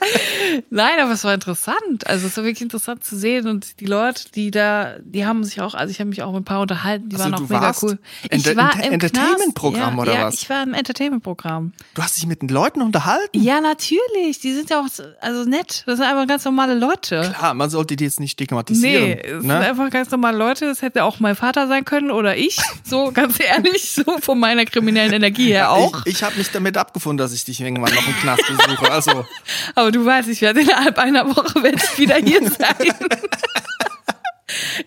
Nein, 0.70 0.98
aber 1.00 1.12
es 1.12 1.24
war 1.24 1.34
interessant. 1.34 2.06
Also 2.06 2.26
es 2.26 2.36
war 2.36 2.44
wirklich 2.44 2.62
interessant 2.62 3.04
zu 3.04 3.16
sehen 3.16 3.46
und 3.48 3.80
die 3.80 3.86
Leute, 3.86 4.24
die 4.34 4.50
da, 4.50 4.96
die 5.02 5.26
haben 5.26 5.44
sich 5.44 5.60
auch, 5.60 5.74
also 5.74 5.90
ich 5.90 5.98
habe 6.00 6.08
mich 6.08 6.22
auch 6.22 6.32
mit 6.32 6.42
ein 6.42 6.44
paar 6.44 6.60
unterhalten, 6.60 7.08
die 7.08 7.16
Also 7.16 7.24
waren 7.30 7.38
du 7.38 7.44
auch 7.44 7.48
mega 7.48 7.60
warst 7.62 7.82
cool. 7.82 7.98
Ich 8.30 8.56
war 8.56 8.74
im 8.82 8.92
Entertainment-Programm 8.92 9.94
Knast. 9.94 9.98
oder 9.98 10.14
ja, 10.14 10.26
was? 10.26 10.34
Ja, 10.34 10.40
ich 10.42 10.50
war 10.50 10.62
im 10.62 10.74
Entertainment-Programm. 10.74 11.72
Du 11.94 12.02
hast 12.02 12.16
dich 12.16 12.26
mit 12.26 12.42
den 12.42 12.48
Leuten 12.48 12.82
unterhalten? 12.82 13.42
Ja, 13.42 13.60
natürlich. 13.60 14.40
Die 14.42 14.52
sind 14.52 14.70
ja 14.70 14.80
auch 14.80 14.88
so- 14.88 15.04
also 15.20 15.44
nett. 15.48 15.82
Das 15.86 15.98
sind 15.98 16.06
einfach 16.06 16.26
ganz 16.26 16.44
normale 16.44 16.74
Leute. 16.74 17.32
Klar, 17.36 17.54
man 17.54 17.70
sollte 17.70 17.96
die 17.96 18.04
jetzt 18.04 18.20
nicht 18.20 18.32
stigmatisieren. 18.32 19.04
Nee, 19.04 19.20
es 19.22 19.30
sind 19.42 19.46
ne? 19.46 19.58
einfach 19.58 19.90
ganz 19.90 20.10
normale 20.10 20.36
Leute. 20.38 20.66
Das 20.66 20.82
hätte 20.82 21.04
auch 21.04 21.20
mein 21.20 21.36
Vater 21.36 21.68
sein 21.68 21.84
können 21.84 22.10
oder 22.10 22.36
ich. 22.36 22.58
So, 22.84 23.10
ganz 23.14 23.38
ehrlich, 23.40 23.90
so 23.92 24.04
von 24.20 24.38
meiner 24.38 24.64
kriminellen 24.64 25.12
Energie 25.12 25.48
her 25.52 25.70
auch. 25.72 26.04
Ich, 26.06 26.16
ich 26.16 26.22
habe 26.22 26.36
mich 26.36 26.50
damit 26.50 26.76
abgefunden, 26.76 27.18
dass 27.18 27.32
ich 27.32 27.44
dich 27.44 27.60
irgendwann 27.60 27.94
noch 27.94 28.06
im 28.06 28.14
Knast 28.16 28.42
besuche. 28.46 28.90
Also, 28.90 29.24
Aber 29.74 29.90
du 29.90 29.99
weißt, 30.04 30.28
ich 30.28 30.40
werde 30.42 30.60
innerhalb 30.60 30.98
einer 30.98 31.28
Woche 31.28 31.62
wieder 31.96 32.16
hier 32.16 32.40
sein. 32.50 32.94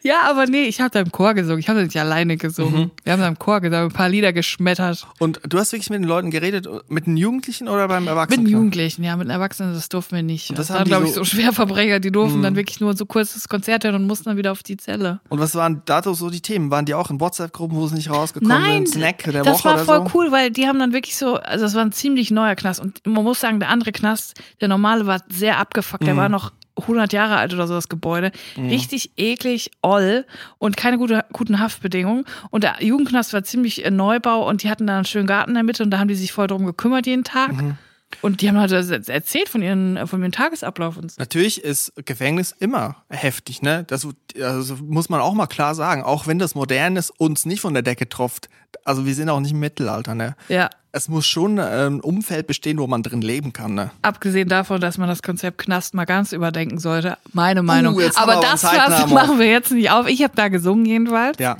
Ja, 0.01 0.21
aber 0.29 0.45
nee, 0.47 0.63
ich 0.63 0.81
habe 0.81 0.89
da 0.89 0.99
im 0.99 1.11
Chor 1.11 1.33
gesungen. 1.33 1.59
Ich 1.59 1.69
habe 1.69 1.79
da 1.79 1.85
nicht 1.85 1.97
alleine 1.99 2.37
gesungen. 2.37 2.73
Mhm. 2.85 2.91
Wir 3.03 3.13
haben 3.13 3.19
da 3.21 3.27
im 3.27 3.39
Chor 3.39 3.61
gesungen, 3.61 3.85
ein 3.85 3.91
paar 3.91 4.09
Lieder 4.09 4.33
geschmettert. 4.33 5.05
und 5.19 5.39
du 5.47 5.57
hast 5.59 5.71
wirklich 5.71 5.89
mit 5.89 5.99
den 6.01 6.07
Leuten 6.07 6.31
geredet, 6.31 6.67
mit 6.89 7.05
den 7.07 7.17
Jugendlichen 7.17 7.67
oder 7.67 7.87
beim 7.87 8.03
Mit 8.03 8.09
Erwachsenen? 8.11 8.45
den 8.45 8.51
Jugendlichen, 8.51 9.03
ja, 9.03 9.15
mit 9.15 9.27
den 9.27 9.31
Erwachsenen, 9.31 9.73
das 9.73 9.89
durften 9.89 10.15
wir 10.15 10.23
nicht. 10.23 10.49
Und 10.49 10.59
Das, 10.59 10.67
das 10.67 10.77
waren, 10.77 10.85
glaube 10.87 11.05
ich, 11.05 11.13
so- 11.13 11.21
Mhm. 11.21 11.25
so 11.25 11.29
Schwerverbrecher, 11.31 11.99
die 11.99 12.11
durften 12.11 12.41
dann 12.41 12.55
wirklich 12.55 12.79
nur 12.79 12.95
so 12.95 13.05
kurzes 13.05 13.47
Konzert 13.47 13.83
hören 13.83 13.95
und 13.95 14.07
mussten 14.07 14.25
dann 14.25 14.37
wieder 14.37 14.51
auf 14.51 14.63
die 14.63 14.77
Zelle. 14.77 15.19
Und 15.29 15.39
was 15.39 15.55
waren 15.55 15.81
da 15.85 16.01
so 16.03 16.29
die 16.29 16.41
Themen? 16.41 16.69
Waren 16.71 16.85
die 16.85 16.93
auch 16.93 17.09
in 17.09 17.19
WhatsApp-Gruppen, 17.19 17.77
wo 17.77 17.87
sie 17.87 17.95
nicht 17.95 18.09
rausgekommen 18.09 18.57
Nein, 18.57 18.85
sind? 18.85 18.99
Snack 18.99 19.23
der 19.23 19.43
das 19.43 19.63
Woche 19.63 19.69
war 19.69 19.77
voll 19.79 20.07
so? 20.09 20.17
cool, 20.17 20.31
weil 20.31 20.51
die 20.51 20.67
haben 20.67 20.79
dann 20.79 20.93
wirklich 20.93 21.15
so, 21.15 21.35
also 21.35 21.65
es 21.65 21.73
war 21.75 21.81
ein 21.83 21.91
ziemlich 21.91 22.31
neuer 22.31 22.55
Knast 22.55 22.79
und 22.81 22.99
man 23.05 23.23
muss 23.23 23.39
sagen, 23.39 23.59
der 23.59 23.69
andere 23.69 23.91
Knast, 23.91 24.33
der 24.61 24.67
normale 24.67 25.05
war 25.05 25.21
sehr 25.29 25.57
abgefuckt, 25.59 26.01
Mhm. 26.03 26.07
der 26.07 26.17
war 26.17 26.29
noch 26.29 26.51
100 26.75 27.13
Jahre 27.13 27.37
alt 27.37 27.53
oder 27.53 27.67
so 27.67 27.73
das 27.73 27.89
Gebäude, 27.89 28.31
richtig 28.57 29.11
eklig, 29.17 29.71
oll 29.81 30.25
und 30.57 30.77
keine 30.77 30.97
gute, 30.97 31.25
guten 31.31 31.59
Haftbedingungen 31.59 32.25
und 32.49 32.63
der 32.63 32.77
Jugendknast 32.79 33.33
war 33.33 33.43
ziemlich 33.43 33.85
äh, 33.85 33.91
Neubau 33.91 34.47
und 34.47 34.63
die 34.63 34.69
hatten 34.69 34.87
da 34.87 34.95
einen 34.95 35.05
schönen 35.05 35.27
Garten 35.27 35.51
in 35.51 35.55
der 35.55 35.63
Mitte 35.63 35.83
und 35.83 35.91
da 35.91 35.99
haben 35.99 36.07
die 36.07 36.15
sich 36.15 36.31
voll 36.31 36.47
drum 36.47 36.65
gekümmert 36.65 37.05
jeden 37.05 37.23
Tag. 37.23 37.53
Mhm. 37.53 37.77
Und 38.21 38.41
die 38.41 38.49
haben 38.49 38.57
halt 38.57 38.71
das 38.71 38.89
erzählt 38.89 39.49
von 39.49 39.61
ihren, 39.61 40.07
von 40.07 40.21
ihrem 40.21 40.31
Tagesablauf 40.31 40.97
und 40.97 41.11
so. 41.11 41.15
Natürlich 41.19 41.63
ist 41.63 41.93
Gefängnis 42.05 42.55
immer 42.57 42.97
heftig, 43.09 43.61
ne? 43.61 43.83
Das 43.87 44.07
also 44.41 44.75
muss 44.75 45.09
man 45.09 45.21
auch 45.21 45.33
mal 45.33 45.47
klar 45.47 45.75
sagen. 45.75 46.03
Auch 46.03 46.27
wenn 46.27 46.39
das 46.39 46.55
Modernes 46.55 47.09
uns 47.09 47.45
nicht 47.45 47.61
von 47.61 47.73
der 47.73 47.83
Decke 47.83 48.09
tropft. 48.09 48.49
Also 48.85 49.05
wir 49.05 49.15
sind 49.15 49.29
auch 49.29 49.39
nicht 49.39 49.51
im 49.51 49.59
Mittelalter, 49.59 50.15
ne? 50.15 50.35
Ja. 50.49 50.69
Es 50.91 51.09
muss 51.09 51.25
schon 51.25 51.57
ein 51.57 52.01
Umfeld 52.01 52.45
bestehen, 52.45 52.77
wo 52.77 52.85
man 52.85 53.01
drin 53.01 53.21
leben 53.21 53.51
kann, 53.51 53.73
ne? 53.73 53.91
Abgesehen 54.03 54.47
davon, 54.47 54.79
dass 54.79 54.97
man 54.97 55.07
das 55.07 55.23
Konzept 55.23 55.57
Knast 55.57 55.95
mal 55.95 56.05
ganz 56.05 56.33
überdenken 56.33 56.77
sollte. 56.77 57.17
Meine 57.31 57.63
Meinung. 57.63 57.95
Uh, 57.95 58.09
aber 58.15 58.41
das 58.41 58.63
machen 59.09 59.39
wir 59.39 59.47
jetzt 59.47 59.71
nicht 59.71 59.89
auf. 59.89 60.07
Ich 60.07 60.21
habe 60.23 60.33
da 60.35 60.49
gesungen 60.49 60.85
jedenfalls. 60.85 61.39
Ja. 61.39 61.57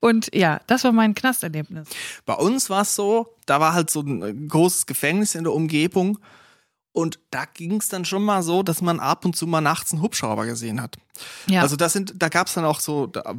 Und 0.00 0.34
ja, 0.34 0.60
das 0.66 0.84
war 0.84 0.92
mein 0.92 1.14
Knasterlebnis. 1.14 1.88
Bei 2.24 2.34
uns 2.34 2.70
war 2.70 2.82
es 2.82 2.94
so, 2.94 3.34
da 3.46 3.60
war 3.60 3.72
halt 3.72 3.90
so 3.90 4.00
ein 4.00 4.22
äh, 4.22 4.32
großes 4.32 4.86
Gefängnis 4.86 5.34
in 5.34 5.44
der 5.44 5.52
Umgebung. 5.52 6.18
Und 6.92 7.18
da 7.30 7.44
ging 7.44 7.76
es 7.76 7.88
dann 7.88 8.04
schon 8.06 8.22
mal 8.24 8.42
so, 8.42 8.62
dass 8.62 8.80
man 8.80 9.00
ab 9.00 9.24
und 9.24 9.36
zu 9.36 9.46
mal 9.46 9.60
nachts 9.60 9.92
einen 9.92 10.00
Hubschrauber 10.00 10.46
gesehen 10.46 10.80
hat. 10.80 10.96
Ja. 11.46 11.60
Also 11.60 11.76
das 11.76 11.92
sind, 11.92 12.14
da 12.16 12.28
gab 12.28 12.46
es 12.46 12.54
dann 12.54 12.64
auch 12.64 12.80
so, 12.80 13.06
da, 13.06 13.34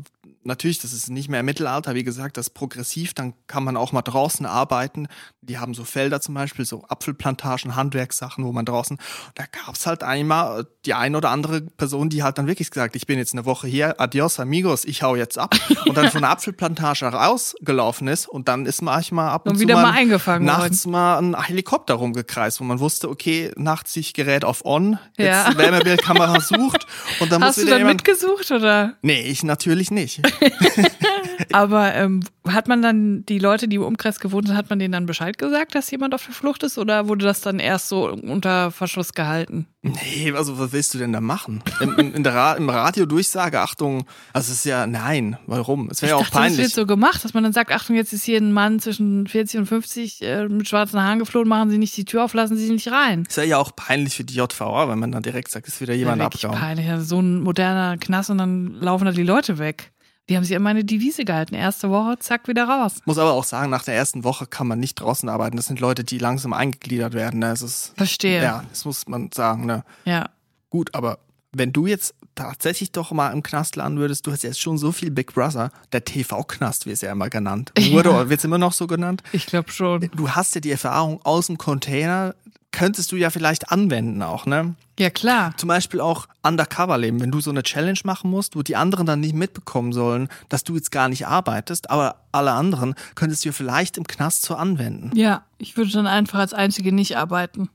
natürlich, 0.47 0.79
das 0.79 0.93
ist 0.93 1.09
nicht 1.09 1.29
mehr 1.29 1.41
im 1.41 1.45
Mittelalter, 1.45 1.93
wie 1.93 2.03
gesagt, 2.03 2.37
das 2.37 2.47
ist 2.47 2.53
progressiv, 2.53 3.13
dann 3.13 3.33
kann 3.47 3.63
man 3.63 3.77
auch 3.77 3.91
mal 3.91 4.01
draußen 4.01 4.45
arbeiten. 4.45 5.07
Die 5.41 5.59
haben 5.59 5.73
so 5.73 5.83
Felder 5.83 6.21
zum 6.21 6.33
Beispiel, 6.33 6.65
so 6.65 6.83
Apfelplantagen, 6.87 7.75
Handwerkssachen, 7.75 8.43
wo 8.43 8.51
man 8.51 8.65
draußen, 8.65 8.97
da 9.35 9.43
gab 9.45 9.75
es 9.75 9.85
halt 9.85 10.03
einmal 10.03 10.65
die 10.85 10.93
eine 10.93 11.17
oder 11.17 11.29
andere 11.29 11.61
Person, 11.61 12.09
die 12.09 12.23
hat 12.23 12.37
dann 12.37 12.47
wirklich 12.47 12.71
gesagt, 12.71 12.95
ich 12.95 13.05
bin 13.05 13.17
jetzt 13.19 13.33
eine 13.33 13.45
Woche 13.45 13.67
hier, 13.67 13.99
adios 13.99 14.39
amigos, 14.39 14.85
ich 14.85 15.03
hau 15.03 15.15
jetzt 15.15 15.37
ab. 15.37 15.55
Und 15.85 15.97
dann 15.97 16.09
von 16.11 16.21
der 16.21 16.31
Apfelplantage 16.31 17.05
rausgelaufen 17.05 18.07
ist 18.07 18.27
und 18.27 18.47
dann 18.47 18.65
ist 18.65 18.81
manchmal 18.81 19.29
ab 19.29 19.45
und, 19.45 19.51
Und 19.51 19.57
zu 19.57 19.61
wieder 19.63 19.75
mal, 19.75 19.83
mal 19.83 19.93
eingefangen 19.93 20.45
nachts 20.45 20.85
mal 20.87 21.17
ein 21.19 21.41
Helikopter 21.41 21.95
rumgekreist, 21.95 22.59
wo 22.59 22.63
man 22.63 22.79
wusste, 22.79 23.09
okay, 23.09 23.51
nachts 23.55 23.93
sich 23.93 24.13
Gerät 24.13 24.45
auf 24.45 24.65
on, 24.65 24.97
jetzt 25.17 25.27
Ja. 25.27 25.57
Wärmebildkamera 25.57 26.39
sucht 26.39 26.87
und 27.19 27.31
dann 27.31 27.43
Hast 27.43 27.57
muss 27.57 27.65
du 27.65 27.69
dann 27.69 27.79
jemand 27.79 27.97
mitgesucht 28.07 28.51
oder? 28.51 28.93
Nee, 29.01 29.21
ich 29.21 29.43
natürlich 29.43 29.91
nicht. 29.91 30.21
Aber 31.51 31.93
ähm, 31.95 32.21
hat 32.47 32.67
man 32.67 32.81
dann 32.81 33.25
die 33.25 33.39
Leute, 33.39 33.67
die 33.67 33.77
im 33.77 33.83
Umkreis 33.83 34.19
gewohnt 34.19 34.47
sind, 34.47 34.57
hat 34.57 34.69
man 34.69 34.79
denen 34.79 34.91
dann 34.91 35.05
Bescheid 35.05 35.37
gesagt, 35.37 35.75
dass 35.75 35.89
jemand 35.91 36.13
auf 36.13 36.25
der 36.25 36.33
Flucht 36.33 36.63
ist 36.63 36.77
oder 36.77 37.07
wurde 37.07 37.25
das 37.25 37.41
dann 37.41 37.59
erst 37.59 37.89
so 37.89 38.09
unter 38.09 38.71
Verschluss 38.71 39.13
gehalten? 39.13 39.67
Nee, 39.81 40.33
also 40.35 40.59
was 40.59 40.71
willst 40.73 40.93
du 40.93 40.97
denn 40.97 41.13
da 41.13 41.21
machen? 41.21 41.63
In, 41.79 41.93
in, 41.93 42.13
in 42.13 42.23
der 42.23 42.33
Ra 42.33 42.53
Im 42.53 42.69
Radio 42.69 43.05
Durchsage, 43.05 43.61
Achtung, 43.61 44.05
also 44.33 44.51
es 44.51 44.59
ist 44.59 44.65
ja, 44.65 44.87
nein, 44.87 45.37
warum? 45.45 45.89
Es 45.89 46.01
wäre 46.01 46.11
ja 46.11 46.15
auch 46.17 46.21
Ich 46.21 46.27
dachte, 46.27 46.39
das 46.39 46.41
peinlich. 46.41 46.65
wird 46.65 46.71
so 46.73 46.85
gemacht, 46.85 47.23
dass 47.23 47.33
man 47.33 47.43
dann 47.43 47.53
sagt, 47.53 47.71
Achtung, 47.71 47.95
jetzt 47.95 48.11
ist 48.11 48.23
hier 48.23 48.37
ein 48.37 48.51
Mann 48.51 48.79
zwischen 48.79 49.27
40 49.27 49.59
und 49.61 49.65
50 49.67 50.21
äh, 50.23 50.47
mit 50.47 50.67
schwarzen 50.67 51.01
Haaren 51.01 51.19
geflohen, 51.19 51.47
machen 51.47 51.69
Sie 51.69 51.77
nicht 51.77 51.95
die 51.95 52.05
Tür 52.05 52.25
auf, 52.25 52.33
lassen 52.33 52.57
Sie 52.57 52.69
nicht 52.69 52.91
rein. 52.91 53.25
Es 53.29 53.37
wäre 53.37 53.47
ja 53.47 53.57
auch 53.57 53.75
peinlich 53.75 54.15
für 54.15 54.23
die 54.23 54.35
JVA, 54.35 54.89
wenn 54.89 54.99
man 54.99 55.11
dann 55.11 55.23
direkt 55.23 55.51
sagt, 55.51 55.67
es 55.67 55.75
ist 55.75 55.81
wieder 55.81 55.93
jemand 55.93 56.19
ja, 56.19 56.25
abgehauen. 56.25 56.57
peinlich. 56.57 56.89
Also 56.89 57.05
so 57.05 57.19
ein 57.21 57.41
moderner 57.41 57.97
Knast 57.97 58.29
und 58.29 58.39
dann 58.39 58.73
laufen 58.81 59.05
da 59.05 59.11
die 59.11 59.23
Leute 59.23 59.57
weg. 59.57 59.91
Die 60.29 60.35
haben 60.35 60.43
sich 60.43 60.55
immer 60.55 60.69
eine 60.69 60.83
Devise 60.83 61.23
gehalten. 61.23 61.55
Erste 61.55 61.89
Woche, 61.89 62.17
zack, 62.19 62.47
wieder 62.47 62.67
raus. 62.67 62.95
Muss 63.05 63.17
aber 63.17 63.31
auch 63.31 63.45
sagen, 63.45 63.69
nach 63.69 63.83
der 63.83 63.95
ersten 63.95 64.23
Woche 64.25 64.45
kann 64.45 64.67
man 64.67 64.79
nicht 64.79 64.95
draußen 64.95 65.29
arbeiten. 65.29 65.55
Das 65.55 65.67
sind 65.67 65.79
Leute, 65.79 66.03
die 66.03 66.17
langsam 66.17 66.51
eingegliedert 66.51 67.13
werden. 67.13 67.39
Ne? 67.39 67.51
Es 67.51 67.61
ist, 67.61 67.93
Verstehe. 67.95 68.41
ja, 68.43 68.63
das 68.69 68.83
muss 68.83 69.07
man 69.07 69.31
sagen. 69.33 69.65
Ne? 69.65 69.83
Ja. 70.03 70.29
Gut, 70.69 70.93
aber 70.93 71.19
wenn 71.53 71.71
du 71.71 71.87
jetzt 71.87 72.13
tatsächlich 72.35 72.91
doch 72.91 73.11
mal 73.11 73.31
im 73.31 73.41
Knast 73.41 73.77
landen 73.77 73.99
würdest, 73.99 74.27
du 74.27 74.31
hast 74.31 74.43
jetzt 74.43 74.59
schon 74.59 74.77
so 74.77 74.91
viel 74.91 75.11
Big 75.11 75.33
Brother, 75.33 75.71
der 75.91 76.03
TV-Knast 76.03 76.85
wird 76.85 76.95
es 76.95 77.01
ja 77.01 77.11
immer 77.11 77.29
genannt. 77.29 77.71
Wurde 77.91 78.09
oder 78.09 78.29
wird 78.29 78.39
es 78.39 78.43
immer 78.45 78.57
noch 78.57 78.73
so 78.73 78.85
genannt? 78.85 79.23
Ich 79.31 79.45
glaube 79.45 79.71
schon. 79.71 80.09
Du 80.15 80.29
hast 80.29 80.55
ja 80.55 80.61
die 80.61 80.71
Erfahrung 80.71 81.21
aus 81.23 81.47
dem 81.47 81.57
Container, 81.57 82.35
könntest 82.71 83.11
du 83.11 83.15
ja 83.15 83.29
vielleicht 83.29 83.71
anwenden 83.71 84.21
auch, 84.21 84.45
ne? 84.45 84.75
Ja, 84.99 85.09
klar. 85.09 85.53
Zum 85.57 85.67
Beispiel 85.67 86.01
auch 86.01 86.27
Undercover-Leben, 86.43 87.19
wenn 87.19 87.31
du 87.31 87.39
so 87.39 87.51
eine 87.51 87.63
Challenge 87.63 87.99
machen 88.03 88.31
musst, 88.31 88.55
wo 88.55 88.63
die 88.63 88.75
anderen 88.75 89.05
dann 89.05 89.19
nicht 89.19 89.35
mitbekommen 89.35 89.93
sollen, 89.93 90.27
dass 90.49 90.63
du 90.63 90.75
jetzt 90.75 90.91
gar 90.91 91.07
nicht 91.07 91.27
arbeitest, 91.27 91.89
aber 91.89 92.23
alle 92.31 92.51
anderen 92.51 92.95
könntest 93.15 93.45
du 93.45 93.49
ja 93.49 93.53
vielleicht 93.53 93.97
im 93.97 94.05
Knast 94.05 94.43
so 94.43 94.55
anwenden. 94.55 95.11
Ja, 95.15 95.43
ich 95.59 95.77
würde 95.77 95.91
dann 95.91 96.07
einfach 96.07 96.39
als 96.39 96.53
Einzige 96.53 96.91
nicht 96.91 97.17
arbeiten. 97.17 97.69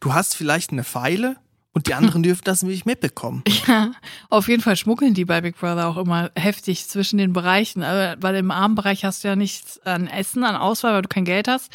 Du 0.00 0.14
hast 0.14 0.36
vielleicht 0.36 0.70
eine 0.70 0.84
Pfeile 0.84 1.36
und 1.72 1.86
die 1.86 1.94
anderen 1.94 2.22
dürfen 2.24 2.42
das 2.44 2.62
nicht 2.62 2.86
mitbekommen. 2.86 3.42
Ja, 3.66 3.92
auf 4.30 4.48
jeden 4.48 4.62
Fall 4.62 4.76
schmuggeln 4.76 5.14
die 5.14 5.24
bei 5.24 5.40
Big 5.40 5.58
Brother 5.58 5.88
auch 5.88 5.96
immer 5.96 6.30
heftig 6.36 6.88
zwischen 6.88 7.18
den 7.18 7.32
Bereichen. 7.32 7.82
Weil 7.82 8.36
im 8.36 8.50
armen 8.50 8.74
Bereich 8.74 9.04
hast 9.04 9.24
du 9.24 9.28
ja 9.28 9.36
nichts 9.36 9.80
an 9.84 10.06
Essen, 10.06 10.44
an 10.44 10.56
Auswahl, 10.56 10.94
weil 10.94 11.02
du 11.02 11.08
kein 11.08 11.24
Geld 11.24 11.48
hast. 11.48 11.72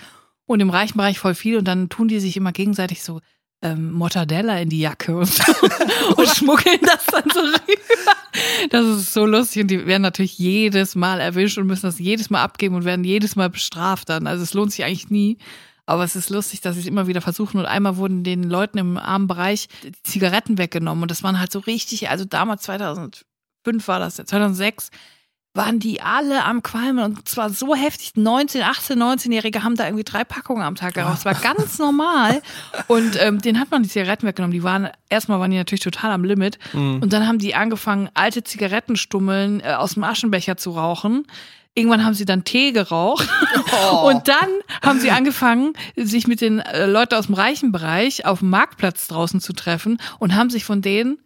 Und 0.54 0.60
im 0.60 0.70
reichen 0.70 0.97
Bereich 0.97 1.20
voll 1.20 1.36
viel. 1.36 1.58
Und 1.58 1.68
dann 1.68 1.89
tun 1.89 2.08
die 2.08 2.20
sich 2.20 2.38
immer 2.38 2.51
gegenseitig 2.51 3.04
so 3.04 3.22
ähm, 3.64 3.91
Mortadella 3.91 4.60
in 4.60 4.70
die 4.70 4.80
Jacke 4.80 5.18
und, 5.18 5.39
und 6.18 6.30
schmuggeln 6.30 6.80
das 6.82 7.06
dann 7.08 7.30
so 7.34 7.39
rüber. 7.39 8.16
Das 8.70 8.86
ist 8.86 9.14
so 9.14 9.26
lustig. 9.26 9.64
Und 9.64 9.70
die 9.70 9.86
werden 9.88 10.01
natürlich 10.01 10.38
jedes 10.38 10.95
Mal 10.95 11.20
erwischt 11.20 11.58
und 11.58 11.68
müssen 11.68 11.86
das 11.86 11.97
jedes 11.97 12.30
Mal 12.30 12.43
abgeben 12.43 12.76
und 12.76 12.86
werden 12.86 13.04
jedes 13.04 13.36
Mal 13.36 13.49
bestraft 13.49 14.10
dann. 14.10 14.28
Also 14.28 14.43
es 14.43 14.54
lohnt 14.54 14.72
sich 14.72 14.86
eigentlich 14.86 15.10
nie. 15.10 15.38
Aber 15.86 16.04
es 16.04 16.16
ist 16.16 16.30
lustig, 16.30 16.62
dass 16.62 16.76
sie 16.76 16.82
es 16.82 16.88
immer 16.88 17.08
wieder 17.08 17.22
versuchen. 17.22 17.60
Und 17.60 17.66
einmal 17.66 17.97
wurden 17.97 18.24
den 18.24 18.43
Leuten 18.43 18.78
im 18.78 18.97
armen 18.97 19.28
Bereich 19.28 19.68
Zigaretten 20.04 20.58
weggenommen. 20.58 21.01
Und 21.01 21.12
das 21.12 21.24
waren 21.24 21.39
halt 21.39 21.51
so 21.51 21.60
richtig, 21.60 22.10
also 22.10 22.26
damals 22.26 22.64
2005 22.64 23.26
war 23.88 23.99
das, 23.99 24.16
2006, 24.16 24.91
waren 25.56 25.80
die 25.80 26.01
alle 26.01 26.43
am 26.45 26.64
Qualmen 26.64 27.04
und 27.04 27.28
zwar 27.30 27.51
so 27.51 27.76
heftig. 27.76 28.14
19, 28.16 28.64
18, 28.64 28.97
19-Jährige 28.97 29.64
haben 29.64 29.76
da 29.76 29.86
irgendwie 29.86 30.04
drei 30.04 30.24
Packungen 30.24 30.64
am 30.64 30.76
Tag 30.76 30.95
geraucht. 30.95 31.14
Das 31.14 31.26
war 31.26 31.36
ganz 31.36 31.78
normal. 31.78 32.41
Und 32.88 33.22
ähm, 33.22 33.39
den 33.39 33.60
hat 33.60 33.70
man 33.70 33.84
die 33.84 33.89
Zigaretten 33.89 34.26
weggenommen. 34.26 34.54
Die 34.54 34.64
waren, 34.64 34.89
erstmal 35.10 35.39
waren 35.39 35.51
die 35.51 35.58
natürlich 35.58 35.84
total 35.84 36.12
am 36.12 36.24
Limit. 36.24 36.58
Und 37.01 37.14
dann 37.14 37.28
haben 37.28 37.38
die 37.38 37.54
angefangen, 37.54 38.10
alte 38.16 38.43
Zigarettenstummeln 38.43 39.60
äh, 39.60 39.74
aus 39.74 39.93
dem 39.93 40.04
Aschenbecher 40.04 40.58
zu 40.58 40.72
rauchen. 40.72 41.28
Irgendwann 41.76 42.04
haben 42.04 42.14
sie 42.14 42.26
dann 42.26 42.43
Tee 42.43 42.72
geraucht. 42.72 43.28
Und 44.04 44.28
dann 44.28 44.49
haben 44.84 44.99
sie 44.99 45.12
angefangen, 45.12 45.74
sich 45.95 46.28
mit 46.28 46.41
den 46.41 46.60
äh, 46.60 46.88
Leuten 46.88 47.16
aus 47.16 47.28
dem 47.28 47.36
reichen 47.36 47.72
Bereich 47.72 48.26
auf 48.26 48.39
dem 48.39 48.49
Marktplatz 48.49 49.08
draußen 49.08 49.39
zu 49.39 49.54
treffen 49.54 49.97
und 50.20 50.36
haben 50.36 50.49
sich 50.49 50.66
von 50.66 50.82
denen 50.82 51.20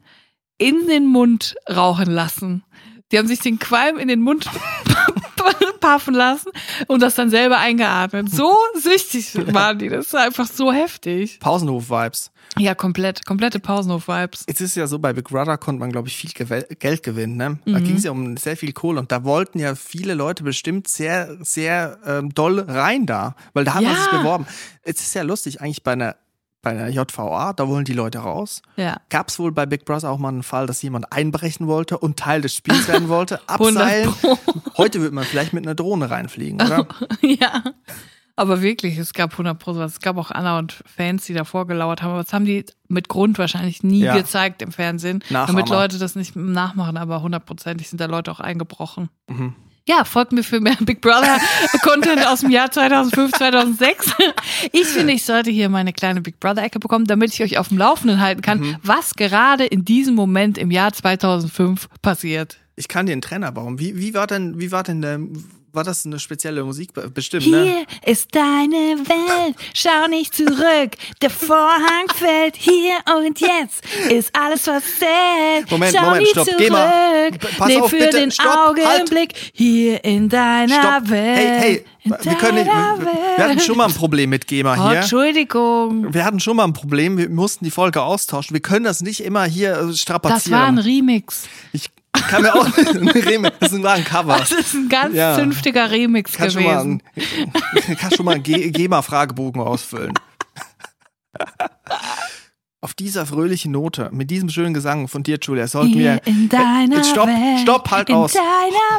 in 0.57 0.87
den 0.87 1.05
Mund 1.05 1.55
rauchen 1.69 2.11
lassen. 2.11 2.63
Die 3.11 3.17
haben 3.17 3.27
sich 3.27 3.39
den 3.39 3.57
Qualm 3.59 3.97
in 3.97 4.07
den 4.07 4.21
Mund 4.21 4.49
paffen 5.79 6.13
lassen 6.13 6.49
und 6.87 7.01
das 7.01 7.15
dann 7.15 7.29
selber 7.29 7.57
eingeatmet. 7.57 8.29
So 8.29 8.53
süchtig 8.75 9.33
waren 9.53 9.79
die. 9.79 9.87
Das 9.89 10.07
ist 10.07 10.15
einfach 10.15 10.47
so 10.47 10.71
heftig. 10.73 11.39
Pausenhof-Vibes. 11.39 12.31
Ja, 12.57 12.75
komplett. 12.75 13.25
Komplette 13.25 13.59
Pausenhof-Vibes. 13.59 14.45
Jetzt 14.47 14.61
ist 14.61 14.75
ja 14.75 14.87
so, 14.87 14.99
bei 14.99 15.13
Big 15.13 15.29
Brother 15.29 15.57
konnte 15.57 15.79
man, 15.79 15.91
glaube 15.91 16.07
ich, 16.09 16.17
viel 16.17 16.31
Gewe- 16.31 16.75
Geld 16.75 17.03
gewinnen. 17.03 17.37
Ne? 17.37 17.59
Mhm. 17.65 17.73
Da 17.73 17.79
ging 17.79 17.95
es 17.95 18.03
ja 18.03 18.11
um 18.11 18.35
sehr 18.35 18.57
viel 18.57 18.73
Kohle 18.73 18.99
und 18.99 19.11
da 19.11 19.23
wollten 19.23 19.59
ja 19.59 19.75
viele 19.75 20.13
Leute 20.13 20.43
bestimmt 20.43 20.87
sehr, 20.87 21.37
sehr 21.41 21.99
ähm, 22.05 22.33
doll 22.33 22.59
rein 22.59 23.05
da, 23.05 23.35
weil 23.53 23.63
da 23.63 23.75
haben 23.75 23.83
Ja. 23.83 23.95
sie 23.95 24.01
sich 24.01 24.11
beworben. 24.11 24.47
Es 24.81 24.99
ist 25.01 25.13
ja 25.13 25.21
lustig, 25.21 25.61
eigentlich 25.61 25.83
bei 25.83 25.93
einer, 25.93 26.15
bei 26.67 26.71
einer 26.71 26.89
JVA, 26.89 27.53
da 27.53 27.67
wollen 27.69 27.85
die 27.85 27.93
Leute 27.93 28.19
raus. 28.19 28.61
Ja. 28.75 28.97
Gab 29.09 29.29
es 29.29 29.39
wohl 29.39 29.53
bei 29.53 29.65
Big 29.65 29.85
Brother 29.85 30.09
auch 30.11 30.17
mal 30.17 30.29
einen 30.29 30.43
Fall, 30.43 30.67
dass 30.67 30.81
jemand 30.81 31.13
einbrechen 31.13 31.65
wollte 31.67 31.97
und 31.97 32.17
Teil 32.19 32.41
des 32.41 32.53
Spiels 32.53 32.87
werden 32.89 33.07
wollte, 33.07 33.39
100 33.47 33.77
abseilen? 33.83 34.13
Heute 34.77 35.01
wird 35.01 35.13
man 35.13 35.23
vielleicht 35.23 35.53
mit 35.53 35.65
einer 35.65 35.75
Drohne 35.75 36.09
reinfliegen, 36.09 36.61
oder? 36.61 36.85
ja. 37.21 37.63
Aber 38.35 38.61
wirklich, 38.61 38.97
es 38.97 39.13
gab 39.13 39.31
100 39.31 39.57
Pro. 39.57 39.71
Es 39.81 39.99
gab 40.01 40.17
auch 40.17 40.29
Anna 40.29 40.59
und 40.59 40.83
Fans, 40.85 41.25
die 41.25 41.33
davor 41.33 41.65
gelauert 41.67 42.01
haben. 42.03 42.11
Aber 42.11 42.21
das 42.23 42.33
haben 42.33 42.45
die 42.45 42.65
mit 42.87 43.07
Grund 43.07 43.39
wahrscheinlich 43.39 43.81
nie 43.81 44.01
Ja. 44.03 44.15
gezeigt 44.15 44.61
im 44.61 44.71
Fernsehen. 44.71 45.23
Nachahmer. 45.29 45.59
Damit 45.59 45.69
Leute 45.69 45.97
das 45.97 46.15
nicht 46.15 46.35
nachmachen. 46.35 46.97
Aber 46.97 47.21
hundertprozentig 47.21 47.89
sind 47.89 47.99
da 47.99 48.05
Leute 48.05 48.29
auch 48.31 48.39
eingebrochen. 48.39 49.09
Mhm. 49.27 49.55
Ja, 49.87 50.03
folgt 50.03 50.31
mir 50.33 50.43
für 50.43 50.59
mehr 50.59 50.75
Big 50.81 51.01
Brother 51.01 51.37
Content 51.81 52.25
aus 52.27 52.41
dem 52.41 52.49
Jahr 52.51 52.69
2005, 52.69 53.31
2006. 53.33 54.11
Ich 54.73 54.85
finde, 54.87 55.13
ich 55.13 55.23
sollte 55.23 55.49
hier 55.49 55.69
meine 55.69 55.93
kleine 55.93 56.21
Big 56.21 56.39
Brother 56.39 56.63
Ecke 56.63 56.79
bekommen, 56.79 57.05
damit 57.05 57.33
ich 57.33 57.41
euch 57.41 57.57
auf 57.57 57.69
dem 57.69 57.77
Laufenden 57.77 58.19
halten 58.19 58.41
kann, 58.41 58.59
Mhm. 58.59 58.75
was 58.83 59.13
gerade 59.15 59.65
in 59.65 59.85
diesem 59.85 60.15
Moment 60.15 60.57
im 60.57 60.71
Jahr 60.71 60.91
2005 60.93 61.87
passiert. 62.01 62.57
Ich 62.75 62.87
kann 62.87 63.05
dir 63.05 63.13
einen 63.13 63.21
Trenner 63.21 63.51
bauen. 63.51 63.79
Wie, 63.79 63.97
wie 63.97 64.13
war 64.13 64.27
denn, 64.27 64.59
wie 64.59 64.71
war 64.71 64.83
denn 64.83 65.01
der, 65.01 65.19
war 65.77 65.83
das 65.83 66.05
eine 66.05 66.19
spezielle 66.19 66.63
Musik? 66.63 66.89
Bestimmt, 67.13 67.47
ne? 67.47 67.63
Hier 67.63 67.85
ist 68.11 68.33
deine 68.35 68.97
Welt, 69.07 69.55
schau 69.73 70.07
nicht 70.09 70.35
zurück, 70.35 70.91
der 71.21 71.29
Vorhang 71.29 72.07
fällt 72.13 72.55
hier 72.57 72.95
und 73.15 73.39
jetzt 73.39 73.83
ist 74.09 74.35
alles 74.35 74.63
verzählt. 74.63 75.69
Moment, 75.69 75.95
schau 75.95 76.05
Moment, 76.05 76.27
stopp, 76.27 76.45
zurück, 76.45 76.59
geh 76.59 76.69
mal. 76.71 77.31
Pass 77.57 77.67
leb 77.69 77.81
auf, 77.81 77.89
für 77.91 77.97
bitte, 77.97 78.17
den 78.17 78.31
stopp, 78.31 78.77
halt. 78.77 79.01
Augenblick 79.01 79.33
hier 79.53 80.03
in 80.03 80.27
deiner 80.27 80.81
Stopp. 80.81 81.09
Welt. 81.09 81.37
Hey, 81.37 81.59
hey, 81.59 81.85
in 82.03 82.11
wir 82.11 82.35
können 82.35 82.55
nicht, 82.55 82.65
wir, 82.65 83.37
wir 83.37 83.45
hatten 83.45 83.59
schon 83.59 83.77
mal 83.77 83.85
ein 83.85 83.93
Problem 83.93 84.29
mit 84.31 84.47
GEMA 84.47 84.73
Oh, 84.79 84.89
hier. 84.89 84.99
Entschuldigung. 85.01 86.11
Wir 86.13 86.25
hatten 86.25 86.39
schon 86.39 86.57
mal 86.57 86.63
ein 86.63 86.73
Problem, 86.73 87.17
wir 87.17 87.29
mussten 87.29 87.65
die 87.65 87.71
Folge 87.71 88.01
austauschen. 88.01 88.53
Wir 88.53 88.61
können 88.61 88.85
das 88.85 89.01
nicht 89.01 89.23
immer 89.23 89.45
hier 89.45 89.73
äh, 89.73 89.73
Das 89.73 89.81
war 89.81 89.89
ein 89.89 89.95
strapazieren. 89.95 90.77
Remix. 90.79 91.43
ich 91.71 91.89
kann 92.21 92.41
mir 92.41 92.53
auch 92.55 92.65
ein 92.77 93.07
Remix, 93.09 93.57
das 93.59 93.81
war 93.83 93.93
ein 93.93 94.03
Cover. 94.05 94.37
Das 94.37 94.51
ist 94.51 94.73
ein 94.73 94.89
ganz 94.89 95.15
Ja. 95.15 95.35
zünftiger 95.35 95.89
Remix 95.91 96.33
Kann 96.33 96.51
schon 96.51 96.63
mal 96.63 96.83
gewesen. 96.83 97.03
einen, 97.85 97.97
kann 97.97 98.11
schon 98.11 98.25
mal 98.25 98.35
einen 98.35 98.43
Ge- 98.43 98.69
GEMA-Fragebogen 98.71 99.61
ausfüllen. 99.61 100.13
Auf 102.79 102.93
dieser 102.93 103.25
fröhlichen 103.25 103.71
Note, 103.71 104.09
mit 104.13 104.29
diesem 104.29 104.49
schönen 104.49 104.73
Gesang 104.73 105.07
von 105.07 105.23
dir, 105.23 105.39
Julia, 105.41 105.67
sollten 105.67 105.95
wir. 105.97 106.21
In 106.25 106.47
deiner 106.47 106.99
Äh, 106.99 107.03
stopp, 107.03 107.27
Welt, 107.27 107.59
stopp, 107.61 107.89
halt 107.91 108.09
in 108.09 108.15
aus. 108.15 108.33
deiner 108.33 108.45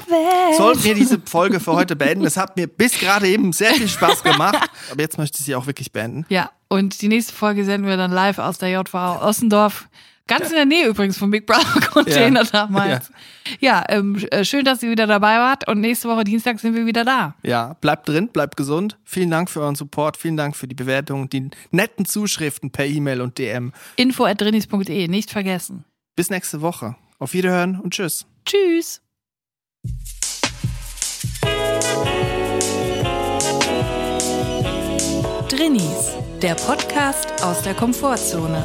Welt. 0.09 0.57
Sollten 0.57 0.83
wir 0.83 0.95
diese 0.95 1.21
Folge 1.25 1.61
für 1.61 1.73
heute 1.75 1.95
beenden. 1.95 2.25
Es 2.27 2.37
hat 2.37 2.57
mir 2.57 2.67
bis 2.67 2.99
gerade 2.99 3.29
eben 3.29 3.53
sehr 3.53 3.73
viel 3.75 3.89
Spaß 3.89 4.25
gemacht. 4.25 4.69
Aber 4.91 5.01
jetzt 5.01 5.17
möchte 5.17 5.39
ich 5.39 5.45
sie 5.47 5.55
auch 5.55 5.67
wirklich 5.67 5.93
beenden. 5.93 6.27
Ja, 6.29 6.51
und 6.69 7.01
die 7.03 7.09
nächste 7.09 7.33
Folge 7.33 7.65
senden 7.65 7.87
wir 7.89 7.97
dann 7.97 8.11
live 8.11 8.39
aus 8.39 8.59
der 8.59 8.69
JVA 8.71 9.25
Ossendorf. 9.27 9.89
Ganz 10.29 10.49
in 10.51 10.55
der 10.55 10.67
Nähe 10.67 10.87
übrigens 10.87 11.19
vom 11.19 11.31
Big 11.31 11.47
Brother 11.47 11.81
Container 11.93 12.45
Ja. 12.45 12.51
damals. 12.53 13.11
Ja, 13.61 13.85
ähm, 13.89 14.17
äh, 14.31 14.45
schön, 14.45 14.65
dass 14.65 14.83
ihr 14.83 14.91
wieder 14.91 15.07
dabei 15.09 15.39
wart 15.39 15.67
und 15.67 15.81
nächste 15.81 16.09
Woche 16.09 16.23
Dienstag 16.23 16.61
sind 16.61 16.75
wir 16.75 16.87
wieder 16.87 17.05
da. 17.05 17.35
Ja, 17.43 17.75
bleibt 17.81 18.09
drin, 18.09 18.29
bleibt 18.29 18.57
gesund. 18.57 18.99
Vielen 19.05 19.31
Dank 19.31 19.51
für 19.51 19.61
euren 19.63 19.75
Support. 19.75 20.17
Vielen 20.17 20.37
Dank 20.37 20.55
für 20.55 20.69
die 20.69 20.75
Bewertungen, 20.77 21.29
die 21.31 21.51
netten 21.71 22.05
Zuschriften 22.05 22.71
per 22.71 22.87
E-Mail 22.87 23.21
und 23.23 23.39
DM. 23.39 23.73
Info 23.97 24.25
at 24.25 24.41
drinis.de, 24.41 25.09
nicht 25.09 25.31
vergessen. 25.31 25.85
Bis 26.15 26.31
nächste 26.31 26.61
Woche. 26.61 26.95
Auf 27.19 27.33
Wiederhören 27.33 27.81
und 27.81 27.95
tschüss. 27.95 28.27
Tschüss. 28.45 29.01
Drinnies, 35.49 36.13
der 36.43 36.55
Podcast 36.55 37.43
aus 37.43 37.63
der 37.63 37.75
Komfortzone. 37.75 38.65